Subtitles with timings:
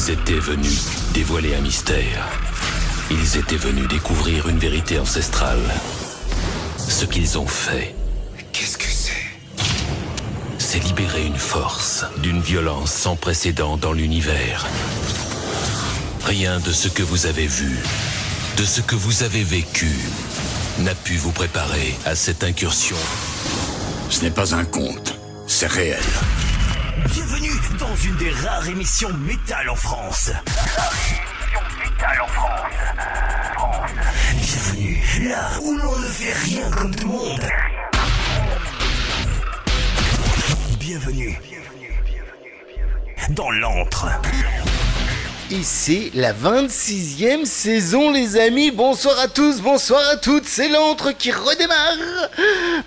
[0.00, 2.28] Ils étaient venus dévoiler un mystère.
[3.10, 5.58] Ils étaient venus découvrir une vérité ancestrale.
[6.76, 7.96] Ce qu'ils ont fait,
[8.52, 9.66] Qu'est-ce que c'est?
[10.58, 14.68] c'est libérer une force d'une violence sans précédent dans l'univers.
[16.24, 17.76] Rien de ce que vous avez vu,
[18.56, 19.90] de ce que vous avez vécu,
[20.78, 22.96] n'a pu vous préparer à cette incursion.
[24.10, 25.18] Ce n'est pas un conte,
[25.48, 25.98] c'est réel.
[27.06, 30.30] Bienvenue dans une des rares émissions métal en France.
[31.78, 32.72] métal en France.
[34.36, 37.40] Bienvenue là où l'on ne fait rien comme tout le monde.
[40.80, 41.40] Bienvenue
[43.30, 44.06] dans l'antre.
[45.50, 48.70] Et c'est la 26e saison, les amis.
[48.70, 50.46] Bonsoir à tous, bonsoir à toutes.
[50.46, 51.96] C'est l'antre qui redémarre.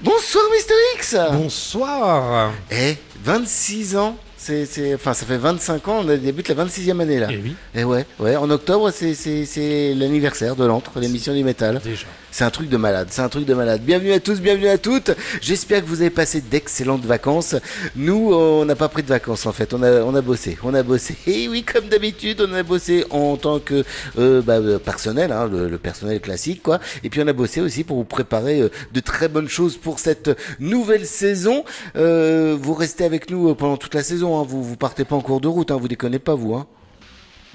[0.02, 1.16] Bonsoir, Mister X.
[1.31, 4.17] Bonsoir Eh, 26 ans.
[4.38, 7.27] C'est, c'est, enfin, ça fait 25 ans, on débute la 26e année là.
[7.30, 7.55] Eh oui.
[7.75, 11.80] Et ouais, ouais, en octobre, c'est, c'est, c'est l'anniversaire de l'antre, l'émission du métal.
[11.83, 12.08] Déjà.
[12.34, 13.82] C'est un truc de malade, c'est un truc de malade.
[13.84, 15.12] Bienvenue à tous, bienvenue à toutes.
[15.42, 17.56] J'espère que vous avez passé d'excellentes vacances.
[17.98, 20.74] Nous, on n'a pas pris de vacances en fait, on a, on a bossé, on
[20.74, 21.18] a bossé.
[21.28, 23.84] Et oui, comme d'habitude, on a bossé en tant que
[24.18, 26.80] euh, bah, euh, personnel, hein, le, le personnel classique quoi.
[27.04, 30.00] Et puis on a bossé aussi pour vous préparer euh, de très bonnes choses pour
[30.00, 31.66] cette nouvelle saison.
[31.98, 34.46] Euh, vous restez avec nous euh, pendant toute la saison, hein.
[34.48, 35.78] vous vous partez pas en cours de route, hein.
[35.78, 36.56] vous déconnez pas vous.
[36.56, 36.66] Hein.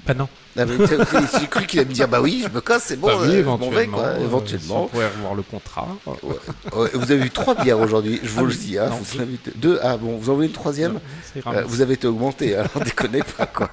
[0.05, 0.29] Bah non.
[0.57, 0.63] Ah,
[1.39, 3.27] J'ai cru qu'il allait me dire bah oui, je me casse, c'est bon, Bah oui,
[3.27, 3.97] euh, je m'en vais, éventuellement.
[3.97, 4.83] quoi, euh, éventuellement.
[4.83, 5.87] On pourrait revoir le contrat.
[6.75, 8.77] Ouais, vous avez eu trois bières aujourd'hui, je vous Ah le dis.
[8.77, 9.51] Hein, non, vous en avez deux.
[9.55, 9.79] deux.
[9.83, 10.99] Ah bon, vous en voulez une troisième
[11.45, 11.63] Euh.
[11.67, 13.69] Vous avez été augmenté, alors déconnez pas quoi.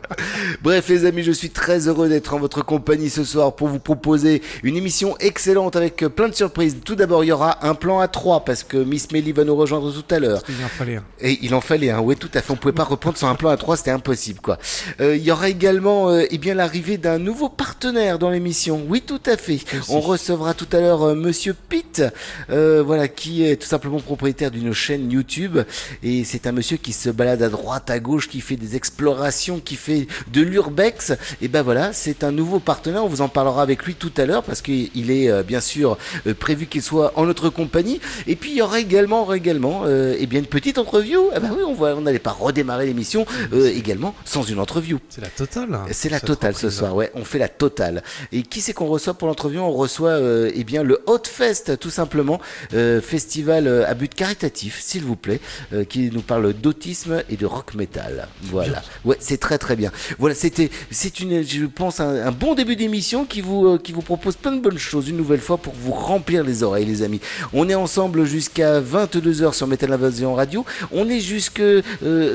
[0.62, 3.78] Bref les amis, je suis très heureux d'être en votre compagnie ce soir pour vous
[3.78, 6.76] proposer une émission excellente avec plein de surprises.
[6.84, 9.56] Tout d'abord, il y aura un plan à trois parce que Miss Melly va nous
[9.56, 10.42] rejoindre tout à l'heure.
[10.48, 11.04] Il en fallait un.
[11.20, 13.34] Et il en fallait un, oui tout à fait, on pouvait pas reprendre sur un
[13.34, 14.58] plan à 3, c'était impossible quoi.
[15.00, 19.20] Euh, il y aura également eh bien l'arrivée d'un nouveau partenaire dans l'émission, oui tout
[19.26, 19.60] à fait.
[19.88, 22.02] On recevra tout à l'heure euh, Monsieur Pitt,
[22.50, 25.60] euh, voilà, qui est tout simplement propriétaire d'une chaîne YouTube,
[26.02, 29.60] et c'est un monsieur qui se balade à droite, à gauche, qui fait des explorations,
[29.60, 33.62] qui fait de l'urbex, et ben voilà, c'est un nouveau partenaire, on vous en parlera
[33.62, 35.96] avec lui tout à l'heure, parce qu'il est euh, bien sûr
[36.26, 39.82] euh, prévu qu'il soit en notre compagnie, et puis il y aura également, aura également,
[39.84, 42.86] euh, eh bien une petite interview, ah bah oui, on va, on n'allait pas redémarrer
[42.86, 44.98] l'émission euh, également sans une interview.
[45.08, 45.78] C'est la totale.
[45.92, 47.10] C'est la totale ce soir, ouais.
[47.14, 48.02] On fait la totale.
[48.32, 49.58] Et qui c'est qu'on reçoit pour l'entrevue?
[49.58, 52.40] On reçoit euh, eh bien le Hot Fest, tout simplement,
[52.72, 55.40] euh, festival euh, à but caritatif, s'il vous plaît,
[55.72, 58.28] euh, qui nous parle d'autisme et de rock metal.
[58.42, 58.82] Voilà.
[59.04, 59.92] Ouais, c'est très très bien.
[60.18, 64.02] Voilà, c'était, c'est une, je pense, un, un bon début d'émission qui vous, qui vous
[64.02, 67.20] propose plein de bonnes choses une nouvelle fois pour vous remplir les oreilles, les amis.
[67.52, 70.64] On est ensemble jusqu'à 22h sur Metal Invasion Radio.
[70.92, 71.62] On est jusque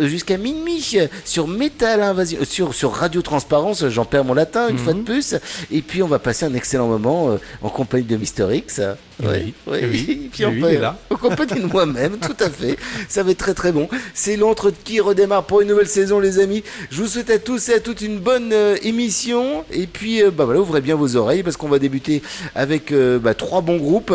[0.01, 3.87] jusqu'à minuit sur Metal Invasion, sur sur Radio Transparence.
[3.89, 5.35] J'en perds mon latin une fois de plus.
[5.71, 8.81] Et puis on va passer un excellent moment euh, en compagnie de Mister X.
[9.21, 10.21] Oui, oui.
[10.25, 10.97] Et puis on oui, peut- là.
[11.09, 12.77] en compagnie de moi-même, tout à fait.
[13.09, 13.89] Ça va être très très bon.
[14.13, 16.63] C'est l'entre qui redémarre pour une nouvelle saison, les amis.
[16.89, 19.65] Je vous souhaite à tous et à toutes une bonne euh, émission.
[19.71, 22.21] Et puis, euh, bah voilà, ouvrez bien vos oreilles parce qu'on va débuter
[22.55, 24.13] avec euh, bah, trois bons groupes.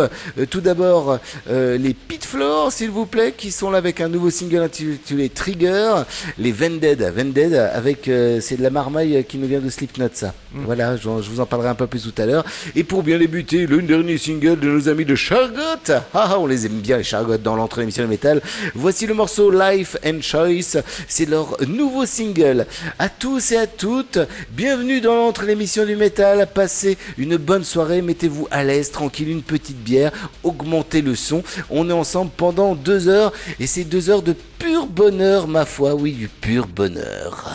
[0.50, 1.18] Tout d'abord,
[1.50, 6.02] les Pit Floor, s'il vous plaît, qui sont là avec un nouveau single intitulé Trigger.
[6.38, 8.04] Les Vended, Vended, avec
[8.40, 10.34] c'est de la marmaille qui nous vient de Slipknot, ça.
[10.54, 12.44] Voilà, je, je vous en parlerai un peu plus tout à l'heure.
[12.76, 15.58] Et pour bien débuter, le dernier single de nos amis de Chargot.
[15.88, 18.40] Ah, ah, on les aime bien, les Chargot, dans l'entrée de l'émission de métal.
[18.76, 20.80] Voici le morceau Life and Choice.
[21.08, 22.66] C'est leur nouveau single.
[23.00, 24.20] À tous et à toutes,
[24.52, 26.46] bienvenue dans l'entrée de l'émission du métal.
[26.54, 30.12] Passez une bonne soirée, mettez-vous à l'aise, tranquille, une petite bière,
[30.44, 31.42] augmentez le son.
[31.70, 35.94] On est ensemble pendant deux heures et c'est deux heures de pur bonheur, ma foi,
[35.94, 37.50] oui, du pur bonheur.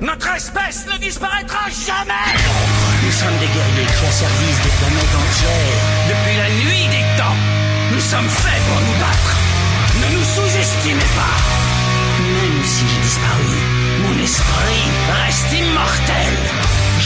[0.00, 2.38] Notre espèce ne disparaîtra jamais
[3.04, 5.97] Nous sommes des guerriers qui asservissent des planètes entières
[8.08, 9.32] sommes faits pour nous battre.
[10.00, 11.38] Ne nous sous-estimez pas.
[12.36, 13.56] Même si j'ai disparu,
[14.04, 14.84] mon esprit
[15.20, 16.34] reste immortel.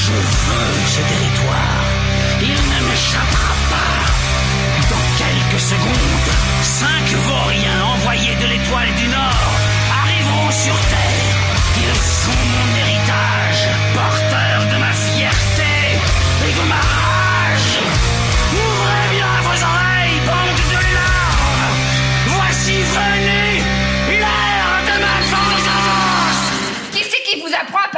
[0.04, 0.12] Je
[0.44, 1.82] veux ce territoire.
[2.40, 3.94] Il ne m'échappera pas.
[4.92, 6.30] Dans quelques secondes,
[6.62, 9.50] cinq vauriens envoyés de l'étoile du Nord
[10.02, 11.34] arriveront sur Terre.
[11.82, 12.66] Ils sont mon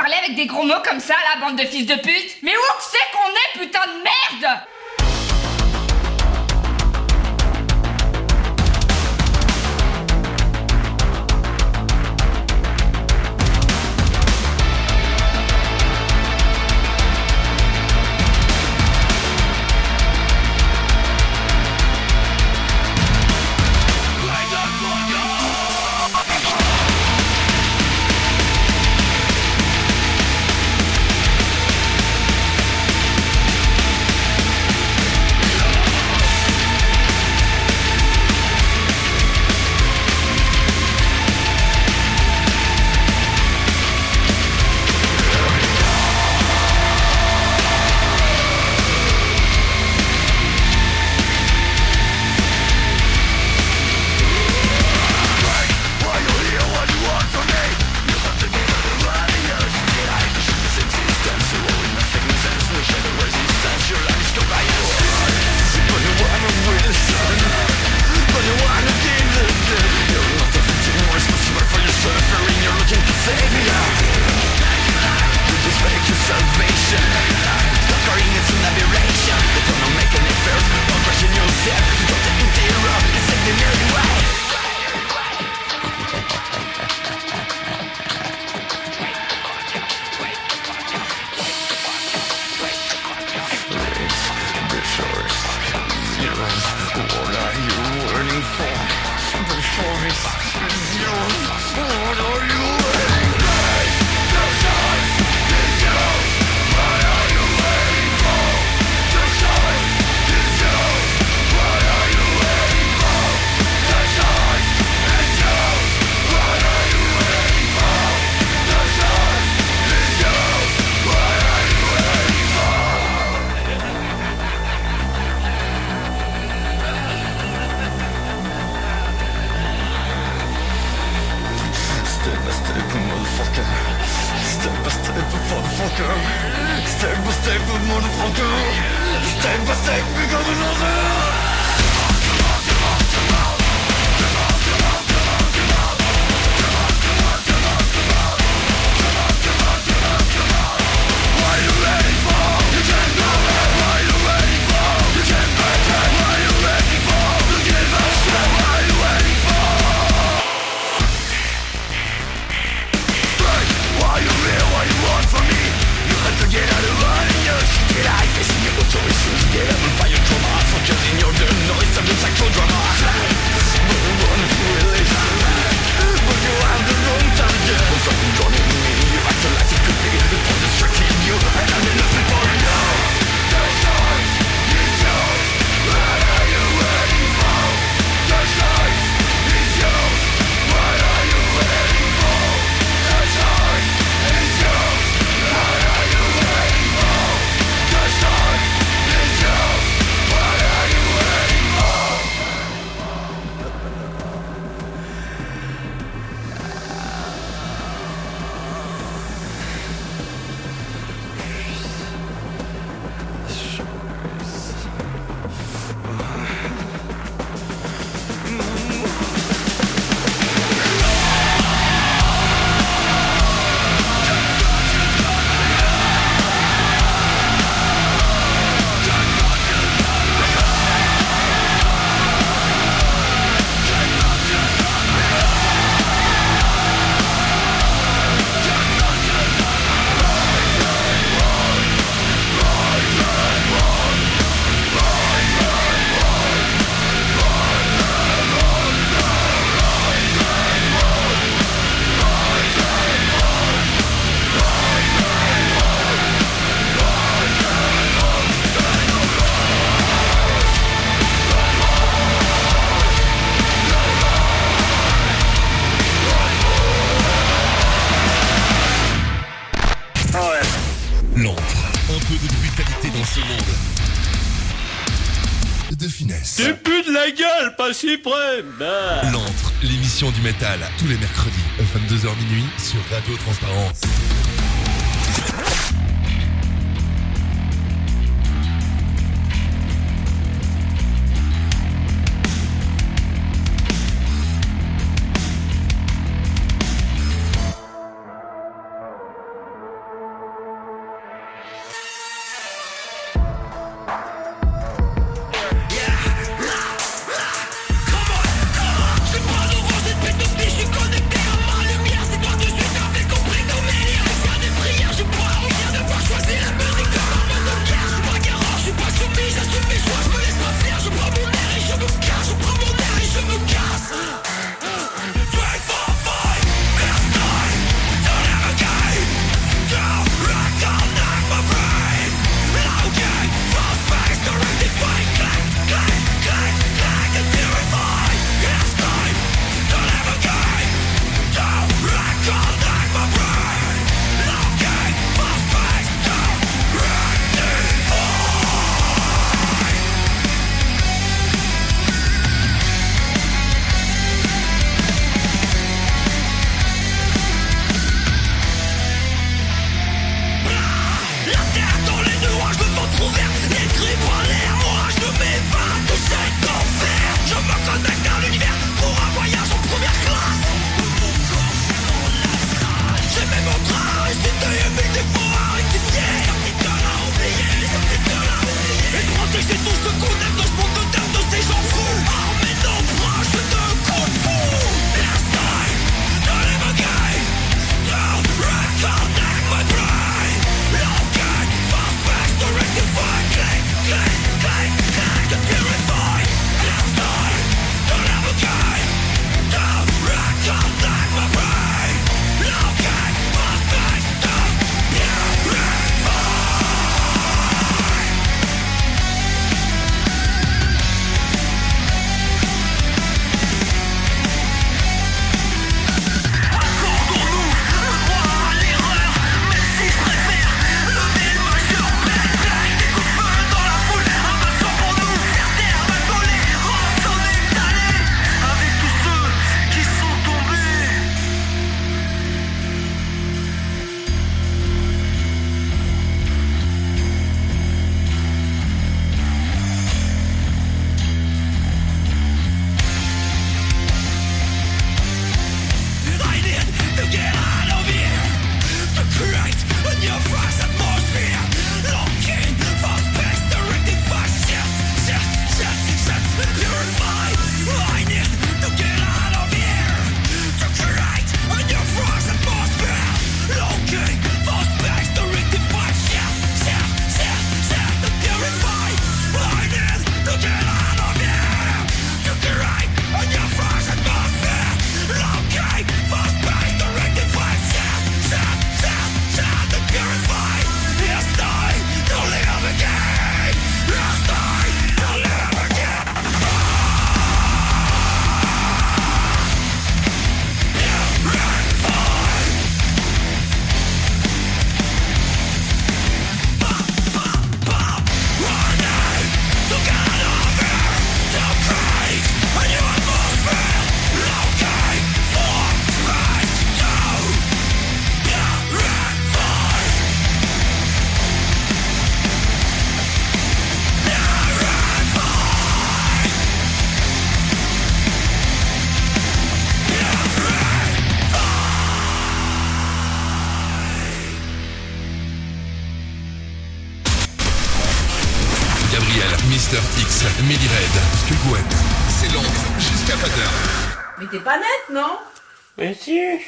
[0.05, 2.37] parler avec des gros mots comme ça, la bande de fils de pute.
[2.43, 4.61] Mais où c'est qu'on est, putain de merde?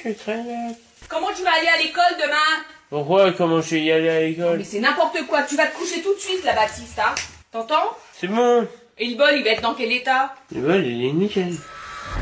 [0.06, 0.76] Suis très net.
[1.08, 2.64] Comment tu vas aller à l'école demain?
[2.90, 3.32] Pourquoi?
[3.32, 6.02] Comment je vais y aller à Mais l'école c'est n'importe quoi, tu vas te coucher
[6.02, 7.14] tout de suite, la Baptiste, hein
[7.50, 7.96] T'entends?
[8.18, 8.66] C'est bon.
[8.98, 10.34] Et le bol, il va être dans quel état?
[10.54, 11.54] Le vol, il est nickel.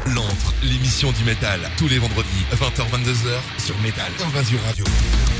[0.06, 4.84] Londres, l'émission du métal, tous les vendredis, 20h-22h sur Métal Invasion Radio.
[4.84, 5.33] L'antre,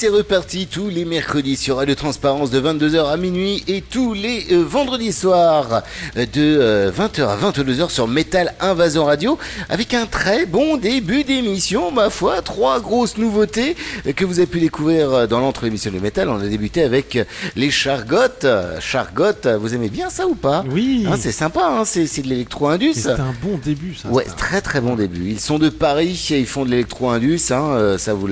[0.00, 4.46] c'est reparti tous les mercredis sur Radio Transparence de 22h à minuit et tous les
[4.50, 5.82] euh, vendredis soirs
[6.16, 11.22] euh, de euh, 20h à 22h sur Metal Invasion Radio avec un très bon début
[11.22, 12.40] d'émission, ma foi.
[12.40, 16.30] Trois grosses nouveautés euh, que vous avez pu découvrir euh, dans l'entre émission du Metal.
[16.30, 18.46] On a débuté avec euh, les Chargottes.
[18.46, 20.64] Euh, Chargottes, euh, vous aimez bien ça ou pas?
[20.70, 21.04] Oui.
[21.06, 22.94] Hein, C'est sympa, hein, c'est de l'électro-indus.
[22.94, 24.08] C'est un bon début, ça.
[24.08, 25.28] Ouais, très très bon début.
[25.28, 28.28] Ils sont de Paris, ils font de l'électro-indus, hein, euh, ça vous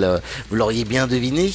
[0.51, 1.51] l'auriez bien deviné.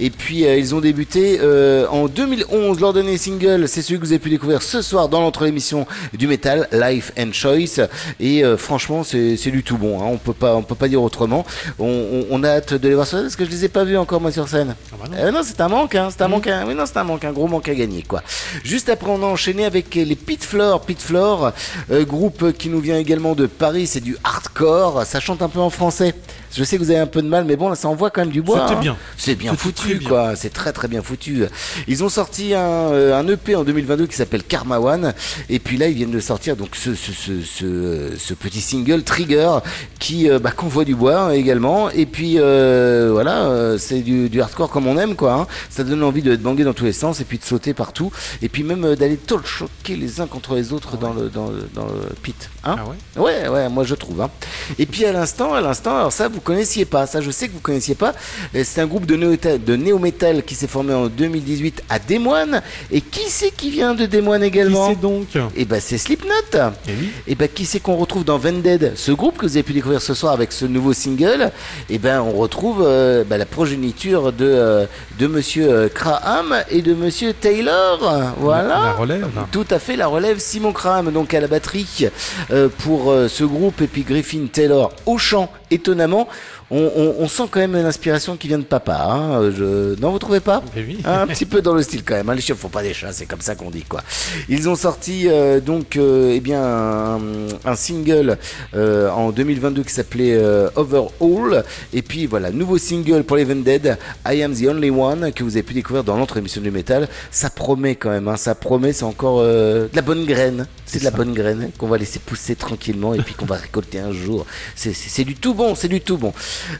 [0.00, 2.80] Et puis euh, ils ont débuté euh, en 2011.
[2.80, 5.86] Leur dernier single, c'est celui que vous avez pu découvrir ce soir dans l'entre émission
[6.12, 7.86] du métal, Life and Choice.
[8.20, 10.00] Et euh, franchement, c'est du tout bon.
[10.00, 11.44] Hein, on peut pas, on peut pas dire autrement.
[11.78, 13.68] On, on- on a hâte de les voir sur scène parce que je les ai
[13.68, 14.74] pas vus encore moi sur scène.
[14.92, 15.32] Ah bah non.
[15.32, 16.64] Non, c'est un manque, hein, c'est un manque, hein.
[16.66, 18.22] oui non, c'est un manque, un gros manque à gagner quoi.
[18.64, 21.52] Juste après, on a enchaîné avec les Pit Floor, Pit Floor,
[21.90, 25.60] euh, groupe qui nous vient également de Paris, c'est du hardcore, ça chante un peu
[25.60, 26.14] en français.
[26.54, 28.22] Je sais que vous avez un peu de mal, mais bon, là, ça envoie quand
[28.22, 28.60] même du bois.
[28.62, 28.80] C'était hein.
[28.80, 30.34] bien, C'est bien foutu, quoi.
[30.36, 31.44] C'est très très bien foutu.
[31.88, 35.14] Ils ont sorti un, euh, un EP en 2022 qui s'appelle Karma One.
[35.48, 39.58] Et puis là, ils viennent de sortir donc ce, ce, ce, ce, petit single Trigger
[39.98, 41.90] qui euh, bah, convoie du bois hein, également.
[41.90, 45.32] Et puis euh, voilà, c'est du, du hardcore comme on aime, quoi.
[45.34, 45.46] hein.
[45.70, 48.10] Ça donne envie de banger dans tous les sens et puis de sauter partout.
[48.42, 51.68] Et puis même d'aller tout choquer les uns contre les autres dans, le, dans, le,
[51.74, 52.50] dans le pit.
[52.64, 52.84] Hein Ah
[53.20, 53.22] ouais?
[53.22, 54.20] Ouais, ouais, moi je trouve.
[54.22, 54.30] Hein.
[54.78, 57.52] Et puis à l'instant, à l'instant, alors ça vous connaissiez pas, ça je sais que
[57.52, 58.14] vous connaissiez pas.
[58.54, 62.62] C'est un groupe de de néo-metal qui s'est formé en 2018 à Des Moines.
[62.90, 65.28] Et qui c'est qui vient de Des Moines Qui également c'est donc?
[65.56, 66.30] Et ben c'est Slipknot.
[66.54, 67.10] Eh oui.
[67.26, 70.02] Et ben qui c'est qu'on retrouve dans Vended, ce groupe que vous avez pu découvrir
[70.02, 71.50] ce soir avec ce nouveau single?
[71.90, 74.86] Et ben on retrouve euh, bah, la progéniture de euh,
[75.18, 77.98] de Monsieur euh, Graham et de Monsieur Taylor.
[78.38, 78.68] Voilà.
[78.68, 79.26] La, relève.
[79.50, 82.08] Tout à fait, la relève Simon Craham donc à la batterie
[82.50, 85.50] euh, pour ce groupe et puis Griffin Taylor au chant.
[85.70, 86.28] Étonnamment,
[86.70, 88.96] on, on- on sent quand même l'inspiration qui vient de papa.
[89.08, 89.98] Hein, je...
[90.00, 90.98] Non, vous trouvez pas oui.
[91.04, 92.28] un petit peu dans le style quand même.
[92.28, 92.34] hein.
[92.34, 94.02] Les chiens font pas des chats, c'est comme ça qu'on dit quoi.
[94.48, 97.20] Ils ont sorti euh, donc euh, eh bien un,
[97.64, 98.38] un single
[98.74, 103.96] euh, en 2022 qui s'appelait euh, Overhaul et puis voilà nouveau single pour les Vended,
[104.26, 107.08] I Am the Only One que vous avez pu découvrir dans l'autre émission du métal.
[107.30, 110.66] Ça promet quand même, hein, ça promet, c'est encore euh, de la bonne graine.
[110.88, 113.98] C'est de la bonne graine qu'on va laisser pousser tranquillement et puis qu'on va récolter
[113.98, 114.46] un jour.
[114.76, 116.32] C'est du tout bon, c'est du tout bon.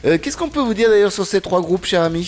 [0.05, 2.27] Euh, Qu'est-ce qu'on peut vous dire d'ailleurs sur ces trois groupes, cher ami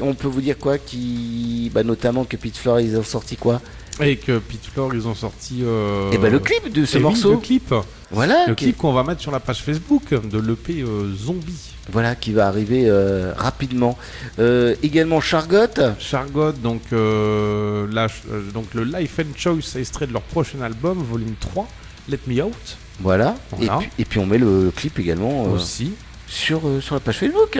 [0.00, 3.60] On peut vous dire quoi qui, bah, notamment que Pete Floor ils ont sorti quoi
[4.00, 5.60] Et que Pete Floor, ils ont sorti.
[5.62, 7.32] euh, Et bah le clip de ce eh oui, morceau.
[7.32, 7.74] le clip.
[8.10, 11.72] Voilà, Le qui, clip qu'on va mettre sur la page Facebook de l'EP euh, Zombie.
[11.90, 13.98] voilà qui va arriver euh, rapidement.
[14.82, 15.66] Également Chargot.
[15.98, 17.88] Chargot, donc, le
[18.84, 21.66] Life and Choice extrait de leur prochain album, volume 3,
[22.08, 23.34] Let Me Out, Voilà.
[23.50, 23.74] Voilà.
[23.74, 25.92] Et, puis, et puis on met le clip également aussi.
[26.26, 27.58] Sur, euh, sur la page Facebook.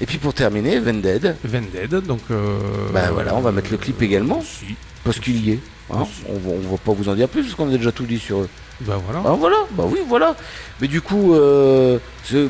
[0.00, 1.36] Et puis pour terminer, Vended.
[1.44, 2.20] Vended, donc.
[2.30, 2.58] euh,
[2.92, 4.38] Bah voilà, on va mettre le clip également.
[4.40, 4.74] aussi.
[5.04, 5.60] Parce qu'il y est.
[5.90, 6.06] hein.
[6.28, 8.38] On, on va pas vous en dire plus parce qu'on a déjà tout dit sur
[8.40, 8.48] eux.
[8.86, 9.22] Bah voilà.
[9.24, 10.34] Ah voilà, bah oui, voilà.
[10.80, 11.98] Mais du coup, euh,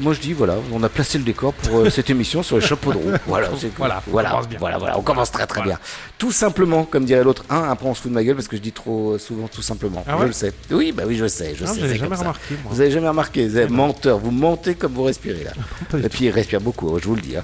[0.01, 2.63] moi je dis, voilà, on a placé le décor pour euh, cette émission sur les
[2.63, 3.11] chapeaux de roue.
[3.27, 4.59] Voilà, c'est Voilà, on voilà, commence bien.
[4.59, 5.75] voilà, voilà, on commence très très Voilà.
[5.77, 5.79] bien.
[6.17, 8.57] Tout simplement, comme dirait l'autre, un, après on se fout de ma gueule parce que
[8.57, 10.03] je dis trop souvent tout simplement.
[10.09, 10.53] Ah je le sais.
[10.71, 11.81] Oui, bah oui, je sais, je Ah, sais.
[11.81, 12.23] j'avais c'est jamais comme ça.
[12.23, 12.73] remarqué, moi.
[12.73, 15.51] Vous avez jamais remarqué, vous êtes menteur, vous mentez comme vous respirez là.
[15.91, 17.37] Pas du Et puis il respire beaucoup, je vous le dis.
[17.37, 17.43] hein.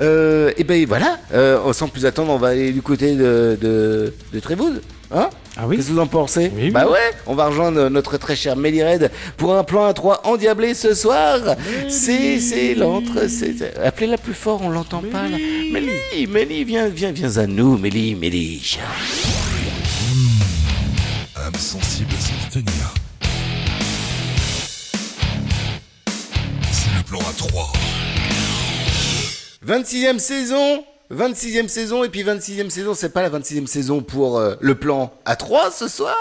[0.00, 4.12] Euh, et ben voilà, euh, sans plus attendre, on va aller du côté de, de,
[4.32, 4.40] de.
[5.14, 8.18] Hein Ah oui Qu'est-ce que vous en pensez Oui, Bah ouais, on va rejoindre notre
[8.18, 11.38] très cher Melly Red pour un plan à 3 endiablé ce soir.
[11.88, 15.38] C'est c'est l'entre, c'est appelez-la plus fort, on l'entend pas là.
[15.38, 18.78] Melly, Melly, viens, viens, viens à nous, Melly, Melly.
[21.36, 22.94] âme sensible s'abstenir.
[26.70, 27.72] C'est le plan à 3.
[29.66, 34.56] 26e saison 26e saison et puis 26e saison, c'est pas la 26e saison pour euh,
[34.60, 36.16] le plan A3 ce soir,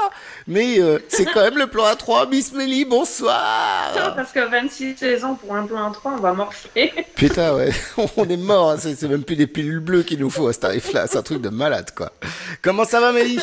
[0.47, 2.29] mais euh, c'est quand même le plan A3.
[2.29, 3.91] Miss Melly, bonsoir.
[4.15, 6.93] Parce que 26 saisons pour un plan 3, on va morfler.
[7.15, 7.71] Putain, ouais,
[8.17, 10.53] on est mort, hein, c'est c'est même plus des pilules bleues qu'il nous faut à
[10.53, 12.11] ce tarif-là, c'est un truc de malade, quoi.
[12.61, 13.39] Comment ça va, Mélie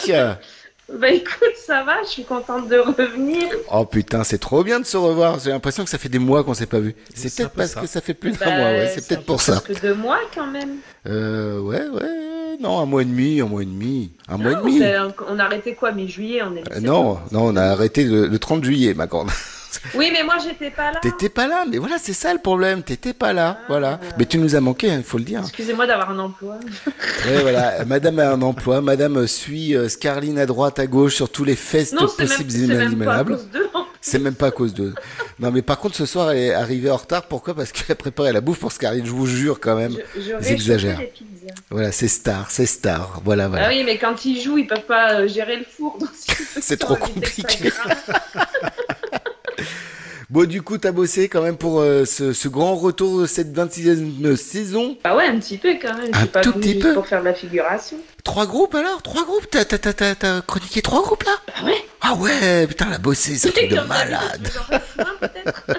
[0.93, 3.49] Bah écoute, ça va, je suis contente de revenir.
[3.73, 6.45] Oh putain, c'est trop bien de se revoir, j'ai l'impression que ça fait des mois
[6.45, 6.95] qu'on s'est pas vu.
[7.15, 7.81] C'est peut-être peu parce ça.
[7.81, 9.61] que ça fait plus d'un Bah, mois, ouais, c'est peut-être pour ça.
[9.61, 10.79] presque deux mois quand même.
[11.07, 14.57] Euh, ouais, ouais, non, un mois et demi, un mois et demi, un mois et
[14.57, 14.79] demi.
[14.81, 14.97] c'est-
[15.29, 18.39] on a arrêté quoi, mi-juillet on est Euh, non, non, on a arrêté le, le
[18.39, 19.29] 30 juillet, ma grande.
[19.95, 21.01] Oui, mais moi j'étais pas là.
[21.01, 24.01] T'étais pas là, mais voilà, c'est ça le problème, t'étais pas là, voilà.
[24.19, 25.41] Mais tu nous as manqué, il faut le dire.
[25.41, 26.59] Excusez-moi d'avoir un emploi.
[27.27, 31.31] Ouais, voilà, madame a un emploi, madame suit euh, Scarline à droite, à gauche, sur
[31.31, 33.39] tous les festes Non, possibles et inimaginables.
[34.01, 34.93] C'est même pas à cause de.
[35.39, 37.23] Non, mais par contre, ce soir, elle est arrivée en retard.
[37.29, 37.55] Pourquoi?
[37.55, 39.07] Parce qu'elle a préparé la bouffe pour Scarline.
[39.07, 39.97] Je vous jure, quand même.
[40.17, 40.97] Je, je pizzas.
[41.71, 43.21] Voilà, c'est star, c'est star.
[43.25, 43.67] Voilà, voilà.
[43.67, 45.99] Ah oui, mais quand ils jouent, ils peuvent pas euh, gérer le four.
[46.61, 47.73] C'est trop compliqué.
[50.33, 53.55] Bon, du coup, t'as bossé quand même pour euh, ce, ce grand retour de cette
[53.55, 54.97] 26e saison.
[55.05, 56.09] Bah ouais, un petit peu quand même.
[56.15, 56.95] Un pas tout petit peu.
[56.95, 57.99] pour faire de la figuration.
[58.25, 59.03] Trois groupes alors?
[59.03, 59.47] Trois groupes?
[59.51, 61.33] T'as, chroniqué trois groupes là?
[61.49, 61.85] Bah ouais.
[62.01, 64.49] Ah ouais, putain, elle a bossé, c'est un truc de malade.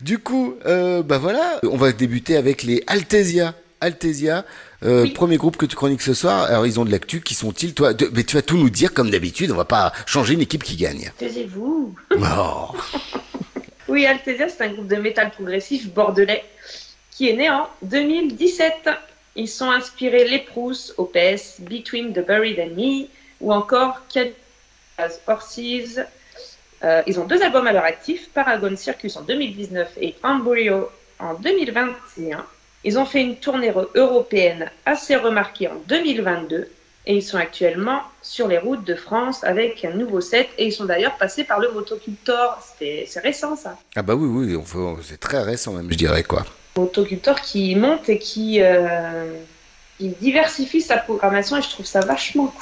[0.00, 3.52] Du coup, euh, bah voilà, on va débuter avec les Altesia.
[3.80, 4.44] Altesia,
[4.84, 5.10] euh, Oui.
[5.10, 6.44] premier groupe que tu chroniques ce soir.
[6.44, 8.92] Alors ils ont de l'actu, qui sont-ils Toi, de- mais tu vas tout nous dire
[8.94, 9.50] comme d'habitude.
[9.52, 11.12] On va pas changer une équipe qui gagne.
[11.18, 11.94] Taisez-vous.
[12.12, 12.68] Oh.
[13.90, 16.44] Oui, Altesia, c'est un groupe de métal progressif bordelais
[17.10, 18.90] qui est né en 2017.
[19.34, 23.06] Ils sont inspirés Les Proust, OPS, Between the Buried and Me
[23.40, 24.02] ou encore
[25.26, 26.00] Horses.
[26.84, 31.32] Euh, ils ont deux albums à leur actif, Paragon Circus en 2019 et Embryo en
[31.34, 32.44] 2021.
[32.88, 36.70] Ils ont fait une tournée européenne assez remarquée en 2022
[37.04, 40.72] et ils sont actuellement sur les routes de France avec un nouveau set et ils
[40.72, 42.58] sont d'ailleurs passés par le Motocultor.
[42.78, 43.76] C'est récent ça.
[43.94, 44.64] Ah bah oui, oui,
[45.02, 46.46] c'est très récent même, je dirais quoi.
[46.78, 49.34] Motocultor qui monte et qui, euh,
[49.98, 52.54] qui diversifie sa programmation et je trouve ça vachement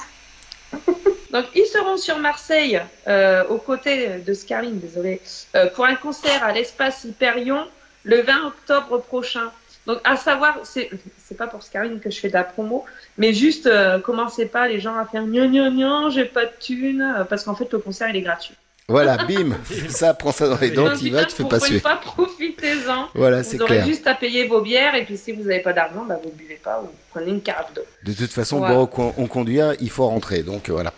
[0.73, 1.05] cool.
[1.31, 5.21] Donc ils seront sur Marseille euh, aux côtés de Scarline, désolé,
[5.55, 7.65] euh, pour un concert à l'espace Hyperion
[8.03, 9.53] le 20 octobre prochain.
[9.87, 10.91] Donc à savoir, c'est
[11.25, 12.85] c'est pas pour Scarline que je fais de la promo,
[13.19, 16.53] mais juste euh, commencez pas les gens à faire gna gna gna, j'ai pas de
[16.61, 18.55] thune, euh, parce qu'en fait le concert il est gratuit.
[18.89, 19.57] Voilà, bim,
[19.89, 21.81] ça, prends ça dans les dents, t'y vas, tu fais pas suer.
[21.81, 23.09] fois, profitez-en.
[23.15, 23.87] Voilà, c'est Vous aurez clair.
[23.87, 26.61] juste à payer vos bières et puis si vous n'avez pas d'argent, bah, vous buvez
[26.63, 27.83] pas ou vous prenez une carafe d'eau.
[28.05, 28.75] De toute façon, Voilà.
[28.77, 30.93] bon, on, on conduit, il faut rentrer, donc euh, voilà.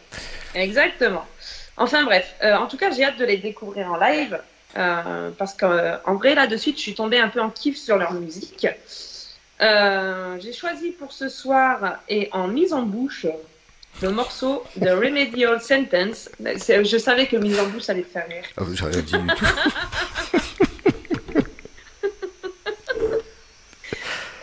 [0.54, 1.24] Exactement.
[1.78, 4.38] Enfin bref, euh, en tout cas, j'ai hâte de les découvrir en live
[4.76, 7.96] euh, parce qu'en vrai, là, de suite, je suis tombée un peu en kiff sur
[7.96, 8.66] leur musique.
[9.60, 13.26] Euh, j'ai choisi pour ce soir et en mise en bouche
[14.02, 16.30] le morceau de Remedial Sentence.
[16.38, 18.44] Je savais que mise en bouche, ça allait te faire rire.
[18.56, 19.44] Ah, J'ai rien dit du tout.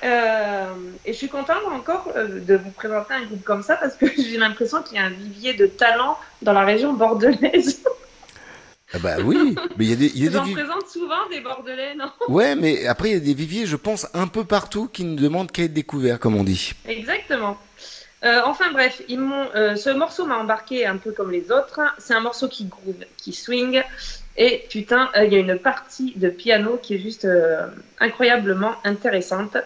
[0.04, 0.68] Euh,
[1.04, 4.38] et je suis contente encore de vous présenter un groupe comme ça parce que j'ai
[4.38, 7.84] l'impression qu'il y a un vivier de talent dans la région bordelaise.
[8.94, 10.56] Ah bah oui, mais il y a des, y a des
[10.88, 12.12] souvent des Bordelais, non?
[12.28, 15.18] Ouais, mais après, il y a des viviers, je pense, un peu partout qui ne
[15.18, 16.74] demandent qu'à être découverts, comme on dit.
[16.88, 17.58] Exactement.
[18.24, 21.80] Euh, enfin bref, ils euh, ce morceau m'a embarqué un peu comme les autres.
[22.00, 23.84] C'est un morceau qui groove, qui swing.
[24.38, 27.28] Et putain, euh, il y a une partie de piano qui est juste
[28.00, 29.58] incroyablement intéressante.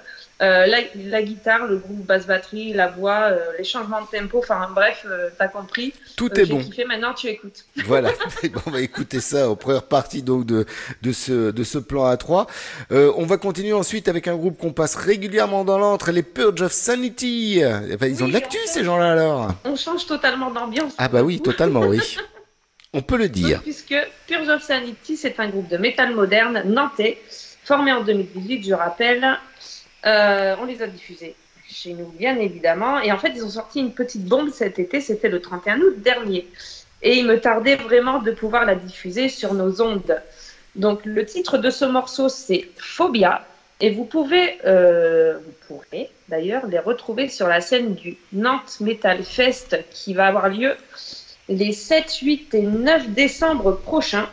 [0.41, 4.69] Euh, la, la guitare, le groupe basse-batterie, la voix, euh, les changements de tempo, enfin
[4.73, 5.93] bref, euh, t'as compris.
[6.15, 6.59] Tout est bon.
[6.63, 7.65] kiffé, maintenant tu écoutes.
[7.85, 8.11] Voilà,
[8.43, 10.65] bon, on va écouter ça en première partie donc de,
[11.01, 12.47] de, ce, de ce plan A3.
[12.93, 16.61] Euh, on va continuer ensuite avec un groupe qu'on passe régulièrement dans l'antre, les Purge
[16.61, 17.61] of Sanity.
[17.93, 20.93] Enfin, ils ont de l'actu ces gens-là alors On change totalement d'ambiance.
[20.99, 21.99] Ah bah oui, totalement oui.
[22.93, 23.57] On peut le dire.
[23.57, 27.19] Donc, puisque Purge of Sanity, c'est un groupe de métal moderne nantais,
[27.65, 29.37] formé en 2018, je rappelle.
[30.05, 31.35] Euh, on les a diffusés
[31.67, 32.99] chez nous, bien évidemment.
[32.99, 36.01] Et en fait, ils ont sorti une petite bombe cet été, c'était le 31 août
[36.01, 36.47] dernier.
[37.01, 40.21] Et il me tardait vraiment de pouvoir la diffuser sur nos ondes.
[40.75, 43.45] Donc, le titre de ce morceau, c'est Phobia.
[43.81, 49.23] Et vous pouvez, euh, vous pourrez d'ailleurs les retrouver sur la scène du Nantes Metal
[49.23, 50.75] Fest qui va avoir lieu
[51.47, 54.29] les 7, 8 et 9 décembre prochains,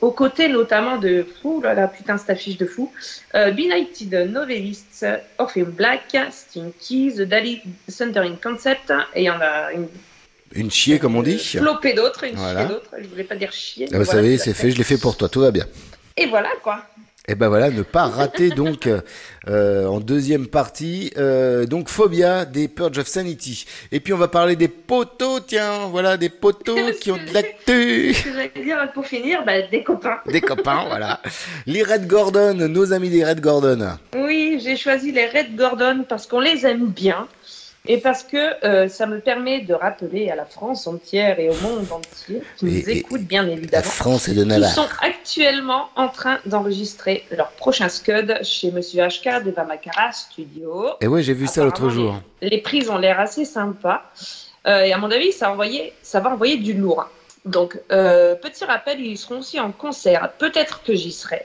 [0.00, 2.92] aux côtés notamment de, ouh là là, putain, cette affiche de fou,
[3.34, 5.06] euh, Benighted Novelists,
[5.38, 7.60] Orpheum Black, Stinky, The Dali
[7.96, 9.88] Thundering Concept, et il y en a une
[10.52, 11.38] Une chier comme on dit.
[11.38, 12.60] flopée d'autres, une Voilà.
[12.60, 13.86] chier d'autres, je voulais pas dire chier.
[13.92, 15.66] Ah, vous voilà, savez, c'est fait, je l'ai fait pour toi, tout va bien.
[16.16, 16.84] Et voilà quoi.
[17.26, 18.86] Et ben voilà, ne pas rater donc
[19.48, 23.64] euh, en deuxième partie euh, donc Phobia des Purge of Sanity.
[23.92, 28.14] Et puis on va parler des poteaux, tiens, voilà des poteaux qui ont de l'actu.
[28.62, 30.18] Dire pour finir, bah, des copains.
[30.26, 31.22] Des copains, voilà.
[31.66, 33.96] Les Red Gordon, nos amis des Red Gordon.
[34.14, 37.26] Oui, j'ai choisi les Red Gordon parce qu'on les aime bien
[37.86, 41.54] et parce que euh, ça me permet de rappeler à la France entière et au
[41.56, 43.84] monde entier qui nous écoutent bien La évidemment.
[43.84, 44.72] France et de Qui Navarre.
[44.72, 50.86] sont actuellement en train d'enregistrer leur prochain Scud chez Monsieur HK de Bamacara Studio.
[51.00, 52.16] Et ouais, j'ai vu ça l'autre jour.
[52.40, 54.02] Les prises ont l'air assez sympas.
[54.66, 57.06] Euh, et à mon avis, ça, envoyé, ça va envoyer du lourd.
[57.44, 60.32] Donc, euh, petit rappel, ils seront aussi en concert.
[60.38, 61.44] Peut-être que j'y serai,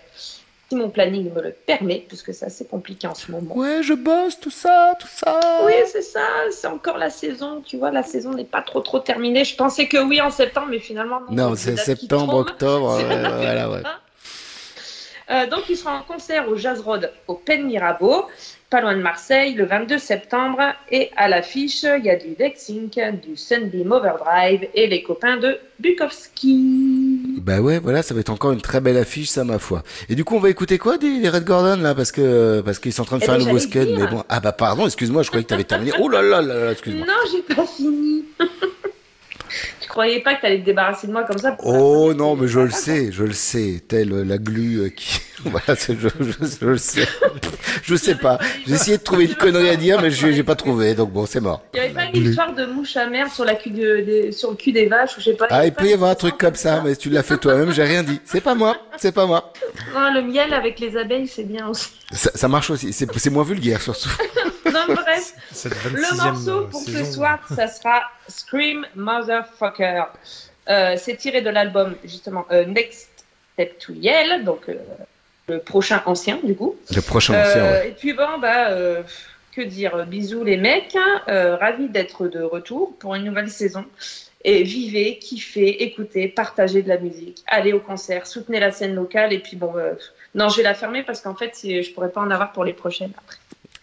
[0.70, 3.56] si mon planning me le permet, puisque c'est assez compliqué en ce moment.
[3.56, 5.40] Ouais, je bosse, tout ça, tout ça.
[5.66, 9.00] Oui, c'est ça, c'est encore la saison, tu vois, la saison n'est pas trop trop
[9.00, 9.44] terminée.
[9.44, 11.56] Je pensais que oui en septembre, mais finalement non.
[11.56, 13.82] C'est septembre, octobre, ouais, voilà, ouais.
[15.32, 18.26] Euh, donc, il sera en concert au Jazz Road au Pen Mirabeau,
[18.70, 20.60] pas loin de Marseille, le 22 septembre.
[20.92, 25.58] Et à l'affiche, il y a du Lexink, du Sunbeam Overdrive et les copains de
[25.80, 27.40] Bukowski.
[27.42, 29.84] Bah ouais, voilà, ça va être encore une très belle affiche, ça, ma foi.
[30.10, 32.80] Et du coup, on va écouter quoi des des Red Gordon, là, parce que, parce
[32.80, 33.98] qu'ils sont en train de Eh faire ben, un nouveau dire.
[34.00, 34.24] mais bon.
[34.30, 35.92] Ah bah pardon, excuse-moi, je croyais que t'avais terminé.
[36.00, 37.08] Oh là là là là, excuse-moi.
[37.08, 38.26] Non, j'ai pas fini.
[39.90, 42.70] croyais pas que t'allais te débarrasser de moi comme ça Oh non, mais je le
[42.72, 45.20] sais, je le sais, telle la glu euh, qui...
[45.46, 47.08] Voilà, c'est- je, je, je le sais.
[47.84, 48.38] Je sais pas.
[48.68, 51.26] J'ai essayé de trouver une connerie à dire, mais je j'ai pas trouvé, donc bon,
[51.26, 51.62] c'est mort.
[51.74, 54.32] Il y avait pas une histoire de mouche à merde sur, la cul de- des-
[54.34, 55.48] sur le cul des vaches ou je sais pas.
[55.50, 57.84] Ah, il peut y avoir un truc comme ça, mais tu l'as fait toi-même, j'ai
[57.84, 58.20] rien dit.
[58.26, 59.54] C'est pas moi, c'est pas moi.
[59.94, 61.88] Non, le miel avec les abeilles, c'est bien aussi.
[62.12, 64.10] Ça, ça marche aussi, c'est c'est moins vulgaire surtout.
[64.74, 65.34] Non, bref.
[65.92, 67.06] Le 26e morceau pour saison.
[67.06, 70.04] ce soir, ça sera Scream Motherfucker.
[70.70, 73.10] Euh, c'est tiré de l'album justement euh, Next
[73.54, 74.76] Step to Yell, donc euh,
[75.48, 76.76] le prochain ancien, du coup.
[76.96, 77.90] Le prochain Euh, ancien, ouais.
[77.90, 79.02] Et puis bon, bah, euh,
[79.52, 80.96] que dire, bisous les mecs,
[81.28, 83.84] euh, ravis d'être de retour pour une nouvelle saison.
[84.46, 89.34] Et vivez, kiffez, écoutez, partagez de la musique, allez au concert, soutenez la scène locale.
[89.34, 89.96] Et puis bon, euh,
[90.36, 92.72] non, je vais la fermer parce qu'en fait, je pourrais pas en avoir pour les
[92.74, 93.38] prochaines après.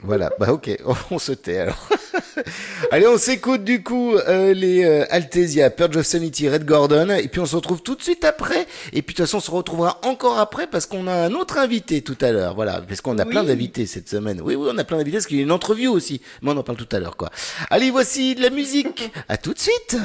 [0.07, 0.71] Voilà, bah ok,
[1.11, 1.88] on se tait alors.
[2.92, 7.27] Allez, on s'écoute du coup euh, les euh, Altesia, Purge of Sanity, Red Gordon, et
[7.29, 8.66] puis on se retrouve tout de suite après.
[8.92, 11.59] Et puis de toute façon, on se retrouvera encore après parce qu'on a un autre
[11.59, 12.55] invité tout à l'heure.
[12.55, 13.31] Voilà, parce qu'on a Oui.
[13.31, 14.40] plein d'invités cette semaine.
[14.42, 16.21] Oui, oui, on a plein d'invités parce qu'il y a une entrevue aussi.
[16.42, 17.31] Mais on en parle tout à l'heure, quoi.
[17.71, 19.11] Allez, voici de la musique.
[19.29, 19.97] À tout de suite.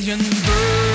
[0.00, 0.89] 全部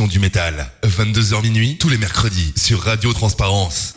[0.00, 0.70] du métal.
[0.84, 3.94] 22h minuit, tous les mercredis, sur Radio Transparence.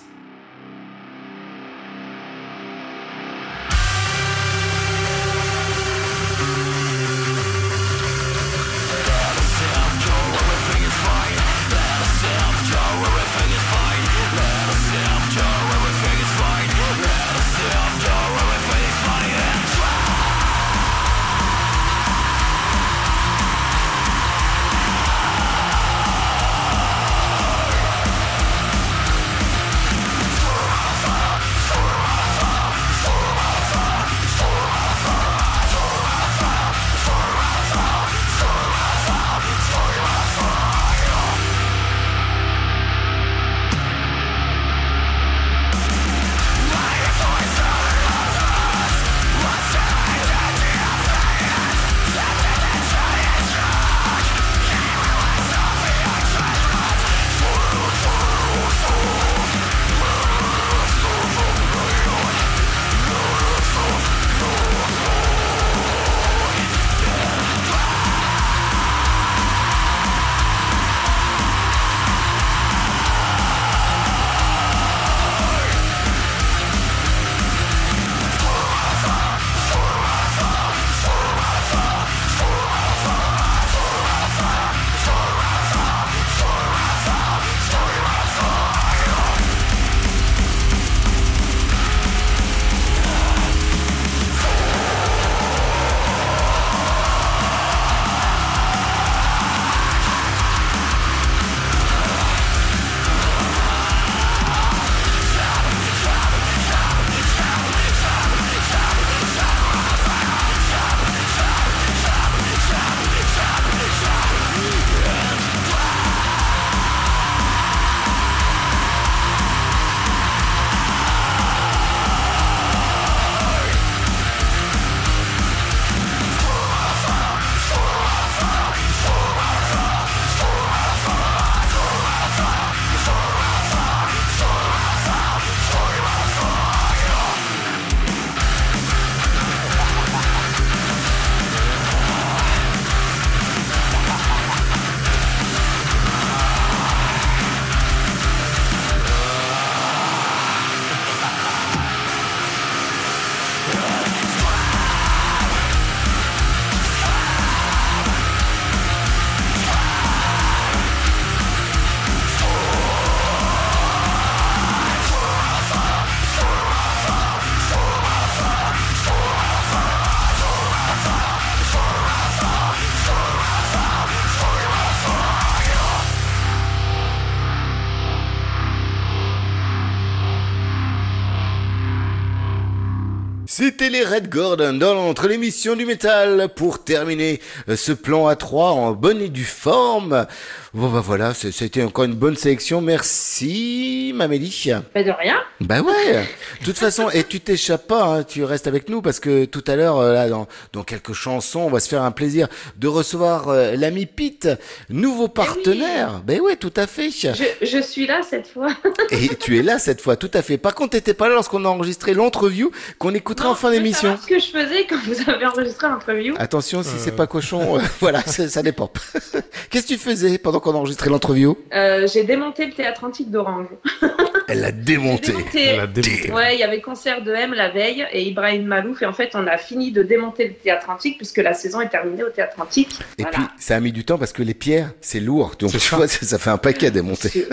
[183.57, 187.39] C'était les Red Gordon dans l'entre l'émission du métal pour terminer
[187.69, 190.27] euh, ce plan à 3 en bonne et due forme.
[190.73, 192.81] Bon bah voilà, c'était encore une bonne sélection.
[192.81, 194.71] Merci Mamélie.
[194.93, 195.37] Pas de rien.
[195.61, 196.27] Bah ouais.
[196.59, 199.63] De toute façon, et tu t'échappes pas, hein, tu restes avec nous parce que tout
[199.67, 202.89] à l'heure, euh, là, dans, dans quelques chansons, on va se faire un plaisir de
[202.89, 204.49] recevoir euh, l'ami Pete,
[204.89, 206.21] nouveau partenaire.
[206.25, 207.09] Ben ouais, tout à fait.
[207.09, 207.31] Je,
[207.61, 208.75] je suis là cette fois.
[209.11, 210.57] Et tu es là cette fois, tout à fait.
[210.57, 214.17] Par contre, t'étais pas là lorsqu'on a enregistré l'entreview qu'on écoutera en fin d'émission.
[214.21, 216.35] Ce que je faisais quand vous avez enregistré l'interview.
[216.37, 218.91] Attention, si c'est pas cochon, euh, voilà, ça ça dépend.
[219.69, 221.57] Qu'est-ce que tu faisais pendant qu'on enregistrait l'entreview?
[221.73, 223.67] Euh, j'ai démonté le théâtre antique d'Orange.
[224.47, 225.33] Elle l'a démonté.
[225.53, 226.31] Démonté.
[226.31, 229.01] Ouais, il y avait concert de M la veille et Ibrahim Malouf.
[229.01, 231.89] Et en fait, on a fini de démonter le théâtre antique puisque la saison est
[231.89, 232.99] terminée au théâtre antique.
[233.17, 233.37] Et Voilà.
[233.37, 235.53] puis, ça a mis du temps parce que les pierres, c'est lourd.
[235.59, 237.47] Donc, tu vois, ça, ça fait un paquet à démonter.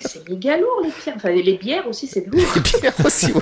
[0.00, 1.14] C'est méga lourd les pierres.
[1.16, 2.42] Enfin, les bières aussi, c'est lourd.
[2.54, 3.40] Les pierres aussi, ouais.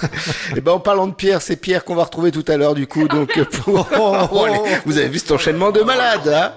[0.57, 2.87] Et ben, en parlant de pierres, c'est Pierre qu'on va retrouver tout à l'heure, du
[2.87, 3.07] coup.
[3.09, 3.33] Donc,
[3.63, 3.89] pour...
[4.33, 6.53] Oh, vous avez vu cet enchaînement de malades, hein?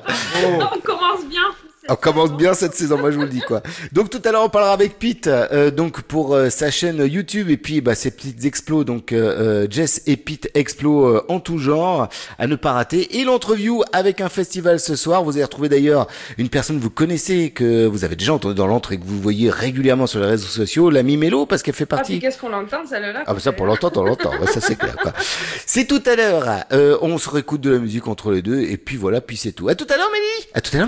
[0.45, 1.41] On commence bien.
[1.89, 3.61] On commence bien cette saison, moi je vous le dis quoi.
[3.91, 7.49] Donc tout à l'heure on parlera avec Pete, euh, donc pour euh, sa chaîne YouTube
[7.49, 11.41] et puis bah, ses petites explos, donc euh, euh, Jess et Pete explos euh, en
[11.41, 12.07] tout genre
[12.39, 13.19] à ne pas rater.
[13.19, 15.23] Et l'entreview avec un festival ce soir.
[15.23, 16.07] Vous allez retrouver d'ailleurs
[16.37, 19.19] une personne que vous connaissez, que vous avez déjà entendu dans l'entre et que vous
[19.19, 22.19] voyez régulièrement sur les réseaux sociaux, l'ami Mélo, parce qu'elle fait Ah, partie.
[22.19, 24.95] qu'est-ce qu'on l'entend, celle-là Ah bah ça pour l'entendre, on l'entend, ouais, ça c'est clair.
[25.01, 25.11] quoi.
[25.65, 26.45] C'est tout à l'heure.
[26.71, 29.51] Euh, on se réécoute de la musique entre les deux et puis voilà, puis c'est
[29.51, 29.67] tout.
[29.69, 30.47] À tout à l'heure, Mélie.
[30.53, 30.87] À tout à l'heure.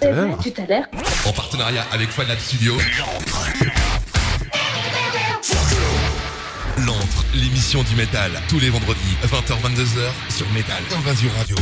[0.00, 0.23] Tout à l'heure.
[1.26, 2.74] En partenariat avec Fanat Studio.
[6.78, 11.56] L'antre, l'émission du métal, tous les vendredis, 20h-22h, sur Métal Invasion Radio.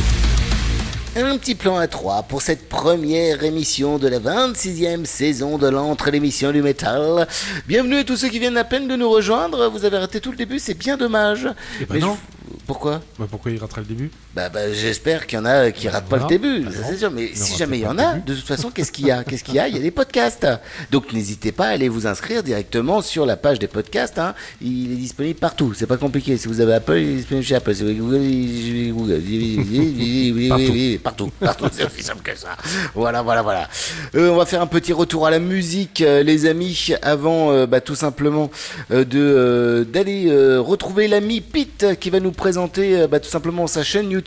[1.17, 6.09] Un petit plan à trois pour cette première émission de la 26e saison de l'entre
[6.09, 7.27] l'émission du métal.
[7.67, 9.67] Bienvenue à tous ceux qui viennent à peine de nous rejoindre.
[9.69, 11.49] Vous avez raté tout le début, c'est bien dommage.
[11.81, 12.17] Eh ben Mais non.
[12.49, 13.01] je- Pourquoi?
[13.19, 14.09] Bah pourquoi il ratera le début?
[14.35, 16.37] Bah, bah, j'espère qu'il y en a qui ratent pas le voilà.
[16.37, 16.87] début, Bah ça non.
[16.89, 17.11] c'est sûr.
[17.11, 19.23] Mais Ne si jamais il y en a, de toute façon, qu'est-ce qu'il y a
[19.23, 19.67] Qu'est-ce qu'il y a?
[19.67, 20.47] Il y a des podcasts.
[20.91, 24.17] Donc n'hésitez pas à aller vous inscrire directement sur la page des podcasts.
[24.17, 24.33] hein.
[24.61, 25.73] Il est disponible partout.
[25.75, 26.35] C'est pas compliqué.
[26.37, 27.75] Si vous avez Apple, il est disponible chez Apple.
[27.75, 30.49] Si vous avez Google, il est Google.
[30.49, 30.99] Partout.
[31.03, 31.31] Partout.
[31.39, 31.65] Partout.
[31.71, 32.49] C'est aussi simple que ça.
[32.95, 33.69] Voilà, voilà, voilà.
[34.15, 37.65] Euh, on va faire un petit retour à la musique, euh, les amis, avant euh,
[37.67, 38.49] bah, tout simplement
[38.91, 43.67] euh, de euh, d'aller euh, retrouver l'ami Pete qui va nous présenter bah, tout simplement
[43.67, 44.22] sa chaîne YouTube.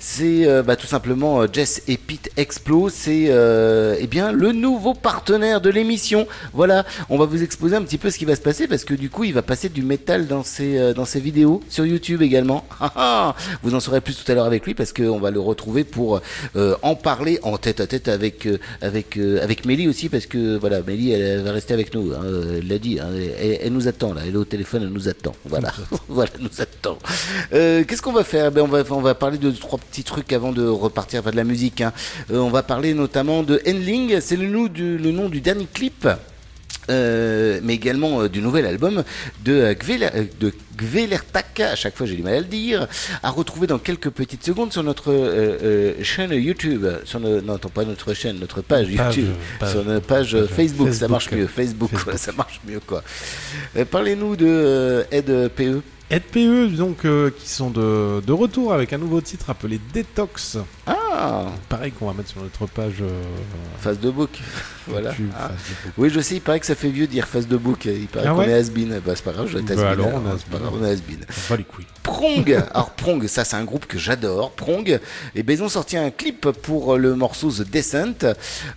[0.00, 2.88] C'est euh, bah, tout simplement euh, Jess et Pete Explo.
[2.88, 6.26] C'est euh, eh bien le nouveau partenaire de l'émission.
[6.52, 8.94] Voilà, on va vous exposer un petit peu ce qui va se passer parce que
[8.94, 12.64] du coup, il va passer du métal dans ses dans ses vidéos sur YouTube également.
[12.84, 13.36] Ah, ah.
[13.62, 16.20] vous en saurez plus tout à l'heure avec lui parce qu'on va le retrouver pour
[16.54, 18.46] en parler en tête à tête avec
[18.82, 22.12] avec avec Mélie aussi parce que voilà, Mélie elle, va rester avec nous.
[22.12, 22.20] hein,
[22.58, 23.08] elle l'a dit, hein,
[23.40, 25.34] elle, elle nous attend là, elle est au téléphone, elle nous attend.
[25.46, 25.72] Voilà,
[26.08, 26.98] voilà, nous attend.
[27.50, 28.52] Qu'est-ce qu'on va faire?
[28.52, 31.36] Ben, on va on va parler de trois petits trucs avant de repartir vers de
[31.38, 31.80] la musique.
[31.80, 31.92] hein.
[32.30, 35.66] Euh, on va parler notamment de Endling, c'est le nom du le nom du dernier
[35.72, 36.06] clip.
[36.90, 39.04] Euh, mais également euh, du nouvel album
[39.42, 42.86] de, euh, Gveler- de Gvelertak, à chaque fois j'ai du mal à le dire,
[43.22, 45.10] à retrouver dans quelques petites secondes sur notre
[46.02, 50.32] chaîne YouTube, sur no- non, pas notre chaîne, notre page, YouTube, page, sur notre page,
[50.32, 53.02] page, Facebook, ça marche mieux, Facebook, ça marche mieux quoi.
[53.90, 55.80] Parlez-nous de Ed PE.
[56.14, 60.58] EDPE, donc, euh, qui sont de, de retour avec un nouveau titre appelé Detox.
[60.86, 62.94] Ah Pareil qu'on va mettre sur notre page.
[63.00, 63.22] euh,
[63.80, 64.30] Face de book,
[64.86, 65.10] voilà.
[65.10, 65.48] YouTube, Ah.
[65.48, 65.92] face de book.
[65.98, 67.84] Oui, je sais, il paraît que ça fait vieux dire face de book.
[67.86, 69.00] Il paraît Ah qu'on ouais est has-been.
[69.04, 70.90] Bah, c'est pas grave, je vais être Bah alors, on est pas grave, on est
[70.90, 71.24] has-been.
[71.48, 71.86] Bat les couilles.
[72.02, 74.50] Prong, alors Prong, ça c'est un groupe que j'adore.
[74.52, 75.00] Prong,
[75.34, 78.26] et ben ils ont sorti un clip pour le morceau The Descent.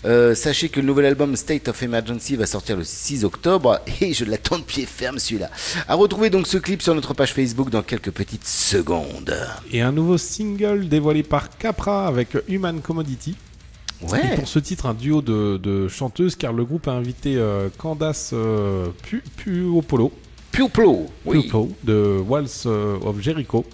[0.06, 4.14] Euh, sachez que le nouvel album State of Emergency va sortir le 6 octobre et
[4.14, 5.50] je l'attends de pied ferme celui-là.
[5.88, 9.36] À retrouver donc ce clip sur notre page Facebook dans quelques petites secondes.
[9.72, 13.36] Et un nouveau single dévoilé par Capra avec Human Commodity.
[14.10, 14.22] Ouais.
[14.34, 17.70] Et pour ce titre, un duo de, de chanteuses, car le groupe a invité euh,
[17.78, 20.12] Candace euh, Pu- Puopolo.
[20.52, 21.42] Puopolo, oui.
[21.48, 23.66] Puopolo, de Walls euh, of Jericho.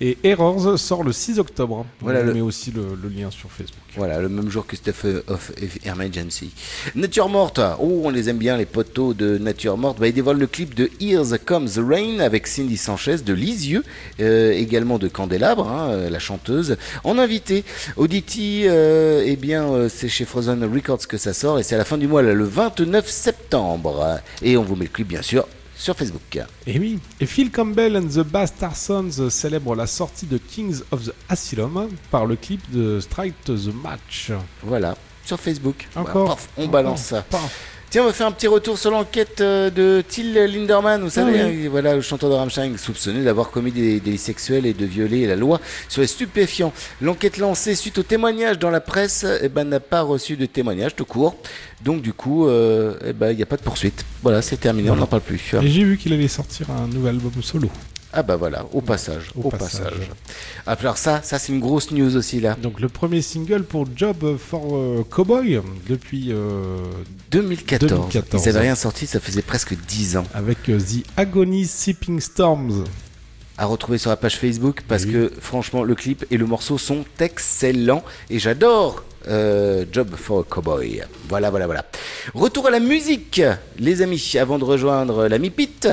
[0.00, 1.86] Et Errors sort le 6 octobre.
[2.00, 3.78] Voilà On le- met aussi le, le lien sur Facebook.
[3.96, 5.52] Voilà, le même jour que Stuff of
[5.86, 6.50] Emergency.
[6.96, 10.00] Nature Morte, oh, on les aime bien, les poteaux de Nature Morte.
[10.00, 13.84] Bah, ils dévoilent le clip de Here's Comes the Rain avec Cindy Sanchez de Lisieux,
[14.20, 16.76] euh, également de Candélabre, hein, euh, la chanteuse.
[17.04, 17.62] En invité,
[17.96, 21.78] Auditi, euh, eh bien, euh, c'est chez Frozen Records que ça sort et c'est à
[21.78, 24.18] la fin du mois, là, le 29 septembre.
[24.42, 25.46] Et on vous met le clip, bien sûr,
[25.84, 26.38] sur Facebook.
[26.66, 31.04] Et oui, et Phil Campbell and the Bastard Sons célèbrent la sortie de Kings of
[31.04, 34.32] the Asylum par le clip de Strike the Match.
[34.62, 35.86] Voilà, sur Facebook.
[35.94, 36.12] Encore.
[36.12, 36.72] Voilà, paf, on Encore.
[36.72, 37.20] balance ça.
[37.20, 37.73] Paf.
[37.94, 41.40] Tiens, on va faire un petit retour sur l'enquête euh, de Till Linderman, vous savez,
[41.40, 41.66] Ah oui.
[41.66, 45.28] hein, voilà, le chanteur de Rammstein, soupçonné d'avoir commis des délits sexuels et de violer
[45.28, 46.72] la loi sur les stupéfiants.
[47.00, 50.96] L'enquête lancée suite au témoignage dans la presse eh ben, n'a pas reçu de témoignage
[50.96, 51.36] tout court.
[51.84, 54.04] Donc du coup, euh, eh ben, il n'y a pas de poursuite.
[54.24, 55.54] Voilà, c'est terminé, on n'en parle plus.
[55.62, 57.70] Et j'ai vu qu'il allait sortir un nouvel album solo.
[58.16, 59.80] Ah bah voilà, au passage, au, Au passage.
[59.82, 60.10] passage.
[60.66, 62.56] Alors ça, ça c'est une grosse news aussi là.
[62.62, 66.76] Donc le premier single pour Job for euh, Cowboy depuis euh,
[67.32, 67.90] 2014.
[67.90, 68.42] 2014.
[68.42, 70.24] Ils n'avaient rien sorti, ça faisait presque 10 ans.
[70.32, 72.84] avec euh, The Agony Sipping Storms.
[73.58, 77.04] à retrouver sur la page Facebook parce que franchement le clip et le morceau sont
[77.20, 81.02] excellents et j'adore euh, Job for a Cowboy.
[81.28, 81.84] Voilà, voilà, voilà.
[82.34, 83.40] Retour à la musique,
[83.78, 85.88] les amis, avant de rejoindre l'ami Pete.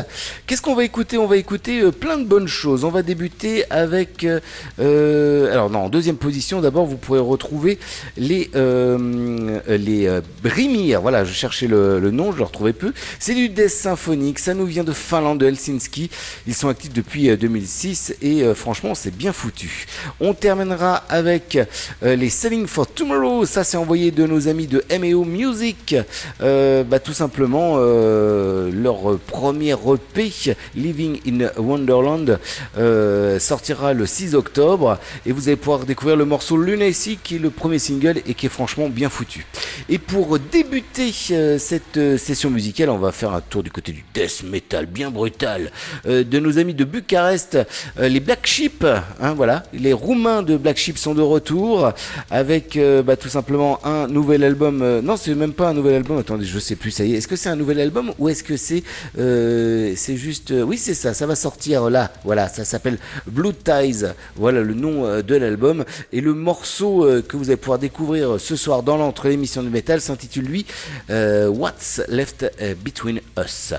[0.48, 1.18] Qu'est-ce qu'on va écouter?
[1.18, 2.84] On va écouter euh, plein de bonnes choses.
[2.84, 4.24] On va débuter avec...
[4.24, 4.40] euh,
[4.80, 7.80] euh, alors non, en deuxième position, d'abord, vous pourrez retrouver
[8.18, 11.02] les, euh, les euh, Brimir.
[11.02, 12.94] Voilà, je cherchais le, nom, je le retrouvais peu.
[13.20, 16.10] C'est du death symphonique, ça nous vient de Finlande, de Helsinki.
[16.48, 19.86] Ils sont actifs depuis euh, 2006 et euh, franchement, c'est bien foutu.
[20.20, 21.58] On terminera avec
[22.04, 23.21] euh, les Selling for Tomorrow.
[23.22, 25.96] Ça, c'est envoyé de nos amis de MEO Music.
[26.42, 30.32] Euh, bah, tout simplement, euh, leur premier EP,
[30.76, 32.40] Living in Wonderland,
[32.78, 34.98] euh, sortira le 6 octobre.
[35.28, 38.48] Et vous allez pouvoir découvrir le morceau Lunacy, qui est le premier single et qui
[38.48, 39.46] est franchement bien foutu.
[39.88, 43.92] Et pour débuter euh, cette euh, session musicale, on va faire un tour du côté
[43.92, 45.72] du death metal bien brutal
[46.06, 47.58] euh, de nos amis de Bucarest,
[48.00, 48.84] les Black Sheep.
[48.84, 51.92] hein, voilà, les Roumains de Black Sheep sont de retour
[52.30, 54.82] avec bah, bah, tout simplement un nouvel album.
[54.82, 56.18] euh, non, c'est même pas un nouvel album.
[56.18, 56.92] Attendez, je sais plus.
[56.92, 57.18] Ça y est.
[57.18, 58.84] Est-ce que c'est un nouvel album ou est-ce que c'est
[59.20, 61.14] euh, c'est juste euh, Oui, c'est ça.
[61.14, 62.14] Ça va sortir là.
[62.24, 64.06] Voilà, ça s'appelle Blue Ties.
[64.38, 65.84] Voilà le nom de l'album
[66.14, 70.00] et le morceau que vous allez pouvoir découvrir ce soir dans l'entre l'émission du métal
[70.00, 70.66] s'intitule lui
[71.10, 72.50] What's Left
[72.82, 73.74] Between Us.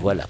[0.00, 0.26] Voilà.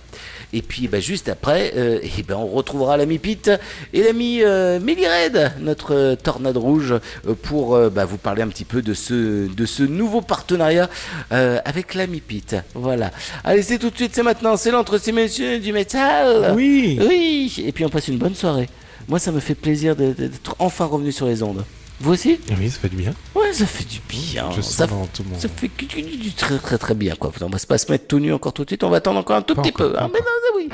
[0.53, 3.51] Et puis bah, juste après, euh, eh ben, on retrouvera l'ami Pete
[3.92, 8.49] et l'ami euh, Red, notre euh, tornade rouge, euh, pour euh, bah, vous parler un
[8.49, 10.88] petit peu de ce, de ce nouveau partenariat
[11.30, 12.57] avec l'ami Pete.
[12.74, 13.11] Voilà.
[13.44, 16.55] Allez, c'est tout de suite, c'est maintenant, c'est l'entre ces messieurs du métal.
[16.55, 16.99] Oui.
[17.01, 17.64] Oui.
[17.66, 18.68] Et puis on passe une bonne soirée.
[19.09, 21.64] Moi, ça me fait plaisir d'être enfin revenu sur les ondes.
[22.01, 22.38] Vous aussi?
[22.57, 23.12] Oui, ça fait du bien.
[23.34, 24.51] Ouais, ça fait du bien.
[24.55, 27.32] Je ça, sens tout mon- ça fait du, très très très bien quoi.
[27.40, 28.84] On va pas se mettre tout nu encore tout de suite.
[28.84, 29.99] On va attendre encore un tout Pas petit encore, peu.
[29.99, 30.26] hein, mais non,
[30.57, 30.68] oui.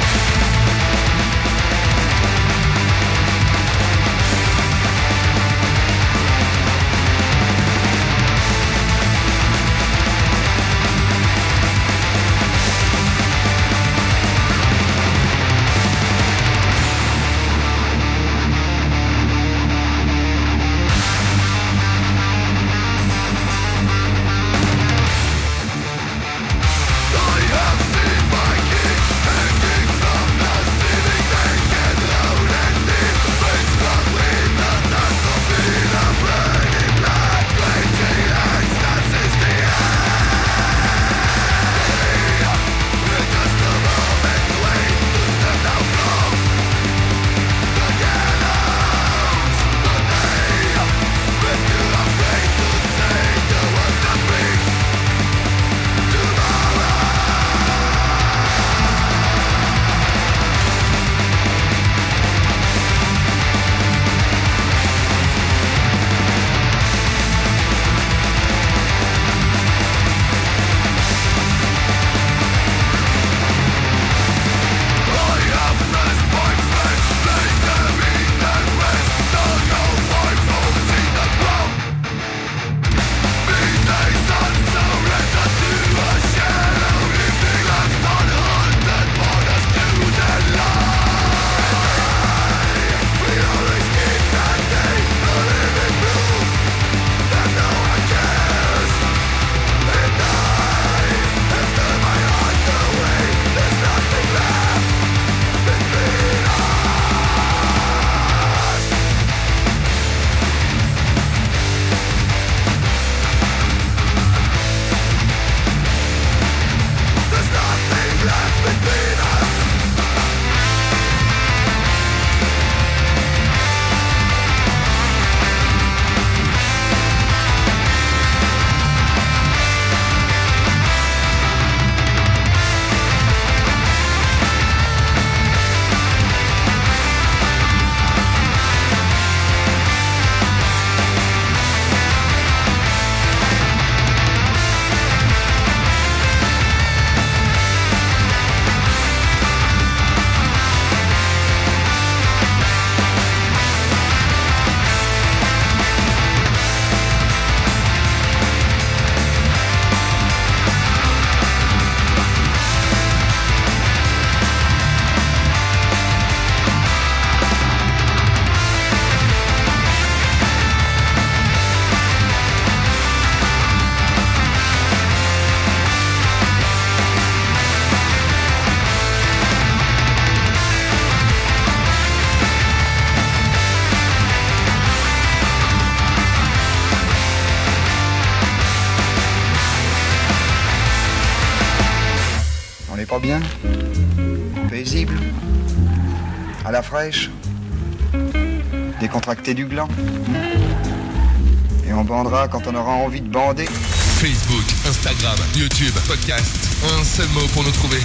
[201.87, 206.57] Et on bandera quand on aura envie de bander Facebook, Instagram, YouTube, podcast.
[206.99, 208.01] Un seul mot pour nous trouver.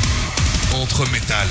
[0.73, 1.47] Entre métal.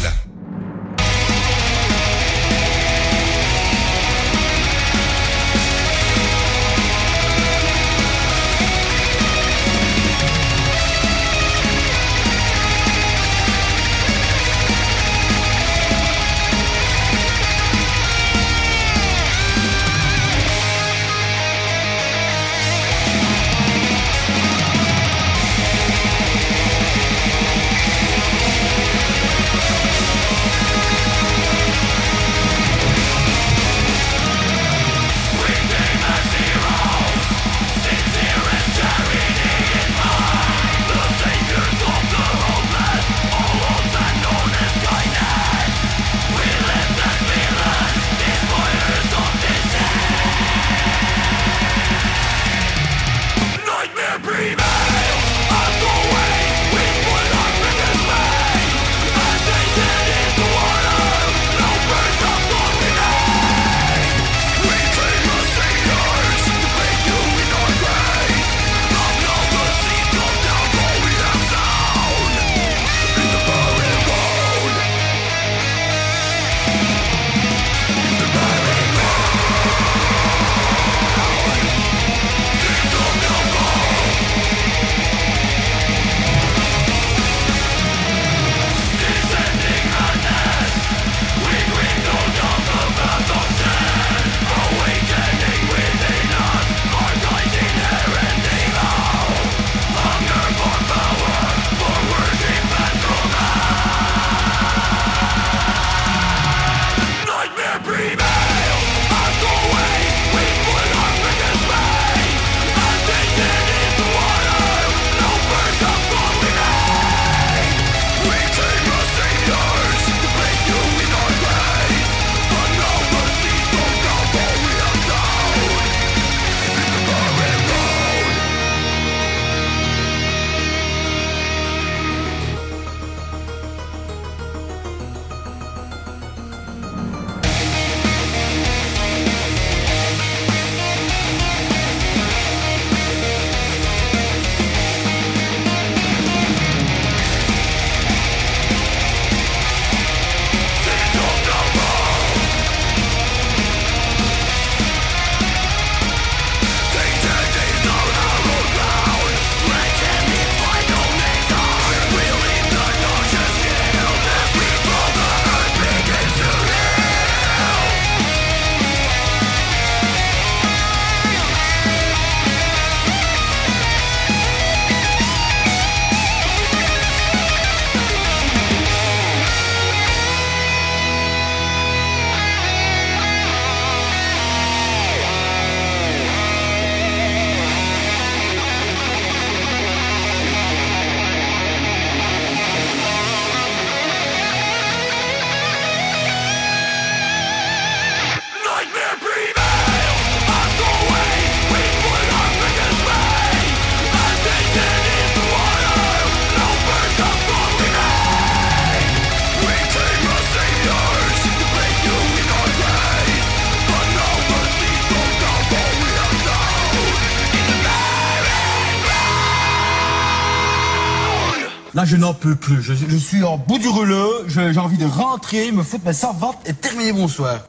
[222.38, 222.82] Peux plus.
[222.82, 224.32] Je, suis en bout du rouleau.
[224.46, 227.60] J'ai envie de rentrer, me foutre mes servantes et terminer mon soir.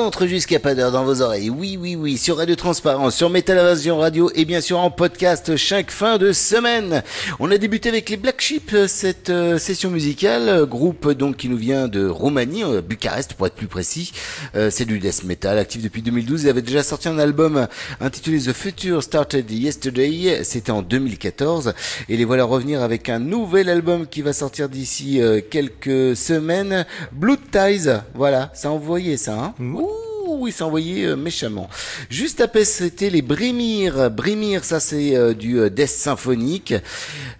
[0.00, 1.50] L'entre jusqu'à pas d'heure dans vos oreilles.
[1.50, 2.16] Oui, oui, oui.
[2.16, 6.32] Sur Radio Transparence, sur Metal Invasion Radio et bien sûr en podcast chaque fin de
[6.32, 7.02] semaine.
[7.38, 11.36] On a débuté avec les Black Sheep euh, cette euh, session musicale, euh, groupe donc
[11.36, 14.12] qui nous vient de Roumanie, Bucarest pour être plus précis.
[14.54, 16.44] C'est du death metal, actif depuis 2012.
[16.44, 17.66] Ils avaient déjà sorti un album
[18.00, 20.40] intitulé The Future Started Yesterday.
[20.42, 21.74] C'était en 2014
[22.08, 25.20] et les voilà revenir avec un nouvel album qui va sortir d'ici
[25.50, 26.86] quelques semaines.
[27.12, 27.90] Blood Ties.
[28.14, 29.34] Voilà, ça a envoyé ça.
[29.34, 29.54] Hein?
[29.60, 30.09] Ouh,
[30.46, 31.68] il s'est envoyé euh, méchamment.
[32.08, 34.10] Juste après, c'était les Brimir.
[34.10, 36.74] Brimir, ça c'est euh, du euh, death symphonique,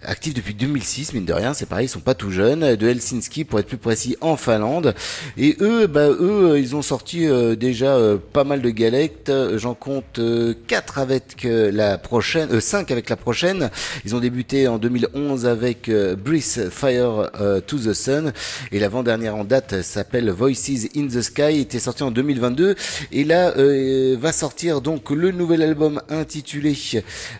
[0.03, 3.43] actif depuis 2006, mine de rien, c'est pareil, ils sont pas tout jeunes, de Helsinki
[3.45, 4.93] pour être plus précis, en Finlande.
[5.37, 7.27] Et eux, bah eux, ils ont sorti
[7.57, 7.97] déjà
[8.33, 9.31] pas mal de galettes.
[9.55, 13.69] J'en compte euh, 4 avec la prochaine, euh, 5 avec la prochaine.
[14.05, 17.29] Ils ont débuté en 2011 avec Breathe Fire
[17.67, 18.31] to the Sun
[18.71, 22.75] et l'avant-dernière en date s'appelle Voices in the Sky, était sorti en 2022.
[23.11, 26.75] Et là euh, va sortir donc le nouvel album intitulé.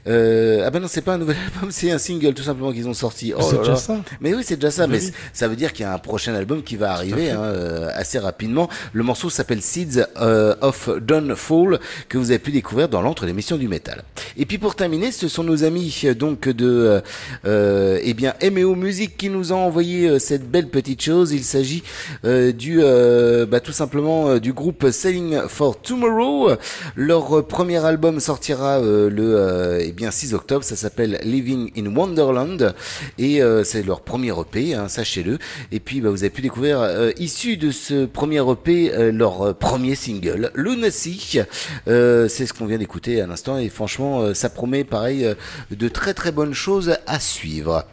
[0.07, 2.87] Euh, ah ben non, c'est pas un nouvel album, c'est un single tout simplement qu'ils
[2.87, 3.33] ont sorti.
[3.35, 3.97] Oh C'est déjà ça.
[4.19, 4.87] Mais oui, c'est déjà ça.
[4.87, 5.13] Mais Mais oui.
[5.33, 8.19] ça veut dire qu'il y a un prochain album qui va arriver hein, euh, assez
[8.19, 8.69] rapidement.
[8.93, 11.79] Le morceau s'appelle Seeds euh, of Dawnfall
[12.09, 14.03] que vous avez pu découvrir dans l'entre l'émission du métal.
[14.37, 17.01] Et puis pour terminer, ce sont nos amis euh, donc de
[17.45, 21.31] euh, eh bien MEO Music qui nous ont envoyé cette belle petite chose.
[21.31, 21.83] Il s'agit
[22.25, 26.51] euh, du euh, bah, tout simplement du groupe Selling for Tomorrow.
[26.95, 30.63] Leur euh, premier album sortira euh, le euh, eh bien 6 octobre.
[30.63, 32.73] Ça s'appelle Living in Wonderland
[33.17, 35.37] et c'est leur premier EP, hein, sachez-le.
[35.71, 40.51] Et puis bah, vous avez pu découvrir issu de ce premier EP leur premier single,
[40.55, 41.39] Lunacy.
[41.85, 45.27] C'est ce qu'on vient d'écouter à l'instant et franchement ça promet pareil
[45.71, 47.85] de très très bonnes choses à suivre.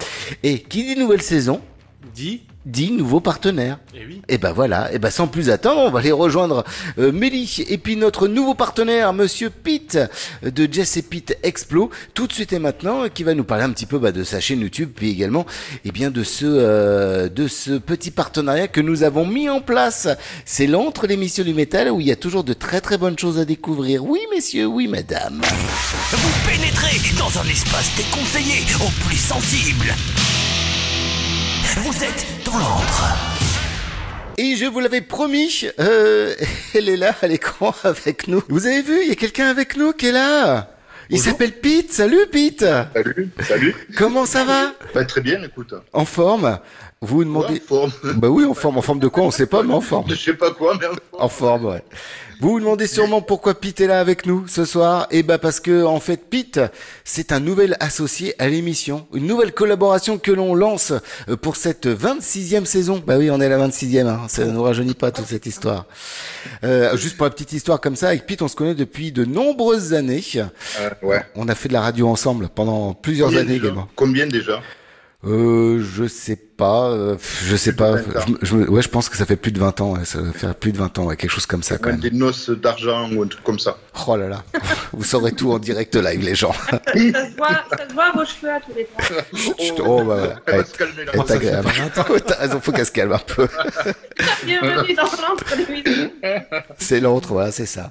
[0.43, 1.61] Et qui dit nouvelle saison
[2.15, 3.79] dit dit nouveau partenaire.
[3.95, 4.23] Eh oui.
[4.29, 6.65] Et ben voilà, et ben sans plus attendre, on va aller rejoindre
[6.99, 9.99] euh, Mélie et puis notre nouveau partenaire, Monsieur Pete
[10.45, 13.45] euh, de Jess et Pete Explo, tout de suite et maintenant, euh, qui va nous
[13.45, 15.47] parler un petit peu bah, de sa chaîne YouTube, puis également,
[15.85, 20.09] eh bien de ce euh, de ce petit partenariat que nous avons mis en place.
[20.45, 23.39] C'est l'entre l'émission du métal où il y a toujours de très très bonnes choses
[23.39, 24.05] à découvrir.
[24.05, 25.41] Oui messieurs, oui madame.
[26.11, 29.95] Vous pénétrez dans un espace déconseillé aux plus sensibles.
[31.85, 33.05] Vous êtes dans l'antre.
[34.37, 36.35] Et je vous l'avais promis, euh,
[36.75, 38.43] elle est là à l'écran avec nous.
[38.49, 40.71] Vous avez vu, il y a quelqu'un avec nous qui est là.
[41.09, 41.93] Il s'appelle Pete.
[41.93, 42.65] Salut Pete.
[42.93, 43.77] Salut, salut.
[43.97, 45.73] Comment ça va Bah, Très bien, écoute.
[45.93, 46.59] En forme
[47.01, 47.93] Vous vous demandez Ouais, en forme.
[48.17, 48.79] Bah oui, en forme.
[48.79, 50.11] En forme de quoi On sait pas, mais en forme.
[50.11, 51.01] Je sais pas quoi, mais en forme.
[51.13, 51.83] En forme, ouais.
[52.41, 55.09] Vous vous demandez sûrement pourquoi Pete est là avec nous ce soir.
[55.11, 56.61] Eh ben parce que en fait Pete,
[57.03, 60.93] c'est un nouvel associé à l'émission, une nouvelle collaboration que l'on lance
[61.29, 63.03] euh, pour cette 26e saison.
[63.05, 64.21] Bah oui, on est à la 26e, hein.
[64.29, 65.87] ça ne nous rajeunit pas toute cette histoire.
[66.63, 69.25] Euh, juste pour la petite histoire comme ça, avec Pete, on se connaît depuis de
[69.25, 70.23] nombreuses années.
[70.37, 71.25] Euh, ouais.
[71.35, 73.89] On a fait de la radio ensemble pendant plusieurs Combien années également.
[73.97, 74.63] Combien déjà?
[75.27, 77.97] Euh, je sais pas, euh, je sais pas.
[77.97, 78.21] 20 ans.
[78.25, 79.95] Je, me- je me- ouais, je pense que ça fait plus de 20 ans.
[79.97, 81.99] Ouais, ça va faire plus de 20 ans, ouais, quelque chose comme ça quand même.
[81.99, 83.79] Des noces d'argent ou un truc comme ça.
[84.07, 84.45] Oh là là,
[84.93, 86.53] vous saurez tout en direct live, les gens.
[86.53, 89.85] Ça se voit, ça se voit vos cheveux à tous les trois.
[89.85, 90.37] Oh bah voilà.
[90.47, 91.13] Elle va Ouais, se calmer là.
[91.15, 91.69] elle agréable.
[92.11, 93.49] Ouais, T'as raison, faut qu'elle se calme un peu.
[94.47, 95.09] Bienvenue dans.
[96.79, 97.91] C'est l'autre, voilà, c'est ça.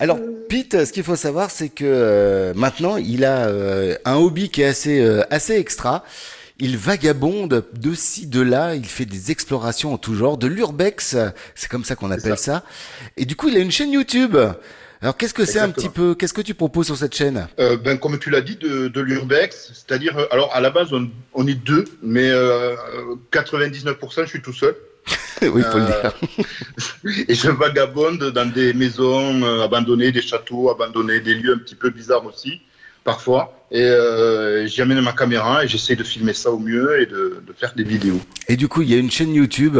[0.00, 4.48] Alors, Pete, ce qu'il faut savoir, c'est que euh, maintenant, il a euh, un hobby
[4.50, 6.02] qui est assez, euh, assez extra.
[6.58, 11.16] Il vagabonde de ci, de là, il fait des explorations en tout genre, de l'urbex,
[11.54, 12.64] c'est comme ça qu'on appelle ça.
[13.18, 14.36] Et du coup, il a une chaîne YouTube.
[15.02, 17.46] Alors, qu'est-ce que c'est un petit peu Qu'est-ce que tu proposes sur cette chaîne?
[17.58, 20.94] Euh, ben, comme tu l'as dit, de, de l'urbex, c'est-à-dire, euh, alors à la base,
[20.94, 24.74] on, on est deux, mais euh, euh, 99%, je suis tout seul.
[25.42, 26.14] Oui, il faut le Euh, dire.
[27.28, 31.90] Et je vagabonde dans des maisons abandonnées, des châteaux abandonnés, des lieux un petit peu
[31.90, 32.62] bizarres aussi,
[33.04, 33.55] parfois.
[33.72, 37.42] Et euh, j'y amène ma caméra et j'essaie de filmer ça au mieux et de,
[37.44, 38.20] de faire des vidéos.
[38.48, 39.78] Et du coup, il y a une chaîne YouTube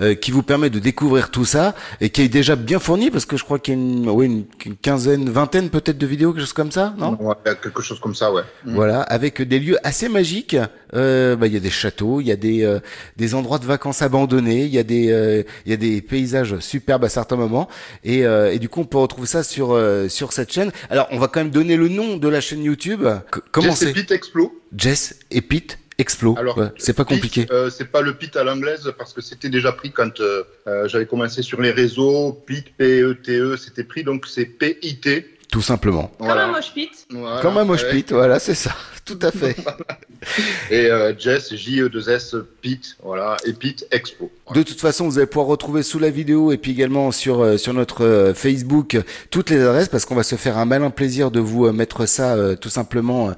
[0.00, 3.26] euh, qui vous permet de découvrir tout ça et qui est déjà bien fournie parce
[3.26, 6.32] que je crois qu'il y a une, ouais, une, une quinzaine, vingtaine peut-être de vidéos,
[6.32, 7.16] quelque chose comme ça, non?
[7.20, 8.42] Ouais, quelque chose comme ça, ouais.
[8.64, 10.56] Voilà, avec des lieux assez magiques.
[10.94, 12.80] Euh, bah, il y a des châteaux, il y a des euh,
[13.18, 16.58] des endroits de vacances abandonnés, il y a des euh, il y a des paysages
[16.60, 17.68] superbes à certains moments.
[18.04, 20.72] Et, euh, et du coup, on peut retrouver ça sur euh, sur cette chaîne.
[20.88, 23.06] Alors, on va quand même donner le nom de la chaîne YouTube.
[23.50, 24.62] Comment Jess et c'est Pete Explo.
[24.76, 26.36] Jess et Pete Explo.
[26.38, 27.46] Alors, Ouais, c'est pas Pete, compliqué.
[27.50, 30.86] euh, c'est pas le Pete à l'anglaise parce que c'était déjà pris quand euh, euh,
[30.88, 32.32] j'avais commencé sur les réseaux.
[32.46, 35.38] Pete, P-E-T-E, c'était pris, donc c'est P-I-T.
[35.50, 36.12] Tout simplement.
[36.18, 36.90] Comme un moche pit.
[37.10, 37.40] Voilà.
[37.40, 38.76] Comme un moche pit, voilà, c'est ça.
[39.08, 39.56] Tout à fait.
[40.70, 44.30] Et euh, Jess, J-E-2-S, Pete, voilà, et Pete Expo.
[44.52, 47.56] De toute façon, vous allez pouvoir retrouver sous la vidéo et puis également sur euh,
[47.56, 48.98] sur notre euh, Facebook
[49.30, 52.06] toutes les adresses parce qu'on va se faire un malin plaisir de vous euh, mettre
[52.06, 53.32] ça tout simplement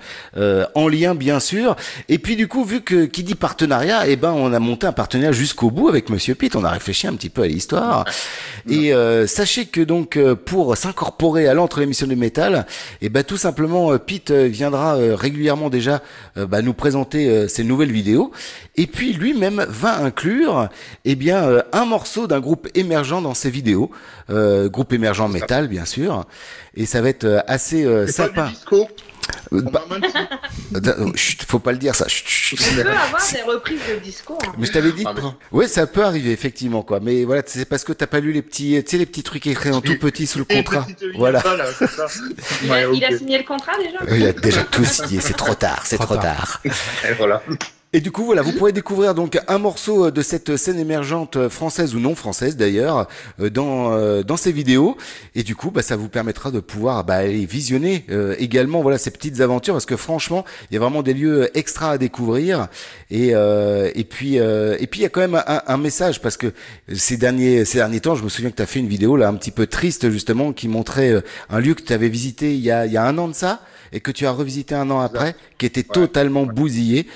[0.75, 1.77] en lien bien sûr.
[2.09, 4.93] Et puis du coup, vu que qui dit partenariat, eh ben on a monté un
[4.93, 6.57] partenariat jusqu'au bout avec Monsieur Pitt.
[6.57, 8.05] On a réfléchi un petit peu à l'histoire.
[8.68, 8.93] Et
[9.27, 12.66] sachez que donc pour s'incorporer à l'entre l'émission du métal,
[13.03, 15.14] eh ben tout simplement Pete viendra euh,
[15.61, 16.02] régulièrement déjà
[16.36, 18.32] euh, bah, nous présenter euh, ses nouvelles vidéos.
[18.76, 20.68] Et puis lui-même va inclure
[21.04, 23.90] eh bien euh, un morceau d'un groupe émergent dans ses vidéos,
[24.30, 26.24] euh, groupe émergent métal bien sûr.
[26.74, 28.46] Et ça va être euh, assez euh, pas sympa.
[28.46, 29.09] du disco Euh,
[29.53, 29.85] bah,
[30.74, 32.07] euh, chut, faut pas le dire ça.
[32.09, 34.39] Chut, chut, peut avoir des reprises de disco.
[34.47, 34.53] hein.
[34.59, 35.05] Mais je t'avais dit.
[35.07, 35.14] Ah,
[35.53, 37.01] Ouais, ça peut arriver effectivement quoi.
[37.01, 39.47] Mais voilà, c'est parce que t'as pas lu les petits, tu sais les petits trucs
[39.47, 40.87] écrits en tout petit sous le contrat.
[41.16, 41.43] Voilà.
[41.57, 42.07] là, c'est ça.
[42.62, 43.18] Il, Ouais, a, il a ok.
[43.18, 45.20] signé le contrat déjà Il a déjà tout signé.
[45.20, 45.83] C'est trop tard.
[45.85, 46.61] C'est trop, tard.
[46.64, 47.43] Et voilà.
[47.93, 51.34] Et du coup, voilà, vous pourrez découvrir donc un morceau euh, de cette scène émergente
[51.36, 53.09] euh, française ou non française d'ailleurs
[53.41, 54.97] euh, dans dans ces vidéos.
[55.34, 58.97] Et du coup, bah, ça vous permettra de pouvoir bah, aller visionner euh, également voilà
[58.97, 62.68] ces petites aventures parce que franchement, il y a vraiment des lieux extra à découvrir.
[63.11, 66.21] Et euh, et puis euh, et puis il y a quand même un, un message
[66.21, 66.53] parce que
[66.95, 69.26] ces derniers ces derniers temps, je me souviens que tu as fait une vidéo là
[69.26, 72.71] un petit peu triste justement qui montrait un lieu que tu avais visité il y
[72.71, 73.62] a il y a un an de ça
[73.92, 77.08] et que tu as revisité un an après, qui était totalement bousillé.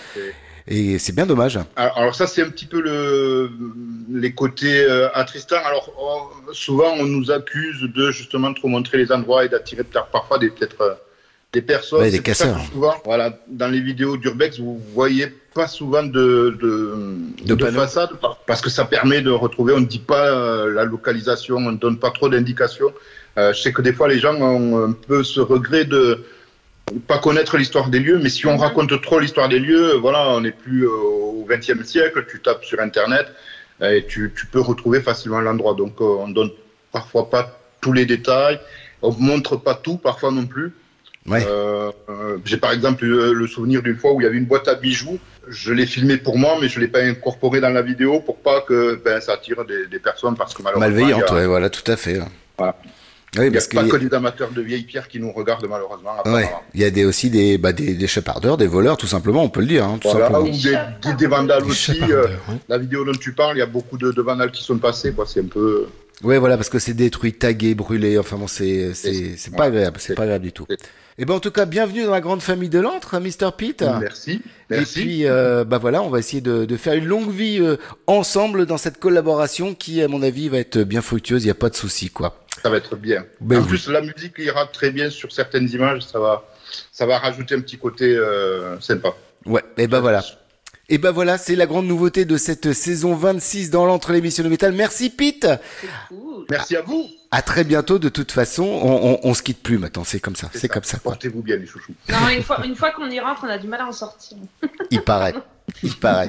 [0.66, 1.58] Et c'est bien dommage.
[1.76, 3.50] Alors, alors ça, c'est un petit peu le,
[4.10, 5.62] les côtés euh, attristants.
[5.64, 10.38] Alors on- souvent, on nous accuse de justement trop montrer les endroits et d'attirer parfois
[10.38, 10.94] des peut-être euh,
[11.52, 12.00] des personnes.
[12.00, 12.58] Ouais, des casseurs.
[12.72, 18.10] Souvent, voilà, dans les vidéos d'urbex, vous voyez pas souvent de de, De façade
[18.46, 19.74] parce que ça permet de retrouver.
[19.74, 22.92] On ne dit pas euh, la localisation, on ne donne pas trop d'indications.
[23.36, 26.24] Euh, je sais que des fois, les gens ont un peu ce regret de
[27.06, 30.40] pas connaître l'histoire des lieux, mais si on raconte trop l'histoire des lieux, voilà, on
[30.42, 33.26] n'est plus euh, au XXe siècle, tu tapes sur Internet
[33.82, 35.74] et tu, tu peux retrouver facilement l'endroit.
[35.74, 36.50] Donc euh, on donne
[36.92, 38.60] parfois pas tous les détails,
[39.02, 40.72] on montre pas tout parfois non plus.
[41.46, 44.68] Euh, euh, J'ai par exemple le souvenir d'une fois où il y avait une boîte
[44.68, 48.20] à bijoux, je l'ai filmé pour moi, mais je l'ai pas incorporé dans la vidéo
[48.20, 51.36] pour pas que ben, ça attire des, des personnes parce que malheureusement Malveillante, il y
[51.36, 52.20] a- ouais, voilà, tout à fait.
[52.58, 52.76] voilà.
[53.36, 55.08] Oui, il n'y a parce pas qu'il y a- que des amateurs de vieilles pierres
[55.08, 56.10] qui nous regardent malheureusement.
[56.26, 59.42] Ouais, il y a des, aussi des, bah, des, des chapardeurs, des voleurs, tout simplement,
[59.42, 59.84] on peut le dire.
[59.84, 60.46] Hein, tout Voilà, simplement.
[60.48, 60.78] ou des,
[61.10, 61.98] des- des vandales aussi.
[62.10, 62.26] euh,
[62.68, 65.12] La vidéo dont tu parles, il y a beaucoup de, de vandales qui sont passés.
[65.26, 65.86] C'est un peu.
[66.22, 68.18] Ouais, voilà, parce que c'est détruit, tagué, brûlé.
[68.18, 70.66] Enfin bon, c'est, c'est, c'est pas agréable, c'est pas agréable du tout.
[71.16, 73.50] Et ben en tout cas, bienvenue dans la grande famille de l'antre, Mr.
[73.56, 73.84] Pete.
[74.00, 75.00] Merci, Et merci.
[75.00, 77.76] puis, euh, bah voilà, on va essayer de, de faire une longue vie euh,
[78.06, 81.44] ensemble dans cette collaboration qui, à mon avis, va être bien fructueuse.
[81.44, 82.40] Il y a pas de souci, quoi.
[82.62, 83.24] Ça va être bien.
[83.40, 83.68] Ben en oui.
[83.68, 86.02] plus, la musique ira très bien sur certaines images.
[86.02, 86.44] Ça va,
[86.90, 89.14] ça va rajouter un petit côté euh, sympa.
[89.46, 90.24] Ouais, et ben voilà.
[90.90, 94.50] Et ben voilà, c'est la grande nouveauté de cette saison 26 dans l'entre l'émission de
[94.50, 94.72] métal.
[94.72, 95.46] Merci Pete.
[96.50, 97.08] Merci à vous.
[97.30, 97.98] À très bientôt.
[97.98, 100.04] De toute façon, on, on, on se quitte plus maintenant.
[100.04, 100.50] C'est comme ça.
[100.54, 100.98] C'est comme ça.
[100.98, 101.94] Portez-vous bien, les chouchous.
[102.10, 104.36] Non, une fois, une fois qu'on y rentre, on a du mal à en sortir.
[104.90, 105.34] Il paraît.
[105.82, 106.28] Il paraît.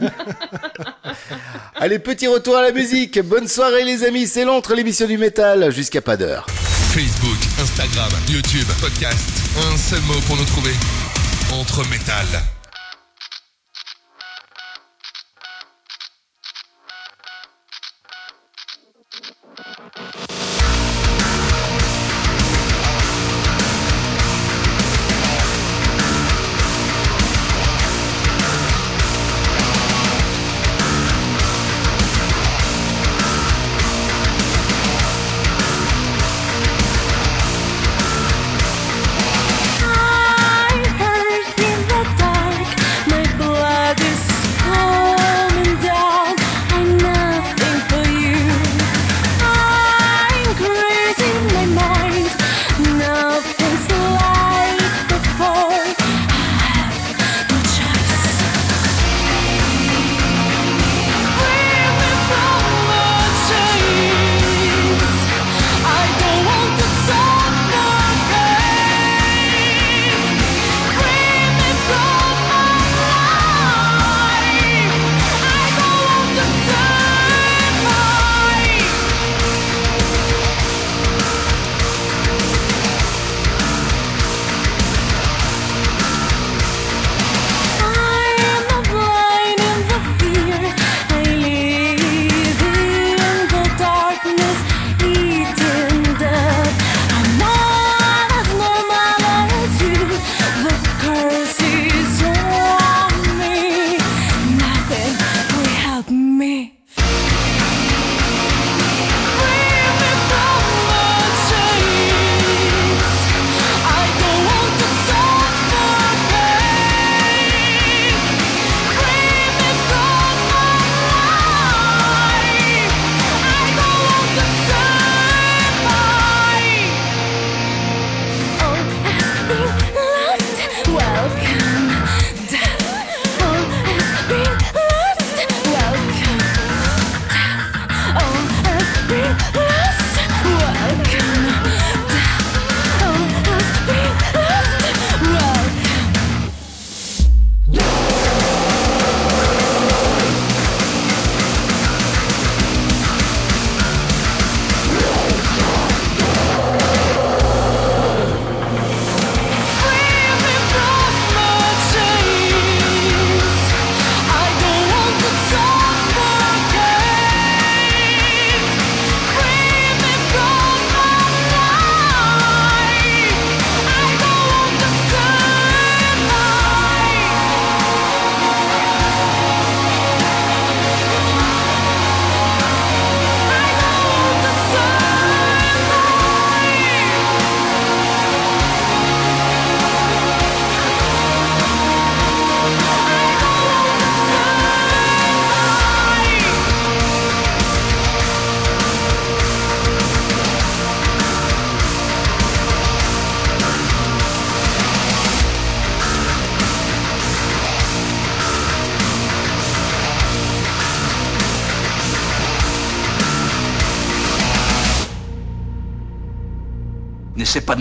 [1.75, 3.19] Allez, petit retour à la musique.
[3.21, 4.25] Bonne soirée les amis.
[4.25, 6.45] C'est l'entre l'émission du métal jusqu'à pas d'heure.
[6.49, 9.29] Facebook, Instagram, YouTube, podcast.
[9.69, 10.71] Un seul mot pour nous trouver.
[11.51, 12.25] Entre métal.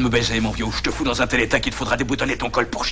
[0.05, 2.51] me baiser, mon vieux, je te fous dans un tel état qu'il faudra déboutonner ton
[2.51, 2.85] col pour.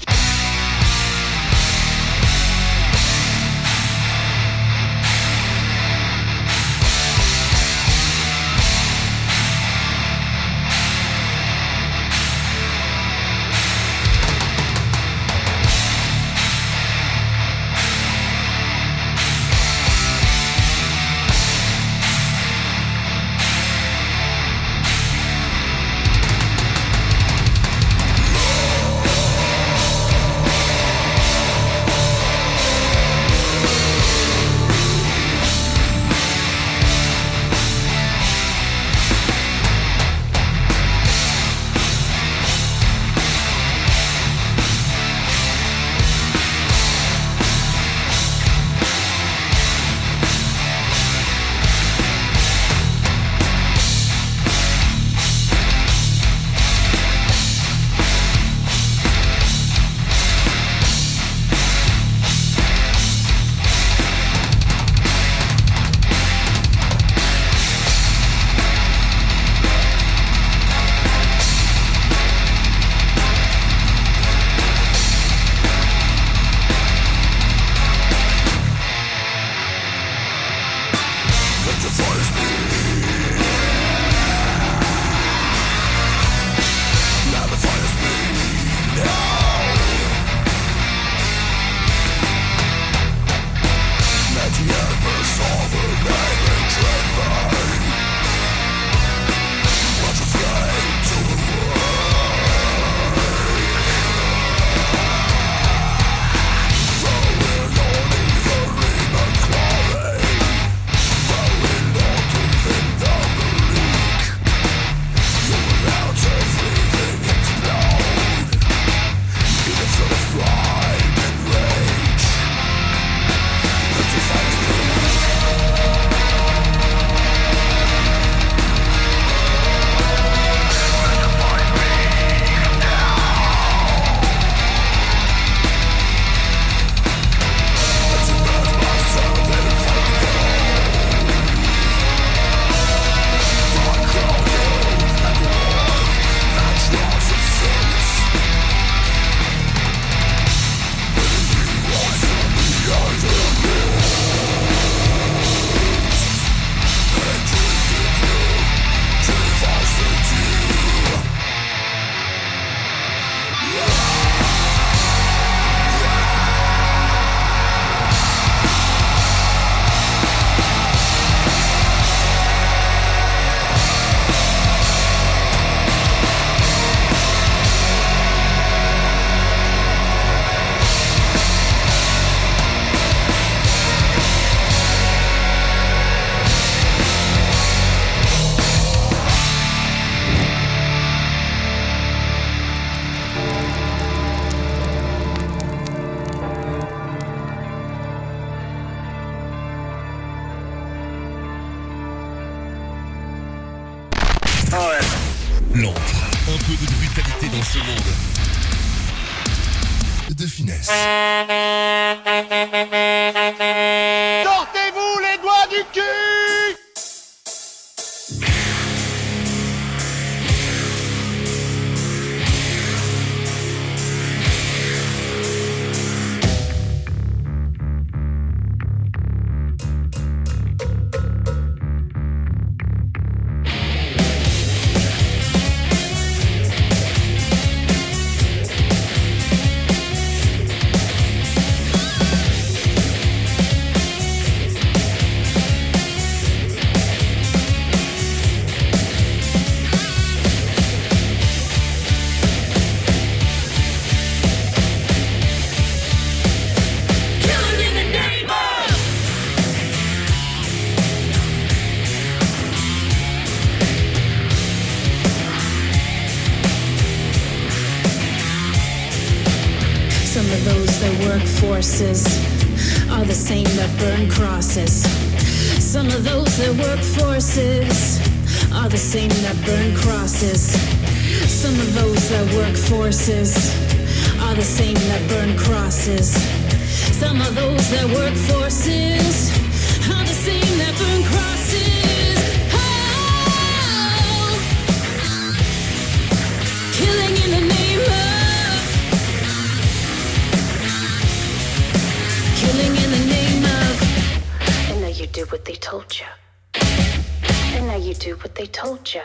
[307.74, 309.22] And now you do what they told you.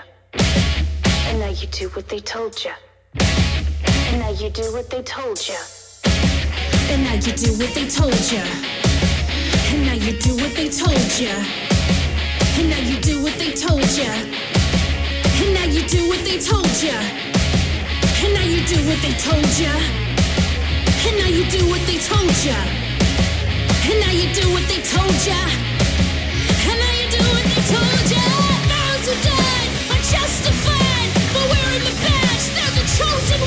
[1.27, 2.71] And now you do what they told you.
[3.19, 5.55] And now you do what they told you.
[6.89, 8.43] And now you do what they told you.
[9.69, 11.33] And now you do what they told you.
[12.57, 14.11] And now you do what they told you.
[15.39, 16.95] And now you do what they told you.
[18.23, 19.75] And now you do what they told you.
[21.05, 22.57] And now you do what they told you.
[23.89, 25.76] And now you do what they told you.
[30.07, 31.43] Justified the.
[32.55, 33.39] They're the chosen.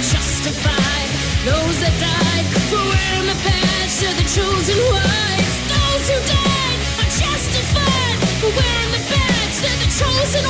[0.00, 1.08] Justified.
[1.44, 2.80] Those that died the.
[4.00, 4.76] They're the chosen.
[4.80, 9.02] Those who died are justified for wearing the.
[9.60, 10.44] They're the chosen.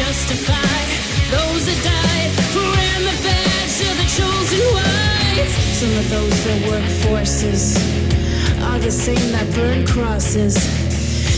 [0.00, 0.88] Justified.
[1.28, 2.64] Those that died the.
[3.76, 4.60] They're the chosen.
[5.80, 7.76] Some of those that work forces
[8.62, 10.54] are the same that burn crosses.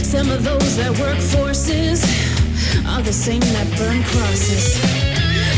[0.09, 2.03] Some of those that work forces
[2.87, 4.77] are the same that burn crosses.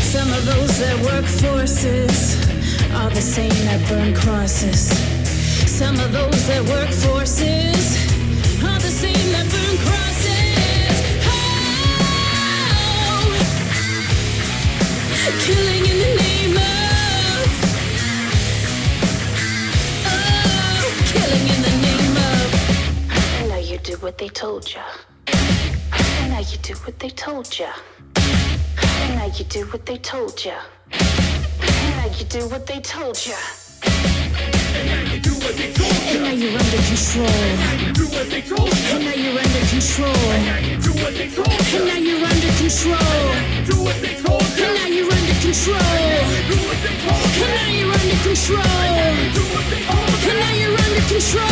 [0.03, 2.35] Some of those that work forces
[2.93, 4.89] are the same that burn crosses.
[5.69, 7.97] Some of those that work forces
[8.63, 10.97] are the same that burn crosses.
[11.27, 11.35] Oh,
[15.45, 17.47] killing in the name of.
[20.07, 22.47] Oh, killing in the name of.
[23.39, 24.81] And now you do what they told you.
[26.35, 27.71] Now you do what they told you.
[28.17, 30.51] And now you do what they told you.
[30.91, 33.37] And now you do what they told you.
[34.75, 36.17] And now you do what they told you.
[36.19, 37.31] And now you're under control.
[37.31, 40.11] And now you're under control.
[40.11, 41.39] And now you're under control.
[41.71, 42.99] And now you're under control.
[44.59, 45.39] And now you're under
[45.79, 46.11] control.
[47.35, 47.71] And now
[50.59, 51.47] you're under control.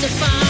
[0.00, 0.49] justify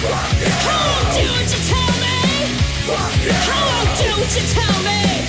[0.00, 2.54] How do you tell me?
[2.86, 5.26] Come on, do what you tell me?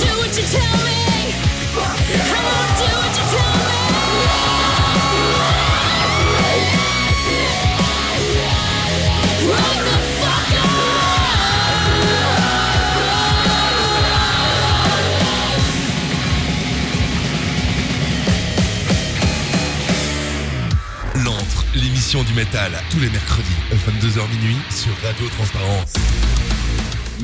[0.00, 1.34] Don't you tell me?
[1.74, 2.79] Come on.
[22.00, 23.46] L'émission du métal, tous les mercredis,
[23.86, 25.92] 22h minuit, sur Radio Transparence.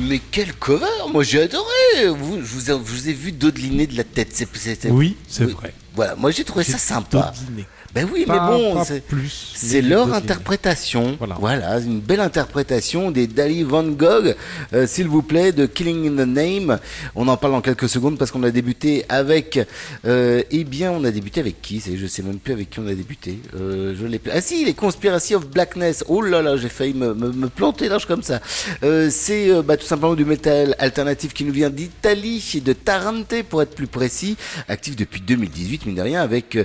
[0.01, 1.65] Mais quel cover Moi j'ai adoré
[2.15, 4.35] vous, je, vous ai, je vous ai vu dodeliner de la tête.
[4.35, 5.73] c'est- Oui, c'est vrai.
[5.95, 7.33] Voilà, moi j'ai trouvé ça sympa.
[7.39, 7.65] dodeliner.
[7.93, 11.17] Ben oui, Pas- mais bon, c'est- leur interprétation.
[11.39, 11.79] Voilà.
[11.79, 14.35] une belle interprétation des Dali Van Gogh,
[14.73, 16.79] euh, s'il vous plaît, de Killing in the Name.
[17.15, 19.59] On en parle en quelques secondes parce qu'on a débuté avec.
[20.05, 22.87] euh, eh bien, on a débuté avec qui Je sais même plus avec qui on
[22.87, 23.39] a débuté.
[23.55, 24.19] Euh, je l'ai.
[24.31, 26.03] Ah si, les Conspiracy of Blackness.
[26.07, 28.41] Oh là là, j'ai failli me, me, me planter large comme ça.
[29.09, 33.75] C'est bah, tout simplement du métal alternatif qui nous vient d'Italie, de Tarente pour être
[33.75, 34.35] plus précis,
[34.67, 36.57] actif depuis 2018 mine de rien, avec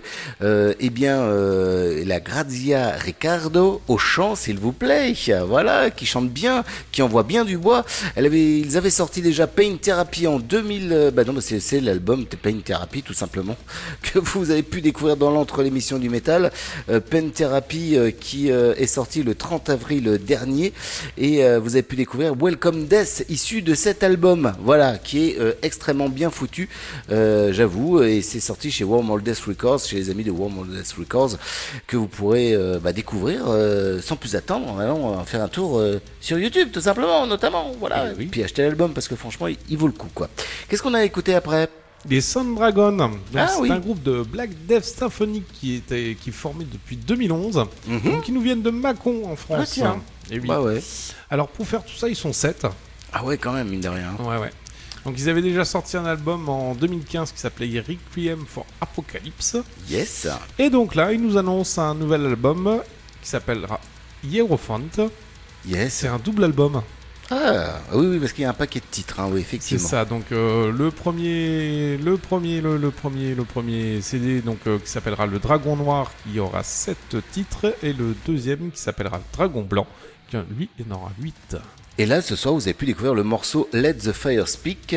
[0.43, 5.15] eh bien euh, la Grazia Riccardo au chant, s'il vous plaît.
[5.47, 7.85] Voilà, qui chante bien, qui envoie bien du bois.
[8.17, 10.93] Ils avaient sorti déjà Pain Therapy en 2000.
[10.93, 13.57] euh, Bah non, c'est, l'album Pain Therapy, tout simplement,
[14.03, 16.51] que vous avez pu découvrir dans l'entre l'émission du métal.
[16.91, 20.73] Euh, Pain Therapy qui est sorti le 30 avril dernier.
[21.19, 24.53] Et vous avez pu découvrir Welcome Death, issu de cet album.
[24.63, 26.69] Voilà, qui est extrêmement bien foutu,
[27.09, 28.03] j'avoue.
[28.03, 31.97] Et c'est sorti chez Warm Death Records, chez les amis de Warm Death Records, que
[31.97, 36.01] vous pourrez euh, bah, découvrir euh, sans plus attendre en allant faire un tour euh,
[36.20, 37.73] sur YouTube, tout simplement, notamment.
[37.79, 38.12] Voilà.
[38.19, 40.29] Et puis acheter l'album parce que franchement, il, il vaut le coup, quoi.
[40.69, 41.69] Qu'est-ce qu'on a écouté après?
[42.09, 42.91] Les Sound Dragon.
[42.93, 43.70] Donc, Ah c'est oui.
[43.70, 47.55] un groupe de Black Death Symphony qui, était, qui est formé depuis 2011.
[47.55, 49.59] Donc, qui nous viennent de Mâcon en France.
[49.59, 49.62] Mhm.
[49.62, 50.03] Ah, tiens.
[50.31, 50.49] Et oui.
[50.49, 50.83] Bah ouais.
[51.31, 52.66] Alors pour faire tout ça, ils sont 7.
[53.12, 54.15] Ah ouais, quand même, mine de rien.
[54.19, 54.51] Ouais, ouais.
[55.05, 59.57] Donc ils avaient déjà sorti un album en 2015 qui s'appelait Requiem for Apocalypse.
[59.89, 60.29] Yes.
[60.59, 62.81] Et donc là, ils nous annoncent un nouvel album
[63.20, 63.81] qui s'appellera
[64.24, 64.81] Hierophant.
[65.66, 65.93] Yes.
[65.93, 66.83] C'est un double album.
[67.31, 69.89] Ah oui, oui, parce qu'il y a un paquet de titres, hein, oui, C'est effectivement.
[69.89, 74.79] ça, donc euh, le premier, le premier, le, le premier, le premier CD donc euh,
[74.79, 79.24] qui s'appellera le Dragon Noir qui aura 7 titres et le deuxième qui s'appellera le
[79.33, 79.87] Dragon Blanc
[80.29, 81.57] qui lui en aura 8.
[81.98, 84.97] Et là, ce soir, vous avez pu découvrir le morceau Let the Fire Speak,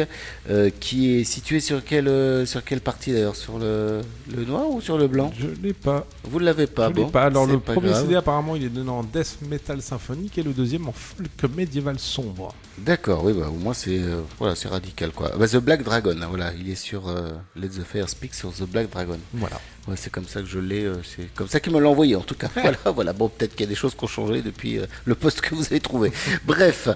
[0.49, 3.35] euh, qui est situé sur quelle, euh, sur quelle partie d'ailleurs?
[3.35, 3.99] Sur le,
[4.34, 5.34] le noir ou sur le blanc?
[5.38, 6.07] Je l'ai pas.
[6.23, 7.23] Vous ne l'avez pas, Je bon pas.
[7.26, 8.03] Alors le pas premier grave.
[8.03, 11.99] CD apparemment il est donné en death metal symphonique et le deuxième en folk médiéval
[11.99, 12.55] sombre.
[12.77, 15.31] D'accord, oui, bah, au moins c'est euh, voilà, c'est radical quoi.
[15.38, 17.13] Bah, the Black Dragon, hein, voilà, il est sur
[17.57, 19.19] Let the Fire Speak sur The Black Dragon.
[19.34, 19.59] Voilà.
[19.88, 22.16] Ouais, c'est comme ça que je l'ai, euh, c'est comme ça qu'il me l'a envoyé
[22.16, 22.49] en tout cas.
[22.56, 23.14] voilà, voilà.
[23.14, 25.53] Bon, peut-être qu'il y a des choses qui ont changé depuis euh, le poste que
[25.53, 26.12] vous avez trouvé.
[26.45, 26.90] Bref,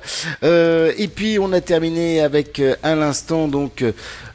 [0.44, 3.84] Euh, et puis on a terminé avec euh, à l'instant donc,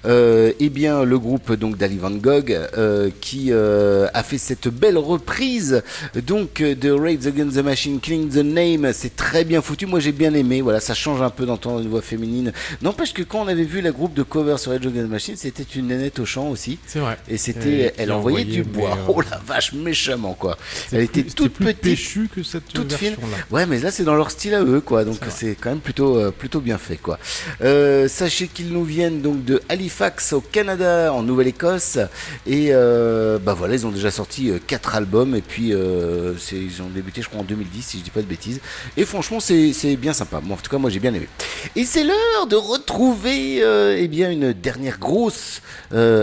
[0.06, 4.68] euh, eh bien le groupe donc d'Ali Van Gogh euh, qui euh, a fait cette
[4.68, 5.82] belle reprise
[6.26, 8.92] donc euh, de Rage Against the Machine, Killing the Name.
[8.92, 9.86] C'est très bien foutu.
[9.86, 10.60] Moi j'ai bien aimé.
[10.60, 12.52] Voilà, ça change un peu d'entendre une voix féminine.
[12.82, 15.36] N'empêche que quand on avait vu la groupe de cover sur Rage Against the Machine,
[15.36, 16.78] c'était une nénette au chant aussi.
[16.86, 17.16] C'est vrai.
[17.28, 18.90] Et c'était, elle envoyait du bois.
[18.94, 20.56] mais, euh, Oh la vache, méchamment quoi.
[20.92, 23.16] Elle était plus- toute plus petite, péchu que cette toute fine.
[23.50, 25.04] Ouais, mais là c'est dans leur style à eux quoi.
[25.04, 27.18] Donc c'est quand même plutôt euh, plutôt bien fait quoi.
[27.62, 31.98] Euh, sachez qu'ils nous viennent donc de Halifax au Canada, en Nouvelle-Écosse,
[32.46, 37.28] et bah voilà, ils ont déjà sorti quatre albums et puis ils ont débuté je
[37.28, 38.60] crois en 2010 si je dis pas de bêtises.
[38.96, 40.40] Et franchement c'est bien sympa.
[40.42, 41.28] Moi en tout cas moi j'ai bien aimé.
[41.76, 43.58] Et c'est l'heure de retrouver
[43.98, 45.62] eh bien une dernière grosse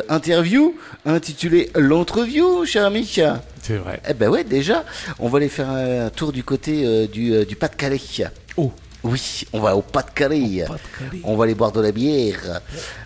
[0.10, 0.76] interview
[1.06, 1.70] intitulée
[2.12, 3.06] l'entreview, cher ami.
[3.62, 4.02] C'est vrai.
[4.10, 4.84] Eh ben ouais, déjà,
[5.20, 8.00] on va aller faire un tour du côté euh, du, euh, du Pas-de-Calais.
[8.58, 8.72] Oh.
[9.04, 10.66] Oui, on va au Pas-de-Calais.
[11.24, 12.62] On va aller boire de la bière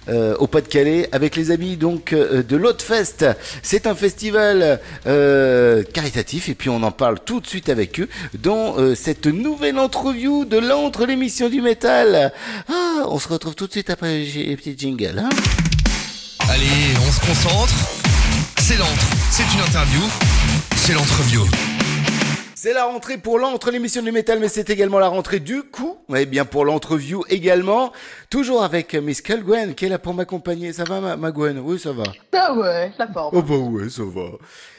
[0.09, 3.25] euh, au Pas-de-Calais avec les amis donc euh, de l'Hotfest.
[3.61, 8.09] C'est un festival euh, caritatif et puis on en parle tout de suite avec eux
[8.39, 12.33] dans euh, cette nouvelle interview de l'entre l'émission du métal.
[12.67, 15.19] Ah, on se retrouve tout de suite après les petits jingles.
[15.19, 15.29] Hein
[16.49, 16.65] Allez,
[17.07, 17.94] on se concentre.
[18.67, 20.01] C'est l'entre, c'est une interview,
[20.75, 21.43] c'est l'entreview.
[22.55, 25.97] C'est la rentrée pour l'entre l'émission du métal, mais c'est également la rentrée du coup.
[26.15, 27.93] Eh bien pour l'entreview également.
[28.31, 30.73] Toujours avec Miss Gwen qui est là pour m'accompagner.
[30.73, 31.59] Ça va ma, ma Gwen?
[31.59, 32.05] Oui, ça va.
[32.33, 33.37] Ah ouais, la forme.
[33.37, 34.31] Oh bah ouais, ça va.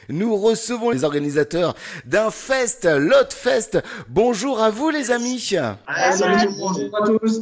[0.09, 1.73] Nous recevons les organisateurs
[2.03, 3.81] d'un fest, Lot Fest.
[4.09, 5.39] Bonjour à vous les amis.
[5.39, 6.91] salut tout le monde.
[6.91, 7.41] Bonjour à tous.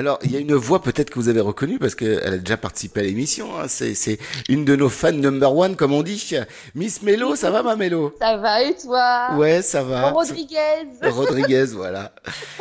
[0.00, 2.56] Alors, il y a une voix peut-être que vous avez reconnue parce qu'elle a déjà
[2.56, 3.60] participé à l'émission.
[3.60, 3.66] hein.
[3.68, 4.18] C'est, c'est
[4.48, 6.36] une de nos fans number one, comme on dit.
[6.74, 8.14] Miss Mélo, ça va ma Mélo?
[8.18, 9.28] Ça va et toi?
[9.36, 10.08] Ouais, ça va.
[10.12, 10.56] Rodriguez.
[11.02, 12.12] Rodriguez, voilà.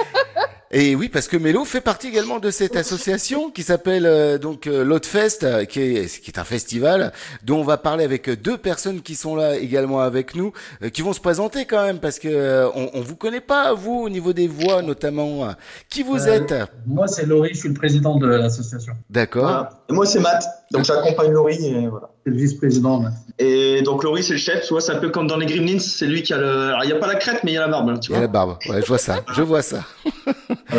[0.71, 4.67] Et oui, parce que Mélo fait partie également de cette association qui s'appelle euh, donc
[4.67, 7.11] euh, euh, qui est, qui est un festival
[7.43, 11.01] dont on va parler avec deux personnes qui sont là également avec nous, euh, qui
[11.01, 14.09] vont se présenter quand même parce que euh, on, on vous connaît pas vous au
[14.09, 15.45] niveau des voix notamment.
[15.45, 15.51] euh.
[15.89, 16.53] Qui vous Euh, êtes?
[16.85, 18.93] Moi, c'est Laurie, je suis le président de l'association.
[19.09, 19.69] D'accord.
[19.89, 20.43] Et moi, c'est Matt.
[20.71, 21.65] Donc, j'accompagne Laurie.
[21.65, 22.09] Et voilà.
[22.23, 22.99] C'est le vice-président.
[22.99, 23.13] Matt.
[23.39, 24.63] Et donc, Laurie, c'est le chef.
[24.65, 25.79] Tu vois, c'est un peu comme dans les Gremlins.
[25.79, 26.47] C'est lui qui a le.
[26.69, 27.99] Alors, il n'y a pas la crête, mais il y a la barbe.
[27.99, 28.27] Tu Il y a vois.
[28.27, 28.57] la barbe.
[28.69, 29.23] Ouais, je vois ça.
[29.33, 29.83] Je vois ça.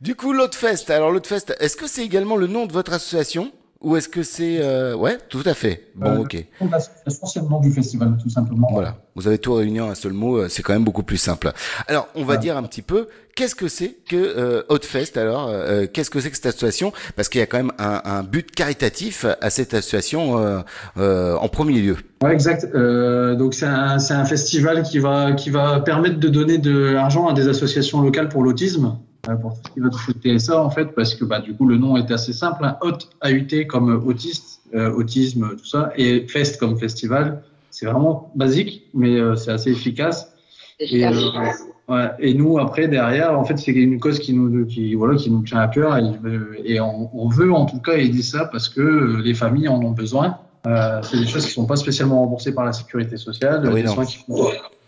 [0.00, 0.88] Du coup, l'Hotfest.
[0.90, 3.52] Alors, l'Hotfest, est-ce que c'est également le nom de votre association?
[3.80, 4.94] Ou est-ce que c'est euh...
[4.94, 5.88] ouais, tout à fait.
[5.94, 6.44] Bon, Euh, ok.
[7.48, 8.68] nom du festival, tout simplement.
[8.72, 11.16] Voilà, vous avez tout réuni en un seul mot, euh, c'est quand même beaucoup plus
[11.16, 11.52] simple.
[11.88, 15.86] Alors, on va dire un petit peu, qu'est-ce que c'est que euh, Hotfest alors euh,
[15.92, 16.92] Qu'est-ce que c'est que cette association?
[17.16, 20.60] Parce qu'il y a quand même un, un but caritatif à cette association euh,
[20.98, 21.96] euh, en premier lieu.
[22.22, 22.66] Ouais, exact.
[22.74, 27.28] Euh, donc c'est un, un festival qui va, qui va permettre de donner de l'argent
[27.28, 28.90] à des associations locales pour l'autisme, euh,
[29.40, 31.66] pour tout ce qui va toucher le TSA en fait, parce que bah, du coup
[31.66, 32.76] le nom est assez simple, hein.
[32.82, 37.42] Hot AUT comme autiste, euh, autisme, tout ça, et Fest comme festival.
[37.70, 40.32] C'est vraiment basique, mais euh, c'est assez efficace.
[40.80, 41.12] Et, euh,
[41.88, 45.30] ouais, et nous, après, derrière, en fait, c'est une cause qui nous, qui, voilà, qui
[45.30, 46.04] nous tient à cœur et,
[46.64, 49.92] et on, on veut en tout cas aider ça parce que les familles en ont
[49.92, 50.38] besoin.
[50.66, 53.62] Euh, c'est des choses qui sont pas spécialement remboursées par la sécurité sociale.
[53.64, 53.94] Ah oui, des non.
[53.94, 54.18] soins qui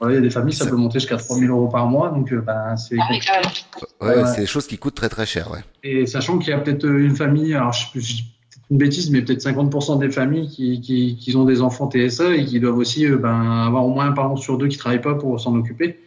[0.03, 2.11] voilà, il y a des familles, ça, peut monter jusqu'à 3 000 euros par mois,
[2.11, 3.07] donc euh, ben, c'est Ah.
[4.01, 4.27] Ouais, Ouais.
[4.27, 5.61] c'est des choses qui coûtent très très cher, ouais.
[5.85, 8.23] Et sachant qu'il y a peut-être euh, une famille, alors je, je
[8.71, 12.45] une bêtise, mais peut-être 50% des familles qui, qui, qui ont des enfants TSA et
[12.47, 15.15] qui doivent aussi euh, ben, avoir au moins un parent sur deux qui travaille pas
[15.15, 15.99] pour s'en occuper.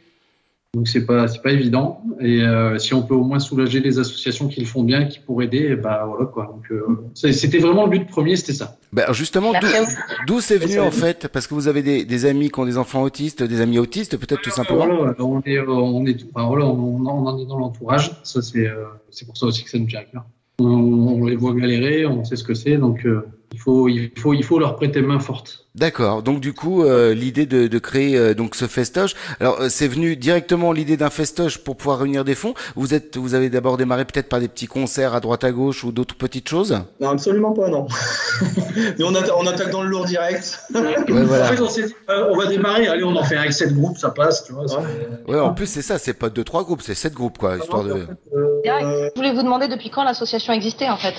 [0.76, 2.02] Donc c'est pas c'est pas évident.
[2.20, 5.20] Et euh, si on peut au moins soulager les associations qui le font bien, qui
[5.20, 6.46] pourraient aider, ben voilà quoi.
[6.54, 8.78] Donc euh, c'était vraiment le but premier, c'était ça.
[8.92, 9.54] Ben, alors justement,
[10.28, 11.28] d'où- c'est venu en fait?
[11.32, 14.18] Parce que vous avez des, des amis qui ont des enfants autistes, des amis autistes,
[14.18, 14.86] peut-être tout simplement.
[14.86, 18.12] Voilà, on est on est voilà, on, on en est dans l'entourage.
[18.24, 20.26] Ça c'est euh, c'est pour ça aussi que ça nous tient à cœur.
[20.60, 24.12] On, on les voit galérer, on sait ce que c'est, donc euh, il faut il
[24.18, 25.62] faut il faut leur prêter main forte.
[25.76, 26.24] D'accord.
[26.24, 29.14] Donc du coup, euh, l'idée de, de créer euh, donc ce festoche.
[29.42, 32.54] Alors euh, c'est venu directement l'idée d'un festoche pour pouvoir réunir des fonds.
[32.78, 35.84] Vous êtes, vous avez d'abord démarré peut-être par des petits concerts à droite à gauche
[35.84, 36.80] ou d'autres petites choses?
[37.02, 37.88] Non, absolument pas, non.
[39.00, 40.60] Nous, on, atta- on attaque dans le lourd direct.
[40.74, 41.46] Ouais, voilà.
[41.46, 43.74] En fait, on s'est dit, euh, on va démarrer, allez, on en fait avec 7
[43.74, 44.66] groupes, ça passe, tu vois.
[44.68, 44.76] c'est-
[45.32, 45.40] Ouais.
[45.40, 48.08] En plus c'est ça, c'est pas deux trois groupes, c'est sept groupes quoi, histoire de.
[48.64, 51.14] Je voulais vous demander depuis quand l'association existait en fait?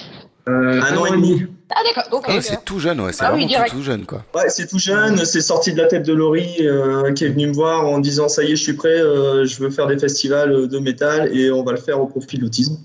[0.49, 1.43] Euh, Un an et demi.
[1.75, 2.25] Ah d'accord, ok.
[2.29, 3.13] Ah, c'est tout jeune, ouais.
[3.13, 3.71] C'est Ah oui, vraiment direct.
[3.71, 4.25] tout, tout jeune quoi.
[4.35, 7.49] Ouais, c'est tout jeune, c'est sorti de la tête de Laurie euh, qui est venu
[7.49, 9.99] me voir en disant ça y est, je suis prêt, euh, je veux faire des
[9.99, 12.77] festivals de métal et on va le faire au profit de l'autisme.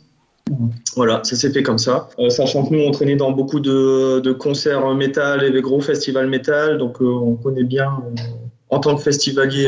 [0.95, 2.09] Voilà, ça s'est fait comme ça.
[2.19, 5.79] Euh, sachant que nous, on traînait dans beaucoup de, de concerts métal et des gros
[5.79, 8.21] festivals métal, donc euh, on connaît bien euh,
[8.69, 9.67] en tant que festivalier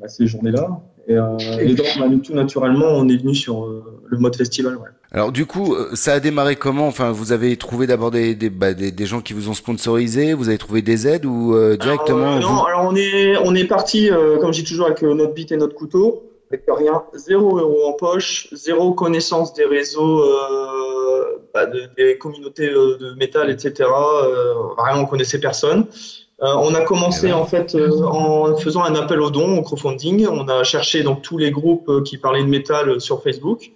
[0.00, 0.80] bah, ces journées-là.
[1.08, 4.76] Et, euh, et donc, bah, tout naturellement, on est venu sur euh, le mode festival.
[4.76, 4.88] Ouais.
[5.10, 6.86] Alors du coup, euh, ça a démarré comment?
[6.86, 10.32] Enfin, vous avez trouvé d'abord des, des, bah, des, des gens qui vous ont sponsorisé,
[10.32, 13.64] vous avez trouvé des aides ou euh, directement Alors, non, alors on est, on est
[13.64, 14.10] parti,
[14.40, 17.92] comme je dis toujours, avec notre bite et notre couteau, avec rien, zéro euro en
[17.94, 20.22] poche, zéro connaissance des réseaux,
[21.52, 23.88] bah, de- des communautés de métal, etc.
[24.78, 25.86] Vraiment, on connaissait personne.
[26.42, 30.26] Euh, on a commencé en fait euh, en faisant un appel aux dons, au crowdfunding.
[30.28, 33.70] On a cherché donc tous les groupes euh, qui parlaient de métal sur Facebook.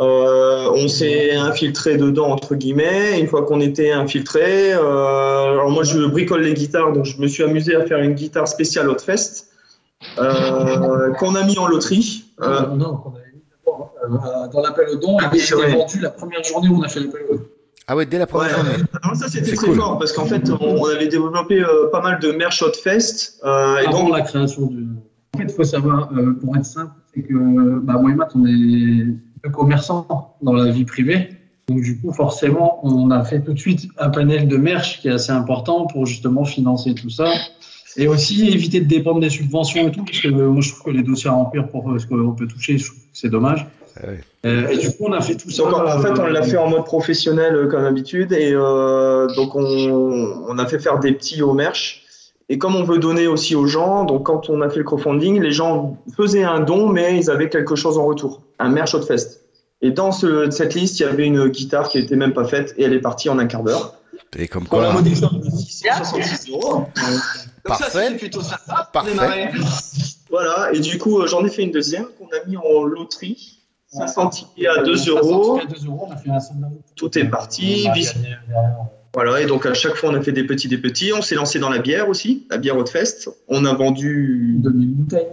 [0.00, 3.18] Euh, on s'est infiltré dedans entre guillemets.
[3.20, 7.42] Une fois qu'on était infiltré, alors moi je bricole les guitares, donc je me suis
[7.42, 9.46] amusé à faire une guitare spéciale Hotfest
[10.18, 12.24] euh, qu'on a mis en loterie.
[12.42, 13.92] Euh, non, qu'on avait mis d'abord,
[14.52, 15.72] dans l'appel aux dons, Ah, et c'est c'était vrai.
[15.76, 17.44] vendu la première journée où on a fait l'appel aux dons.
[17.86, 18.54] Ah ouais, dès la première Ouais.
[18.64, 18.84] journée.
[19.04, 19.76] Non, ça c'était C'est très cool.
[19.76, 23.78] fort parce qu'en fait on, on avait développé euh, pas mal de merch Hotfest euh,
[23.78, 24.86] et Avant donc la création du.
[25.34, 28.30] En fait, il faut savoir, euh, pour être simple, c'est que bah, moi et Matt,
[28.36, 31.30] on est deux commerçants dans la vie privée.
[31.66, 35.08] Donc, du coup, forcément, on a fait tout de suite un panel de merch qui
[35.08, 37.32] est assez important pour justement financer tout ça.
[37.96, 40.84] Et aussi éviter de dépendre des subventions et tout, parce que euh, moi, je trouve
[40.84, 42.76] que les dossiers à remplir pour euh, ce qu'on peut toucher,
[43.12, 43.66] c'est dommage.
[44.44, 45.62] Euh, et du coup, on a fait tout ça.
[45.62, 49.54] Donc, en fait, on l'a fait en mode professionnel euh, comme d'habitude et euh, donc
[49.54, 49.62] on,
[50.48, 52.02] on a fait faire des petits au merch.
[52.50, 55.40] Et comme on veut donner aussi aux gens, donc quand on a fait le crowdfunding,
[55.40, 59.40] les gens faisaient un don, mais ils avaient quelque chose en retour, un merch Hotfest.
[59.80, 62.74] Et dans ce- cette liste, il y avait une guitare qui n'était même pas faite
[62.76, 63.94] et elle est partie en un quart d'heure.
[64.36, 64.94] Et comme Pour la quoi.
[65.00, 66.86] modique de 666 euros.
[66.96, 67.02] Ça,
[67.64, 67.84] Parfait.
[68.08, 68.90] c'était plutôt sympa.
[68.92, 69.50] pour Parfait.
[70.30, 73.58] Voilà, et du coup, euh, j'en ai fait une deuxième qu'on a mis en loterie.
[73.94, 75.58] 500 tickets à 2 euros.
[75.60, 76.70] À 2 euros, on a fait un sondage.
[76.96, 77.86] Tout est parti.
[79.14, 81.12] Voilà, et donc à chaque fois, on a fait des petits, des petits.
[81.12, 83.28] On s'est lancé dans la bière aussi, la bière Hotfest.
[83.48, 85.26] On a vendu 2000 bouteilles.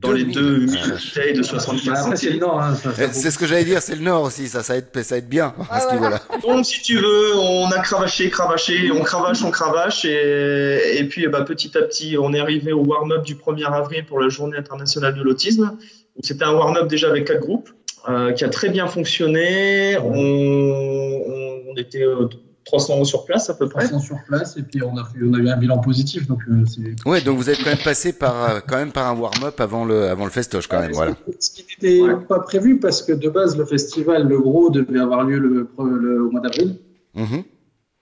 [0.00, 2.38] dans les 2000 Ah, bouteilles de 75 Bah, c'est.
[2.38, 2.58] Nord.
[2.62, 4.78] Hein, ça, ça Eh, C'est ce que j'allais dire, c'est le Nord aussi, ça, ça
[4.78, 6.20] aide, ça aide bien à ce niveau-là.
[6.42, 11.28] Donc, si tu veux, on a cravaché, cravaché, on cravache, on cravache, et, et puis
[11.28, 14.56] bah, petit à petit, on est arrivé au warm-up du 1er avril pour la Journée
[14.56, 15.66] internationale de l'autisme.
[15.66, 17.68] Donc, C'était un warm-up déjà avec quatre groupes,
[18.08, 19.96] euh, qui a très bien fonctionné.
[19.98, 22.28] On, on- on était euh,
[22.64, 23.86] 300 sur place à peu près.
[23.88, 26.26] 300 sur place et puis on a, fait, on a eu un bilan positif.
[26.28, 26.64] Donc, euh,
[27.06, 30.08] Ouais, donc vous êtes quand même passé par, quand même par un warm-up avant le,
[30.08, 31.12] avant le festoche quand même, voilà.
[31.40, 35.24] Ce qui n'était pas prévu parce que de base, le festival, le gros, devait avoir
[35.24, 36.76] lieu le, le- au mois d'avril.
[37.14, 37.42] Mhm.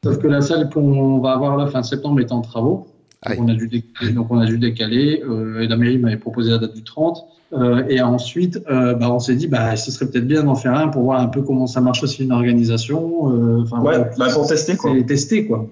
[0.05, 2.87] Sauf que la salle qu'on va avoir là fin septembre est en travaux.
[3.29, 5.23] Donc on, a dû décaler, donc on a dû décaler.
[5.29, 7.27] euh, et la mairie m'avait proposé la date du 30.
[7.53, 10.75] Euh, et ensuite, euh, bah, on s'est dit, bah, ce serait peut-être bien d'en faire
[10.75, 13.31] un pour voir un peu comment ça marche aussi une organisation.
[13.33, 14.11] euh, enfin, Ouais, voilà.
[14.17, 14.93] bah, pour tester, quoi.
[15.07, 15.67] Tester, quoi.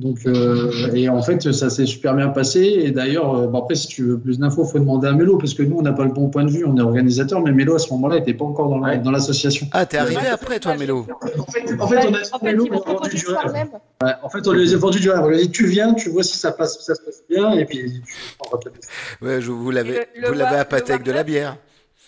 [0.00, 2.60] Donc, euh, et en fait, ça s'est super bien passé.
[2.62, 5.52] Et d'ailleurs, euh, bon, après, si tu veux plus d'infos, faut demander à Mélo, parce
[5.52, 7.74] que nous, on n'a pas le bon point de vue, on est organisateur, mais Mélo,
[7.74, 9.66] à ce moment-là, n'était pas encore dans la- dans l'association.
[9.72, 11.06] Ah, t'es arrivé après, toi, Mélo?
[11.78, 13.68] En fait, on a Mélo, on a vendu du rêve.
[14.02, 15.20] Ouais, en fait, on lui a vendu du rêve.
[15.22, 17.22] On lui a dit, tu viens, tu vois si ça, passe, si ça se passe
[17.28, 18.00] bien, et puis.
[19.20, 21.56] Ouais, je, vous l'avez le vous l'avez war- appâté le avec de la warm-up bière.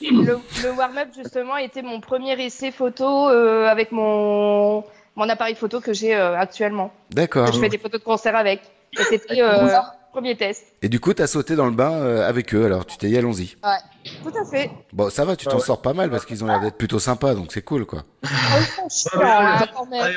[0.01, 4.82] Le, le warm-up, justement, était mon premier essai photo euh, avec mon,
[5.16, 6.93] mon appareil photo que j'ai euh, actuellement.
[7.10, 7.47] D'accord.
[7.48, 8.60] Que je fais des photos de concert avec.
[8.98, 9.68] Et c'était euh,
[10.12, 10.64] premier test.
[10.82, 13.16] Et du coup, t'as sauté dans le bain euh, avec eux, alors tu t'es dit,
[13.16, 13.56] allons-y.
[13.64, 13.78] Ouais,
[14.22, 14.70] tout à fait.
[14.93, 17.34] Bon, ça va, tu t'en sors pas mal parce qu'ils ont l'air d'être plutôt sympas,
[17.34, 18.02] donc c'est cool, quoi.
[18.24, 20.14] Oh, ils sont chiants, hein, quand même.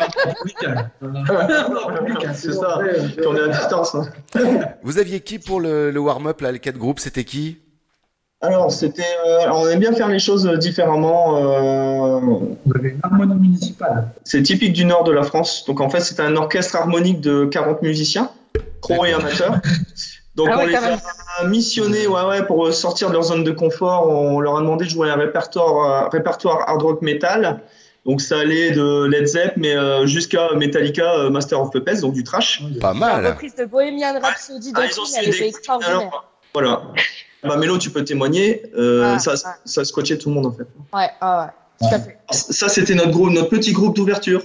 [2.35, 2.80] C'est ça.
[2.85, 3.95] Est à distance.
[3.95, 4.09] hein.
[4.84, 7.59] Vous aviez qui pour le, le warm-up, là, les quatre groupes, c'était qui?
[8.41, 9.03] Alors, c'était.
[9.26, 11.38] euh, on aime bien faire les choses différemment.
[11.38, 14.10] euh, Vous avez une harmonie municipale.
[14.24, 15.64] C'est typique du nord de la France.
[15.66, 18.30] Donc, en fait, c'est un orchestre harmonique de 40 musiciens,
[18.82, 19.56] pro et amateurs.
[20.36, 23.52] Donc, Ah on ouais, les a missionnés ouais, ouais, pour sortir de leur zone de
[23.52, 24.10] confort.
[24.10, 27.62] On leur a demandé de jouer un répertoire, euh, répertoire hard rock metal.
[28.06, 32.14] Donc, ça allait de Led Zepp, mais euh, jusqu'à Metallica, euh, Master of Puppets, donc
[32.14, 32.62] du trash.
[32.80, 35.98] Pas La reprise de Bohemian Rhapsody de Ah, ils ont Queen, fait elle était extraordinaire.
[35.99, 36.82] Alors, voilà.
[37.47, 38.63] Bah, Mélo, tu peux témoigner.
[38.77, 39.38] euh, Ah, ça, ouais.
[39.65, 40.67] ça a scotché tout le monde, en fait.
[40.93, 42.17] Ouais, ah ouais, tout à fait.
[42.31, 44.43] Ça, c'était notre groupe, notre petit groupe d'ouverture.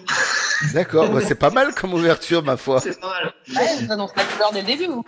[0.74, 2.81] D'accord, bah, c'est pas mal comme ouverture, ma foi.
[2.81, 3.32] C'est pas mal.
[3.56, 4.86] Ouais, annonce la couleur dès le début.
[4.86, 5.05] vous.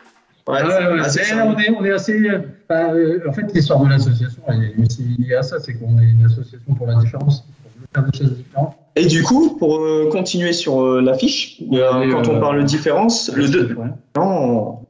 [0.49, 2.15] Ouais, ah, on, est, on est assez.
[2.29, 5.75] euh, enfin, euh, en fait, l'histoire de l'association elle est aussi liée à ça, c'est
[5.75, 7.51] qu'on est une association pour la différence, pour
[7.95, 8.77] faire des choses différentes.
[8.95, 13.31] Et du coup, pour euh, continuer sur euh, l'affiche, euh, quand on parle de différence,
[13.35, 13.75] le, deux-
[14.17, 14.81] non.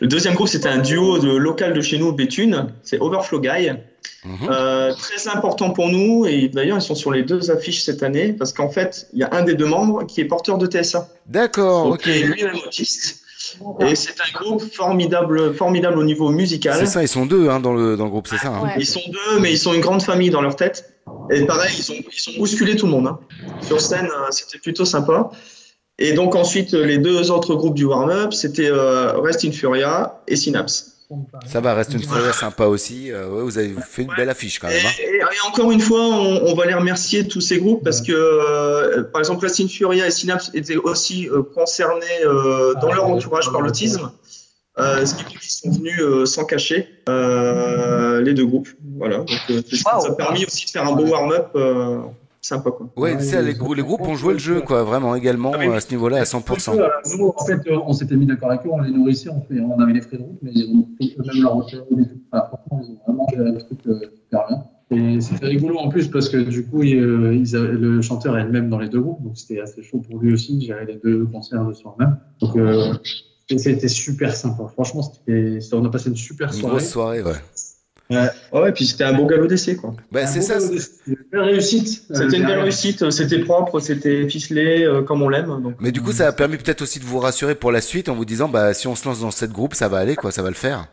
[0.00, 3.70] le deuxième groupe, c'était un duo de local de chez nous, Béthune, c'est Overflow Guy.
[4.48, 8.32] Euh, très important pour nous, et d'ailleurs, ils sont sur les deux affiches cette année,
[8.32, 11.08] parce qu'en fait, il y a un des deux membres qui est porteur de TSA.
[11.26, 12.02] D'accord, ok.
[12.06, 13.18] il est lui-même autiste.
[13.80, 16.76] Et c'est un groupe formidable, formidable au niveau musical.
[16.78, 18.48] C'est ça, ils sont deux hein, dans, le, dans le groupe, c'est ça.
[18.54, 18.70] hein.
[18.78, 20.91] Ils sont deux, mais ils sont une grande famille dans leur tête.
[21.30, 23.06] Et pareil, ils ont, ils sont bousculé tout le monde.
[23.06, 23.18] hein.
[23.60, 25.30] Sur scène, euh, c'était plutôt sympa.
[25.98, 30.36] Et donc ensuite, les deux autres groupes du warm-up, c'était euh, Rest in Furia et
[30.36, 30.88] Synapse.
[31.46, 33.12] Ça va, reste une soirée sympa aussi.
[33.12, 34.78] Euh, ouais, vous avez fait une belle affiche quand même.
[34.86, 34.90] hein.
[34.98, 38.12] Et, et encore une fois, on, on va les remercier tous ces groupes parce que,
[38.12, 42.06] euh, par exemple, Rest in Furia et Synapse étaient aussi concernés
[42.80, 44.10] dans leur entourage par l'autisme.
[44.78, 48.68] Euh, ce qui fait qu'ils sont venus euh, sans cacher, euh, les deux groupes.
[48.96, 49.18] Voilà.
[49.18, 51.98] Donc, euh, ça a permis aussi de faire un beau warm-up euh,
[52.40, 52.70] sympa.
[52.70, 52.88] Quoi.
[52.96, 55.80] Ouais, tu sais, les, grou- les groupes ont joué le jeu, quoi, vraiment, également, à
[55.80, 56.78] ce niveau-là, à 100%.
[56.78, 56.88] Euh,
[57.18, 59.78] Nous, en fait, on s'était mis d'accord avec eux, on les nourrissait, on, fait, on
[59.78, 61.82] avait les frais de route, mais ils ont pris eux-mêmes leur hôtel.
[62.32, 64.64] Enfin, franchement, ils ont vraiment géré le truc super bien.
[64.90, 66.96] Et c'était rigolo en plus parce que du coup, il,
[67.40, 69.98] ils avaient- le chanteur est le même dans les deux groupes, donc c'était assez chaud
[70.06, 72.18] pour lui aussi de gérer les deux concerts le soir même.
[72.40, 72.92] Donc euh,
[73.48, 74.64] et c'était super sympa.
[74.72, 76.76] Franchement, c'était- c'était- on a passé une super Une soirée.
[76.76, 77.32] grosse soirée, ouais.
[78.10, 79.94] Ouais, ouais, et puis c'était un beau galop d'essai, quoi.
[80.10, 80.58] Bah, c'est ça.
[81.06, 82.02] Une belle réussite.
[82.10, 85.46] Euh, C'était une belle réussite, c'était propre, c'était ficelé euh, comme on l'aime.
[85.62, 85.76] Donc...
[85.80, 88.14] Mais du coup, ça a permis peut-être aussi de vous rassurer pour la suite en
[88.14, 90.42] vous disant, bah, si on se lance dans cette groupe, ça va aller, quoi, ça
[90.42, 90.88] va le faire.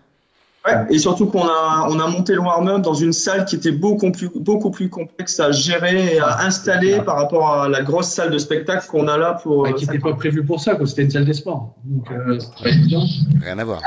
[0.67, 3.71] Ouais, et surtout qu'on a, on a monté le warm-up dans une salle qui était
[3.71, 8.07] beaucoup plus, beaucoup plus complexe à gérer et à installer par rapport à la grosse
[8.07, 9.59] salle de spectacle qu'on a là pour.
[9.59, 10.85] Ouais, qui n'était pas prévu pour ça, quoi.
[10.85, 11.75] C'était une salle de sport.
[11.85, 13.03] Donc, euh, c'était pas évident.
[13.41, 13.81] Rien à voir.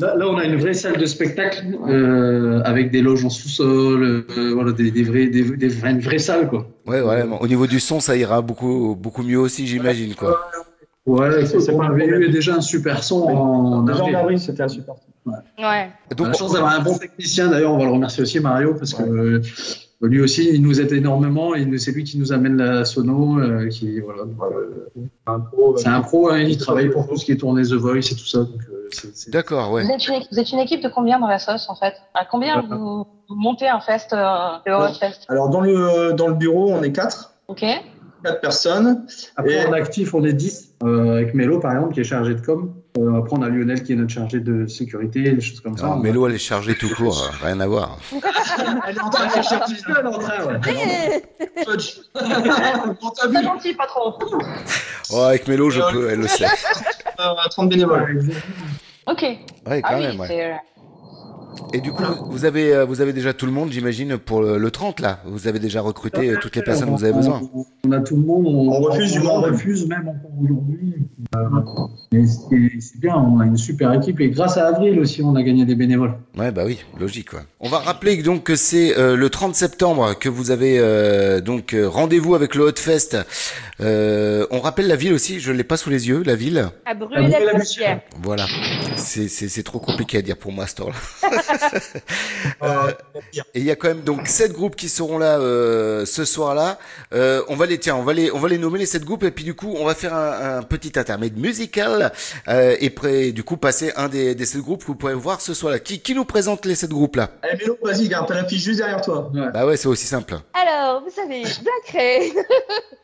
[0.00, 4.02] Là, là, on a une vraie salle de spectacle euh, avec des loges en sous-sol,
[4.36, 6.66] euh, voilà, des, des vrais, des, des une vraie salle, quoi.
[6.84, 10.40] Ouais, ouais, bon, au niveau du son, ça ira beaucoup, beaucoup mieux aussi, j'imagine, quoi.
[11.06, 14.16] Ouais, c'est c'est pas avait eu déjà un super son en Déjà en avril.
[14.16, 14.94] avril, c'était un super.
[15.26, 15.90] Ouais.
[16.18, 18.74] on a la chance d'avoir un bon technicien, d'ailleurs, on va le remercier aussi, Mario,
[18.74, 19.40] parce que euh,
[20.00, 23.68] lui aussi, il nous aide énormément, et c'est lui qui nous amène la sono, euh,
[23.68, 24.88] qui, voilà, donc, euh,
[25.76, 28.16] c'est un pro, hein, il travaille pour tout ce qui est tourné The Voice et
[28.16, 29.84] tout ça, donc euh, c'est- c'est- D'accord, ouais.
[29.84, 31.94] Vous, êtes une, vous êtes une équipe de combien dans la sauce en fait?
[32.14, 34.26] À combien vous, vous montez un fest, euh,
[34.66, 37.34] le Hot Fest Alors dans le, dans le bureau, on est quatre.
[37.46, 37.64] Ok.
[38.24, 39.04] Quatre personnes.
[39.36, 42.34] Après, Et- en actif, on est 10, euh, avec Mélo, par exemple, qui est chargé
[42.34, 42.72] de com.
[42.98, 45.86] Euh, après, on a Lionel qui est notre chargé de sécurité, des choses comme ça.
[45.86, 47.96] Non, Mélo, elle est chargée tout court, euh, rien à voir.
[48.86, 49.54] Elle est en train de chercher
[49.88, 50.58] elle est en train, ouais.
[53.30, 54.18] Pas gentil, pas trop.
[55.10, 56.46] Oh, avec Mélo, je peux, elle le sait.
[57.20, 58.24] Euh, 30 bénévoles.
[59.06, 59.22] Ok.
[59.22, 60.56] Ouais, quand ah oui, même, ouais.
[61.72, 64.42] Et du coup, vous- vous avez, euh, vous avez déjà tout le monde, j'imagine, pour
[64.42, 65.20] le, le 30 là.
[65.26, 67.40] Vous avez déjà recruté euh, toutes les personnes dont vous avez besoin.
[67.54, 69.44] On, on a tout le monde, on, On refuse du on monde.
[69.44, 70.94] refuse même encore aujourd'hui.
[71.36, 71.40] Euh,
[72.12, 75.42] mais c'est bien, on a une super équipe et grâce à Avril aussi, on a
[75.42, 76.14] gagné des bénévoles.
[76.36, 77.40] Ouais, bah oui, logique quoi.
[77.60, 81.40] On va rappeler que donc que c'est euh, le 30 septembre que vous avez euh,
[81.40, 83.16] donc euh, rendez-vous avec le Hotfest.
[83.80, 86.68] Euh, on rappelle la ville aussi, je l'ai pas sous les yeux, la ville.
[86.84, 88.00] À brûler la poussière.
[88.22, 88.44] Voilà.
[88.96, 91.30] C'est trop compliqué à dire pour moi à ce temps-là.
[92.62, 92.92] Euh,
[93.54, 96.78] et il y a quand même donc sept groupes qui seront là euh, ce soir-là.
[97.12, 99.24] Euh, on va les tiens, on va les on va les nommer les sept groupes
[99.24, 102.12] et puis du coup on va faire un, un petit intermède musical
[102.48, 105.40] euh, et près du coup passer un des, des sept groupes que vous pourrez voir
[105.40, 105.78] ce soir-là.
[105.80, 108.78] Qui qui nous présente les sept groupes là Allez, Mélo, vas-y, garde, t'as l'affiche juste
[108.78, 109.30] derrière toi.
[109.32, 110.38] Bah ouais, c'est aussi simple.
[110.54, 112.42] Alors, vous savez, Black Rain.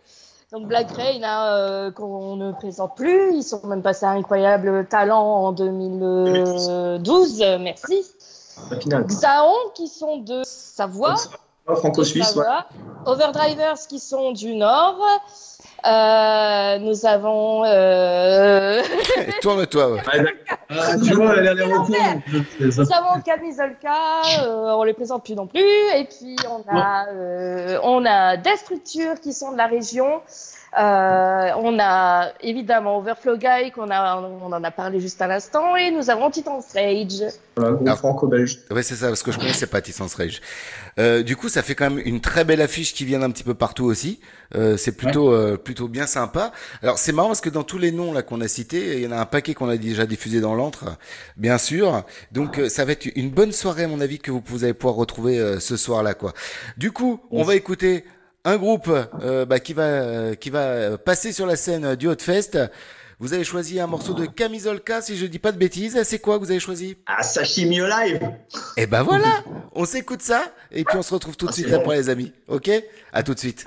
[0.50, 4.86] Donc Black Rain, hein, euh, qu'on ne présente plus, ils sont même passés à incroyable
[4.86, 8.06] talent en 2012, euh, merci.
[8.86, 9.00] La.
[9.02, 11.14] Xaon qui sont de Savoie.
[11.66, 12.44] Ah, Franco-suisse, ouais.
[13.06, 14.98] Overdrivers qui sont du Nord.
[15.86, 17.64] Euh, nous avons.
[17.64, 18.82] euh,
[19.42, 19.92] Tourne-toi.
[19.92, 20.00] Ouais.
[20.70, 22.20] Ah, tu vois, elle a l'air au courant.
[22.60, 25.60] Nous avons Camisolka, euh, on les présente plus non plus.
[25.62, 30.20] Et puis on a, euh, on a des structures qui sont de la région.
[30.78, 35.74] Euh, on a évidemment Overflow Guy qu'on a, on en a parlé juste à l'instant,
[35.74, 37.32] et nous avons Titan's Rage.
[37.56, 38.58] Voilà, groupe franco-belge.
[38.70, 40.40] Ouais, c'est ça, parce que je connaissais pas Tissance Rage.
[41.00, 43.42] Euh, du coup, ça fait quand même une très belle affiche qui vient d'un petit
[43.42, 44.20] peu partout aussi.
[44.54, 46.52] Euh, c'est plutôt, euh, plutôt bien sympa.
[46.82, 49.06] Alors, c'est marrant parce que dans tous les noms là qu'on a cités, il y
[49.06, 50.96] en a un paquet qu'on a déjà diffusé dans l'antre,
[51.36, 52.04] bien sûr.
[52.32, 54.74] Donc, euh, ça va être une bonne soirée à mon avis que vous, vous allez
[54.74, 56.32] pouvoir retrouver euh, ce soir-là, quoi.
[56.76, 58.04] Du coup, on va écouter
[58.44, 58.90] un groupe
[59.22, 62.58] euh, bah, qui va, euh, qui va euh, passer sur la scène du Hotfest.
[63.20, 66.00] Vous avez choisi un morceau de Camisolka, si je dis pas de bêtises.
[66.04, 66.96] C'est quoi que vous avez choisi?
[67.06, 68.20] Ah, Sashimi Live
[68.76, 69.42] et ben voilà,
[69.72, 72.32] on s'écoute ça et puis on se retrouve tout de suite après les amis.
[72.46, 72.70] Ok?
[73.12, 73.64] À tout de suite.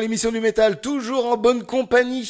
[0.00, 2.28] L'émission du métal, toujours en bonne compagnie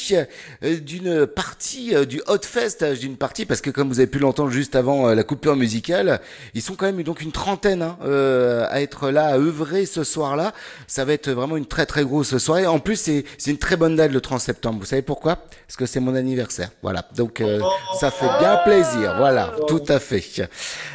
[0.63, 4.07] euh, d'une partie euh, du Hot Fest, euh, d'une partie parce que comme vous avez
[4.07, 6.21] pu l'entendre juste avant la coupure musicale,
[6.53, 10.03] ils sont quand même donc une trentaine hein, euh, à être là, à œuvrer ce
[10.03, 10.53] soir-là.
[10.87, 12.67] Ça va être vraiment une très très grosse soirée.
[12.67, 12.95] En plus,
[13.37, 14.79] c'est une très bonne date le 30 septembre.
[14.79, 15.37] Vous savez pourquoi?
[15.67, 16.69] Parce que c'est mon anniversaire.
[16.81, 17.59] Voilà, donc euh,
[17.99, 19.15] ça fait bien plaisir.
[19.17, 20.23] Voilà, tout à fait.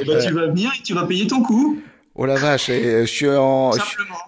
[0.01, 1.81] Eh ben, tu vas venir et tu vas payer ton coup.
[2.19, 3.81] Oh la vache, et, euh, je suis en, je,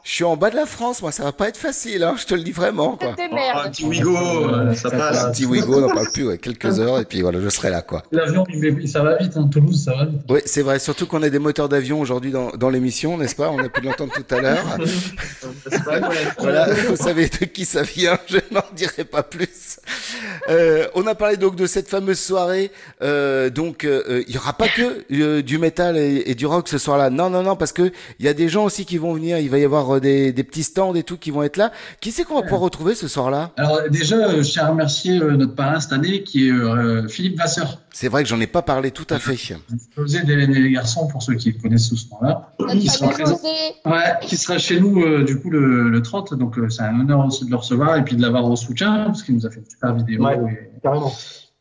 [0.05, 2.27] je suis en bas de la France, moi, ça va pas être facile, hein, je
[2.27, 3.15] te le dis vraiment, quoi.
[3.17, 3.67] Des merdes.
[3.67, 5.25] Un petit Wigo, euh, ça passe.
[5.25, 7.71] Un petit Wigo, on n'en parle plus, ouais, quelques heures, et puis voilà, je serai
[7.71, 8.03] là, quoi.
[8.13, 9.49] L'avion, il fait- ça va vite, hein.
[9.51, 10.21] Toulouse, ça va vite.
[10.29, 13.49] Oui, c'est vrai, surtout qu'on a des moteurs d'avion aujourd'hui dans, dans l'émission, n'est-ce pas?
[13.51, 14.65] On a pu l'entendre tout à l'heure.
[16.39, 19.81] voilà, vous savez de qui ça vient, je n'en dirai pas plus.
[20.49, 22.71] Euh, on a parlé donc de cette fameuse soirée,
[23.03, 26.47] euh, donc euh, euh, il y aura pas que euh, du métal et, et du
[26.47, 27.11] rock ce soir-là.
[27.11, 29.39] Non, non, non, parce que il y a des gens aussi qui vont venir.
[29.39, 31.73] Il va y avoir euh, des, des petits stands et tout qui vont être là.
[32.01, 33.53] Qui c'est qu'on va pouvoir retrouver ce soir-là?
[33.57, 37.07] Alors déjà, euh, je tiens à remercier euh, notre parrain cette année qui est euh,
[37.09, 37.79] Philippe Vasseur.
[38.01, 39.37] C'est vrai que j'en ai pas parlé tout à fait.
[39.97, 42.55] José des les garçons pour ceux qui le connaissent sous ce nom-là.
[42.71, 43.41] Qui sera présent.
[43.85, 47.01] Ouais, qui sera chez nous euh, du coup le, le 30, donc euh, c'est un
[47.01, 49.51] honneur aussi de le recevoir et puis de l'avoir en soutien parce qu'il nous a
[49.51, 50.25] fait une super vidéo.
[50.25, 51.13] Ouais, et, carrément.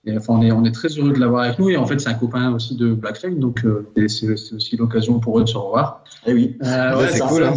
[0.05, 1.99] et, enfin, on est, on est très heureux de l'avoir avec nous et en fait
[1.99, 5.49] c'est un copain aussi de Black Rain, donc euh, c'est aussi l'occasion pour eux de
[5.49, 6.03] se revoir.
[6.27, 6.57] Eh oui.
[6.63, 7.43] Euh, Ouais, c'est ça, cool.
[7.45, 7.53] hein.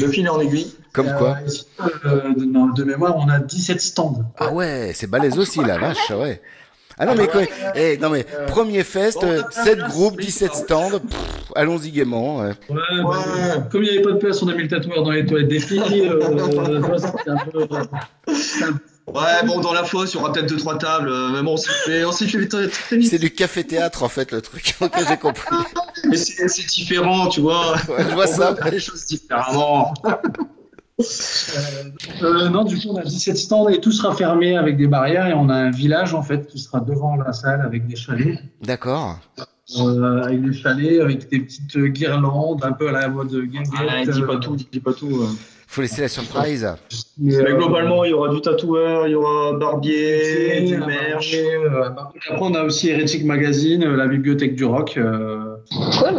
[0.00, 0.72] Le fil en aiguille.
[0.92, 1.66] Comme quoi Euh, ici,
[2.04, 4.22] euh, de, de mémoire, on a 17 stands.
[4.38, 6.40] Ah ouais, c'est balèze aussi, la vache, ouais.
[6.98, 7.40] Ah non mais quoi
[7.74, 12.40] eh, non mais premier fest, euh, 7 groupes, 17 stands, pff, allons-y gaiement.
[12.40, 12.50] ouais.
[12.68, 15.10] Ouais, bah, comme il n'y avait pas de place, on a mis le tatoueur dans
[15.10, 15.80] les toilettes des filles.
[16.10, 17.66] Euh, c'était un peu-
[19.08, 21.54] Ouais, bon, dans la fosse, il y aura peut-être deux, trois tables, euh, mais bon,
[21.54, 23.10] on s'y fait, on s'y fait très, vite.
[23.10, 25.56] C'est du café-théâtre en fait le truc, ok j'ai compris.
[26.08, 27.72] Mais c'est différent, tu vois.
[27.88, 28.54] Ouais, je vois On ça.
[28.54, 29.92] faire les choses différemment.
[32.22, 35.26] Euh, non, du coup, on a 17 stands et tout sera fermé avec des barrières
[35.26, 38.38] et on a un village en fait qui sera devant la salle avec des chalets.
[38.62, 39.18] D'accord.
[39.78, 43.72] Euh, avec des chalets, avec des petites guirlandes, un peu à la mode guinguette.
[43.76, 45.26] Ah, dis pas euh, tout, dis pas tout.
[45.72, 46.68] Faut laisser la surprise.
[47.18, 51.34] Mais, euh, globalement, il y aura du tatoueur, il y aura barbier, du merch.
[51.34, 51.88] euh.
[51.96, 54.98] Après, on a aussi Heretic Magazine, euh, la bibliothèque du rock.
[54.98, 55.56] euh,
[55.98, 56.18] Cool.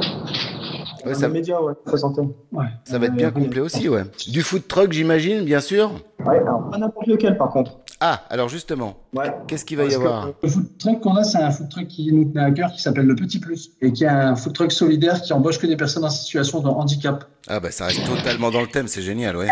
[1.06, 1.22] Ouais, Ça...
[1.22, 2.22] ça, média, ouais, très santé.
[2.52, 2.66] ouais.
[2.86, 4.04] ça va être bien complet aussi, ouais.
[4.30, 5.92] Du food truck, j'imagine, bien sûr.
[6.26, 7.80] Ouais, alors pas n'importe lequel par contre.
[8.00, 9.32] Ah, alors justement, Ouais.
[9.48, 10.30] qu'est-ce qu'il va y Parce avoir?
[10.44, 12.82] Le food truck qu'on a, c'est un food truck qui nous tenait à cœur, qui
[12.82, 15.78] s'appelle le Petit Plus, et qui est un food truck solidaire qui embauche que des
[15.78, 17.26] personnes en situation de handicap.
[17.48, 19.48] Ah bah ça reste totalement dans le thème, c'est génial, ouais.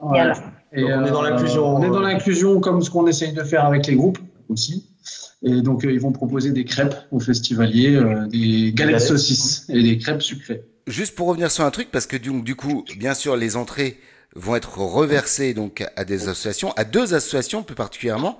[0.00, 0.32] Voilà.
[0.72, 2.02] Et, Donc, on est dans euh, l'inclusion, On est dans euh.
[2.02, 4.18] l'inclusion comme ce qu'on essaye de faire avec les groupes
[4.48, 4.89] aussi.
[5.42, 9.82] Et donc, euh, ils vont proposer des crêpes aux festivaliers, euh, des galettes saucisses et
[9.82, 10.62] des crêpes sucrées.
[10.86, 13.98] Juste pour revenir sur un truc, parce que du, du coup, bien sûr, les entrées
[14.36, 18.38] vont être reversées donc à des associations, à deux associations plus particulièrement.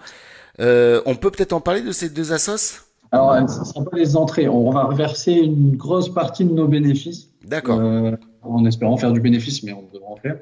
[0.60, 2.82] Euh, on peut peut-être en parler de ces deux assos?
[3.12, 4.48] Alors, ce ne sera pas les entrées.
[4.48, 7.28] On va reverser une grosse partie de nos bénéfices.
[7.44, 7.80] D'accord.
[7.80, 8.12] euh,
[8.42, 10.36] en espérant faire du bénéfice, mais on devra en faire.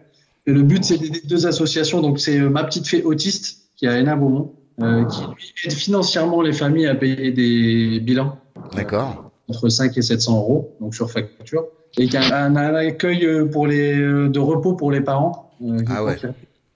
[0.46, 2.00] Et le but, c'est d'aider deux associations.
[2.00, 6.40] Donc, c'est Ma Petite Fée Autiste, qui est à Hénin-Beaumont, euh, qui lui aide financièrement
[6.42, 8.36] les familles à payer des bilans
[8.74, 9.30] D'accord.
[9.48, 11.64] entre 5 et 700 euros, donc sur facture.
[11.98, 15.50] Et qui a un, un accueil euh, pour les, euh, de repos pour les parents.
[15.62, 16.16] euh, qui Ah ouais.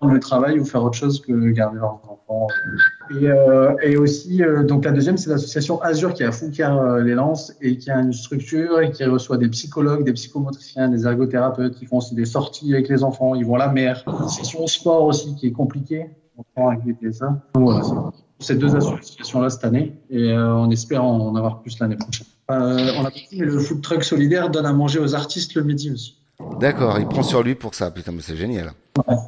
[0.03, 2.49] le travail ou faire autre chose que garder leurs enfants.
[3.11, 7.53] Et, euh, et aussi, euh, donc la deuxième, c'est l'association Azur qui est à Foucault-les-Lances
[7.61, 11.87] et qui a une structure et qui reçoit des psychologues, des psychomotriciens, des ergothérapeutes qui
[11.87, 13.35] font aussi des sorties avec les enfants.
[13.37, 14.03] Ils vont à la mer.
[14.07, 16.07] Une session sport aussi qui est compliquée.
[16.37, 17.43] On prend avec des PSA.
[17.55, 17.83] Donc voilà,
[18.39, 22.27] ces deux associations-là cette année et euh, on espère en avoir plus l'année prochaine.
[22.51, 25.63] Euh, on a dit, mais le food truck solidaire donne à manger aux artistes le
[25.63, 26.19] midi aussi.
[26.59, 27.91] D'accord, il prend sur lui pour ça.
[27.91, 28.73] Putain, mais c'est génial.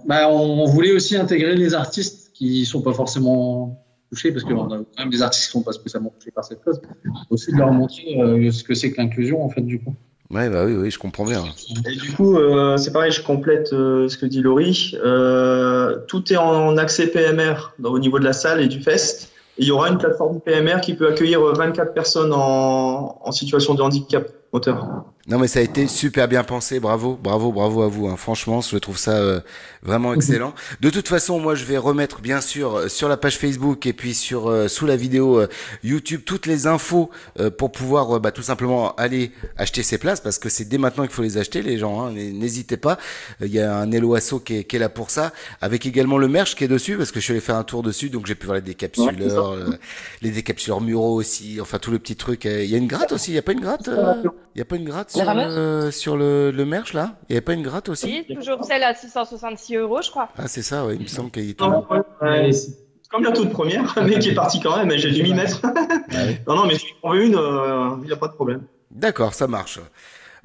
[0.07, 4.79] Bah, on voulait aussi intégrer les artistes qui sont pas forcément touchés, parce qu'on a
[4.79, 6.81] quand même des artistes qui sont pas spécialement touchés par cette cause.
[7.31, 9.95] Aussi de leur montrer euh, ce que c'est que l'inclusion, en fait, du coup.
[10.35, 11.45] Ouais, bah oui, oui, je comprends bien.
[11.89, 14.97] Et du coup, euh, c'est pareil, je complète euh, ce que dit Laurie.
[15.05, 19.31] Euh, tout est en accès PMR au niveau de la salle et du fest.
[19.59, 23.33] Et il y aura une plateforme PMR qui peut accueillir euh, 24 personnes en, en
[23.33, 24.29] situation de handicap
[25.27, 26.81] Non, mais ça a été super bien pensé.
[26.81, 28.09] Bravo, bravo, bravo à vous.
[28.09, 28.17] hein.
[28.19, 29.41] Franchement, je trouve ça euh,
[29.83, 30.53] vraiment excellent.
[30.83, 33.95] De toute façon, moi, je vais remettre, bien sûr, euh, sur la page Facebook et
[33.95, 35.49] puis sur euh, sous la vidéo euh,
[35.83, 37.09] YouTube toutes les infos
[37.41, 40.77] euh, pour pouvoir euh, bah, tout simplement aller acheter ces places parce que c'est dès
[40.77, 42.05] maintenant qu'il faut les acheter, les gens.
[42.05, 42.13] hein.
[42.13, 42.99] N'hésitez pas.
[43.41, 45.33] Il y a un Hello Asso qui est, qui est là pour ça,
[45.63, 47.83] avec également le merch qui est dessus parce que je suis allé faire un tour
[47.83, 49.79] dessus, donc j'ai pu voir les décapsuleurs, euh,
[50.21, 52.45] les décapsuleurs muraux aussi, enfin tout le petit truc.
[52.45, 53.31] Il y a une gratte aussi.
[53.33, 54.13] Il y a pas une gratte euh
[54.55, 57.17] Il y a pas une gratte sur, le, sur le, le merch là?
[57.29, 58.25] Il y a pas une gratte aussi?
[58.29, 60.29] Oui, toujours celle à 666 euros, je crois.
[60.39, 62.51] Ah c'est ça, ouais, il me semble qu'il y est Non, ouais,
[63.11, 65.61] comme la toute première, mais qui est partie quand même, et j'ai dû m'y mettre.
[66.47, 67.39] non, non, mais si on veut une,
[68.03, 68.63] il n'y a pas de problème.
[68.91, 69.81] D'accord, ça marche.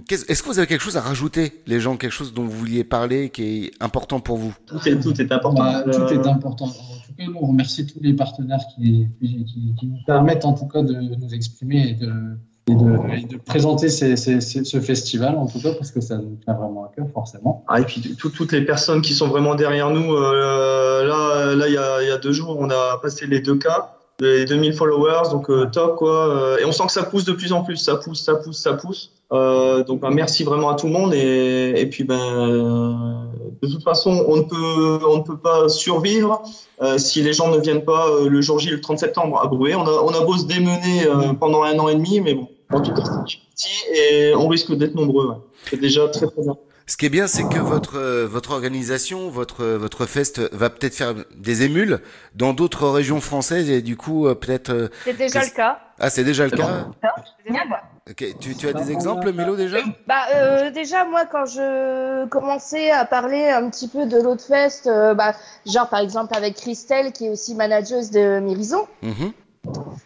[0.09, 2.83] Est-ce que vous avez quelque chose à rajouter, les gens, quelque chose dont vous vouliez
[2.83, 4.53] parler qui est important pour vous?
[4.65, 5.61] Tout est, tout est important.
[5.63, 6.65] Bah, tout est important.
[6.65, 10.45] En tout cas, nous, on remercie tous les partenaires qui, qui, qui- qui nous permettent
[10.45, 12.11] en tout cas de nous exprimer et de,
[12.69, 16.01] et de, et de présenter ces- ces- ces- ce festival, en tout cas, parce que
[16.01, 17.63] ça nous tient vraiment à cœur, forcément.
[17.67, 21.67] Ah, et puis tout- toutes les personnes qui sont vraiment derrière nous, euh, là, là,
[21.67, 23.67] il y a, y a deux jours, on a passé les 2 k
[24.21, 26.27] les 2000 followers, donc euh, top quoi.
[26.27, 28.57] euh, et on sent que ça pousse de plus en plus, ça pousse, ça pousse,
[28.61, 29.11] ça pousse.
[29.31, 32.93] Euh, donc ben, merci vraiment à tout le monde et, et puis ben euh,
[33.61, 36.41] de toute façon on ne peut on ne peut pas survivre
[36.81, 39.47] euh, si les gens ne viennent pas euh, le jour J le 30 septembre à
[39.47, 39.75] Brouet.
[39.75, 41.07] On a on a beau se démener
[41.39, 44.73] pendant un an et demi, mais bon en tout cas c'est petit et on risque
[44.75, 45.27] d'être nombreux.
[45.29, 45.35] ouais.
[45.69, 46.55] C'est déjà très très bien.
[46.87, 50.71] Ce qui est bien, c'est que votre euh, votre organisation, votre euh, votre fest va
[50.71, 51.99] peut-être faire des émules
[52.33, 54.89] dans d'autres régions françaises et du coup euh, peut-être.
[55.05, 55.79] C'est déjà le cas.
[55.99, 56.87] Ah, c'est déjà le cas.
[57.03, 57.81] C'est déjà le cas.
[58.09, 59.77] Ok, tu, tu as des exemples, Mélo déjà?
[60.07, 64.87] Bah euh, déjà moi quand je commençais à parler un petit peu de l'autre fest,
[64.87, 65.35] euh, bah,
[65.67, 69.31] genre par exemple avec Christelle qui est aussi manageuse de Mérison, Mhm.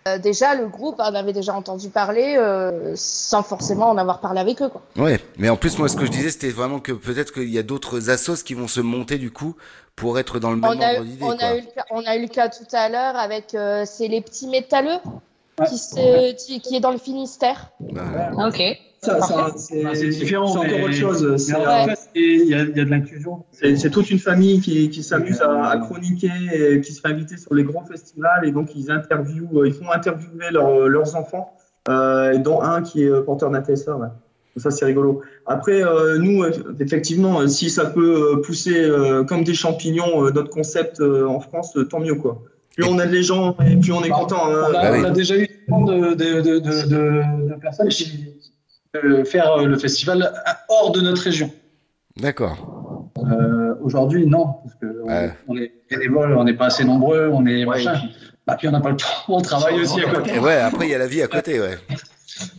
[0.07, 4.39] Euh, déjà le groupe en avait déjà entendu parler euh, sans forcément en avoir parlé
[4.39, 4.81] avec eux quoi.
[4.97, 7.57] Ouais, mais en plus moi ce que je disais c'était vraiment que peut-être qu'il y
[7.59, 9.55] a d'autres assos qui vont se monter du coup
[9.95, 11.23] pour être dans le même On ordre d'idée.
[11.23, 11.45] on, quoi.
[11.45, 14.07] a eu le cas, on a eu le cas tout à l'heure avec euh, c'est
[14.07, 14.99] les petits métalleux
[15.67, 17.71] qui, se, qui, qui est dans le Finistère.
[18.45, 18.61] Ok.
[19.01, 21.35] Ça, ça, c'est Ah, différent, c'est mais- encore autre chose.
[21.35, 23.43] C'est en fait, il y a, il y a de l'inclusion.
[23.51, 27.35] C'est toute une famille qui, qui s'amuse à, à chroniquer, et qui se fait inviter
[27.37, 31.51] sur les grands festivals et donc ils interviewent, euh, ils font interviewer leurs- leurs enfants,
[31.89, 33.97] euh, dont un qui est euh, porteur d'un TSA.
[33.97, 34.07] Ouais.
[34.55, 35.21] Ça c'est rigolo.
[35.47, 40.25] Après, euh, nous, euh, effectivement, euh, si ça peut euh, pousser euh, comme des champignons
[40.27, 42.41] euh, notre concept euh, en France, euh, tant mieux quoi.
[42.75, 44.47] Plus on aide les gens et plus on est content.
[44.47, 44.63] hein.
[44.69, 48.27] On a, on a déjà eu de, de, de, de, de- de personnes qui
[48.93, 50.33] veulent faire euh, le festival
[50.69, 51.51] hors de notre région.
[52.19, 53.09] D'accord.
[53.19, 57.45] Euh, Aujourd'hui, non, parce que on, on est bénévoles, on n'est pas assez nombreux, on
[57.45, 57.95] est machin.
[58.47, 60.35] Bah, puis on n'a pas le temps, on travaille aussi à côté.
[60.35, 61.77] Et ouais, après il y a la vie à côté, ouais.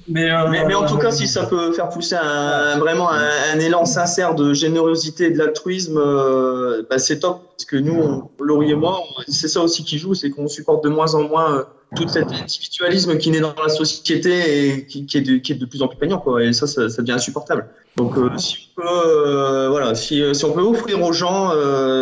[0.07, 3.29] Mais, euh, mais, mais en tout cas, si ça peut faire pousser un, vraiment un,
[3.55, 7.43] un élan sincère de générosité et de l'altruisme, euh, bah, c'est top.
[7.57, 10.89] Parce que nous, Laurie et moi, c'est ça aussi qui joue, c'est qu'on supporte de
[10.89, 11.65] moins en moins euh,
[11.97, 15.57] tout cet individualisme qui naît dans la société et qui, qui est, de, qui est
[15.57, 16.19] de plus en plus prégnant.
[16.19, 16.45] Quoi.
[16.45, 17.69] Et ça, ça, ça devient insupportable.
[17.97, 21.53] Donc, si on peut, voilà, si, si on peut offrir aux gens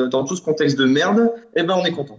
[0.08, 2.18] dans tout ce contexte de merde, eh ben, on est content.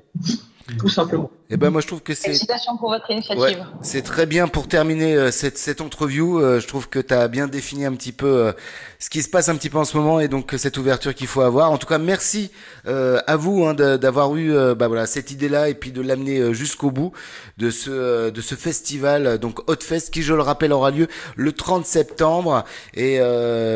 [0.77, 1.29] Tout simplement.
[1.53, 3.59] Et ben moi je trouve que c'est Félicitations pour votre initiative.
[3.59, 6.39] Ouais, c'est très bien pour terminer euh, cette, cette entreview.
[6.39, 8.53] Euh, je trouve que tu as bien défini un petit peu euh,
[8.97, 11.27] ce qui se passe un petit peu en ce moment et donc cette ouverture qu'il
[11.27, 11.69] faut avoir.
[11.69, 12.49] En tout cas, merci
[12.85, 17.11] à vous hein, d'avoir eu bah, voilà, cette idée-là et puis de l'amener jusqu'au bout
[17.57, 21.51] de ce, de ce festival, donc Hot Fest, qui, je le rappelle, aura lieu le
[21.51, 22.63] 30 septembre.
[22.93, 23.19] Et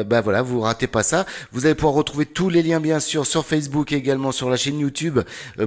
[0.05, 1.25] bah voilà, vous ratez pas ça.
[1.51, 4.55] Vous allez pouvoir retrouver tous les liens, bien sûr, sur Facebook et également sur la
[4.55, 5.19] chaîne YouTube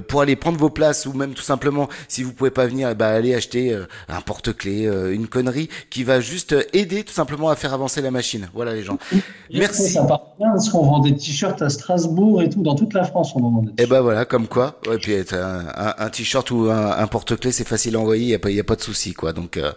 [0.07, 2.95] pour aller prendre vos places ou même tout simplement, si vous pouvez pas venir, eh
[2.95, 7.49] ben, allez acheter euh, un porte-clés, euh, une connerie qui va juste aider tout simplement
[7.49, 8.49] à faire avancer la machine.
[8.53, 8.97] Voilà les gens.
[9.53, 9.91] Merci.
[9.91, 13.03] Ça part bien parce qu'on vend des t-shirts à Strasbourg et tout, dans toute la
[13.03, 14.79] France, on en vend des Et ben voilà, comme quoi.
[14.87, 18.33] Ouais, puis un, un, un t-shirt ou un, un porte-clés, c'est facile à envoyer, y
[18.35, 19.33] a pas, y a pas de souci, quoi.
[19.33, 19.71] Donc, euh,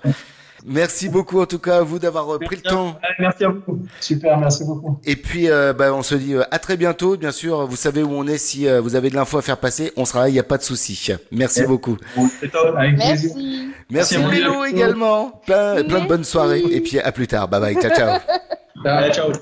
[0.65, 2.99] merci beaucoup en tout cas à vous d'avoir euh, pris le temps.
[3.19, 3.62] Merci à vous.
[4.01, 4.99] Super, merci beaucoup.
[5.05, 7.16] Et puis, euh, bah, on se dit euh, à très bientôt.
[7.16, 8.39] Bien sûr, vous savez où on est.
[8.39, 10.28] Si euh, vous avez de l'info à faire passer, on sera là.
[10.28, 11.11] Il y a pas de souci.
[11.31, 11.66] Merci Ouais.
[11.66, 11.97] beaucoup.
[12.77, 13.70] Avec Merci.
[13.91, 15.41] Merci Merci également.
[15.47, 16.62] Plein, plein de bonnes soirées.
[16.70, 17.49] Et puis à plus tard.
[17.49, 17.74] Bye bye.
[17.81, 18.19] Ciao ciao.
[18.85, 19.32] Allez, ciao.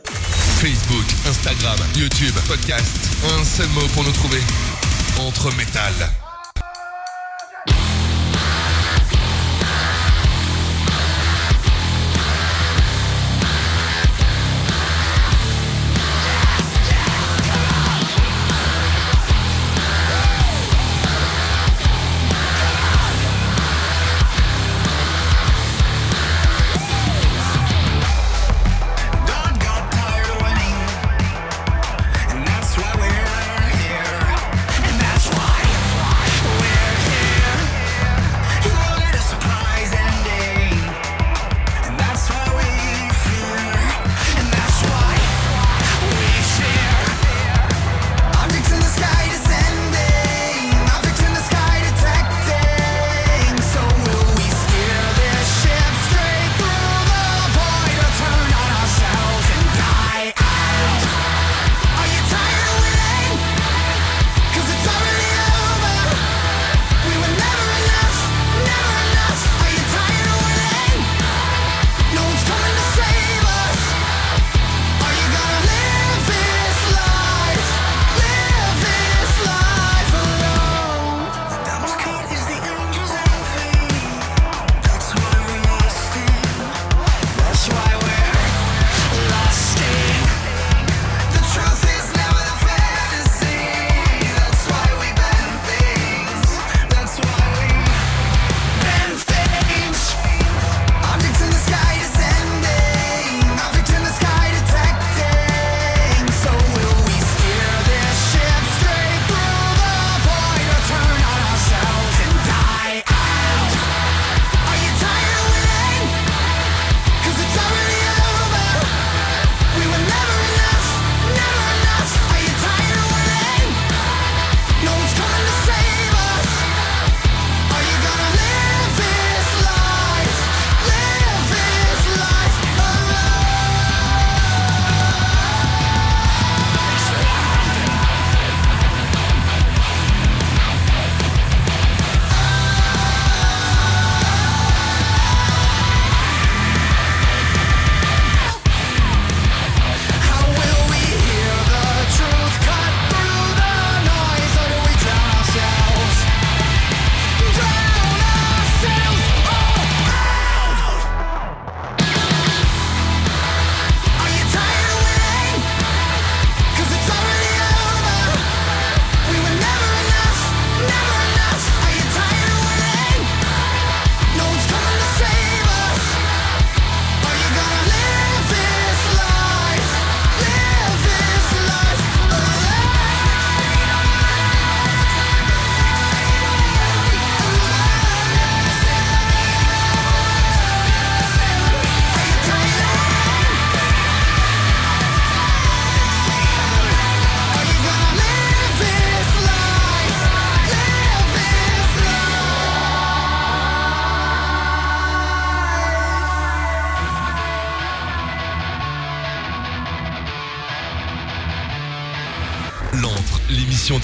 [0.63, 2.97] Facebook, Instagram, YouTube, podcast.
[3.41, 4.39] Un seul mot pour nous trouver.
[5.19, 5.93] Entre métal.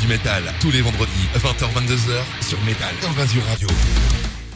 [0.09, 3.69] Métal, tous les vendredis, 20h-22h sur Métal Invasion Radio.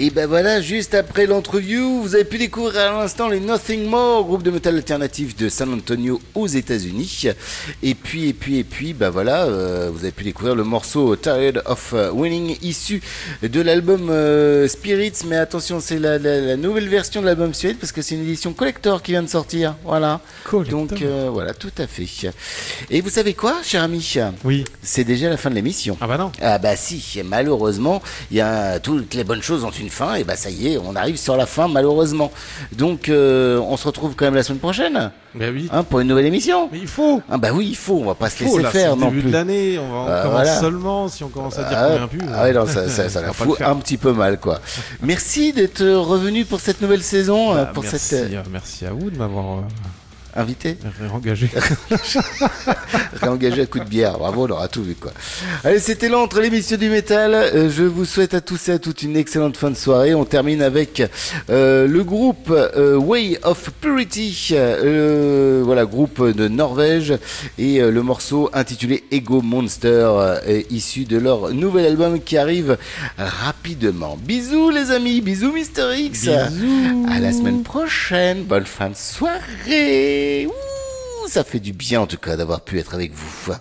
[0.05, 4.24] Et ben voilà, juste après l'entreview, vous avez pu découvrir à l'instant les Nothing More,
[4.24, 7.27] groupe de métal alternatif de San Antonio aux États-Unis.
[7.85, 11.15] Et puis, et puis, et puis, ben voilà, euh, vous avez pu découvrir le morceau
[11.15, 13.01] Tired of Winning, issu
[13.45, 15.12] de l'album euh, Spirits.
[15.29, 18.23] Mais attention, c'est la, la- la nouvelle version de l'album Spirit parce que c'est une
[18.23, 19.77] édition collector qui vient de sortir.
[19.85, 20.20] Voilà.
[20.51, 22.09] Donc euh, voilà, tout à fait.
[22.91, 24.15] Et vous savez quoi, cher ami?
[24.43, 24.65] Oui.
[24.83, 25.97] C'est déjà la fin de l'émission.
[26.01, 26.33] Ah bah non.
[26.43, 28.03] Ah bah si, malheureusement,
[28.33, 30.78] il y a toutes les bonnes choses ont une fin, et bah ça y est,
[30.78, 32.32] on arrive sur la fin malheureusement.
[32.73, 35.10] Donc euh, on se retrouve quand même la semaine prochaine.
[35.35, 35.69] Bah oui.
[35.73, 36.69] Hein, pour une nouvelle émission.
[36.73, 37.23] Mais il faut.
[37.31, 39.28] Ah bah oui, il faut, on va pas se laisser là, faire non début plus.
[39.28, 40.60] de l'année, on, va, on Euh, commence voilà.
[40.60, 42.20] seulement si on commence à dire Ah, qu'on vient plus.
[42.35, 44.12] ah ouais, non, ça, ça, ça On la va pas le fout un petit peu
[44.12, 44.60] mal, quoi.
[45.02, 49.10] Merci d'être revenu pour cette nouvelle saison, Bah, pour merci, cette euh, merci à vous
[49.10, 49.62] de m'avoir euh,
[50.34, 50.76] invité.
[51.00, 51.50] réengagé.
[53.20, 54.18] Réengagé à coup de bière.
[54.18, 55.12] Bravo, on aura tout vu, quoi.
[55.64, 57.34] Allez, c'était l'entre l'émission du métal.
[57.34, 60.14] Euh, je vous souhaite à tous et à toutes une excellente fin de soirée.
[60.14, 61.02] On termine avec
[61.50, 67.14] euh, le groupe euh, Way of Purity, euh, voilà, groupe de Norvège,
[67.59, 70.10] et le morceau intitulé Ego Monster,
[70.70, 72.78] issu de leur nouvel album qui arrive
[73.18, 74.18] rapidement.
[74.20, 76.28] Bisous les amis, bisous Mister X.
[76.28, 77.06] Bisous.
[77.10, 78.44] À la semaine prochaine.
[78.44, 80.22] Bonne fin de soirée.
[81.28, 83.53] Ça fait du bien en tout cas d'avoir pu être avec vous.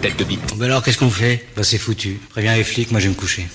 [0.00, 0.24] Tête
[0.60, 1.46] alors, qu'est-ce qu'on fait?
[1.56, 2.20] Bah c'est foutu.
[2.30, 3.46] Préviens les flics, moi je vais me coucher.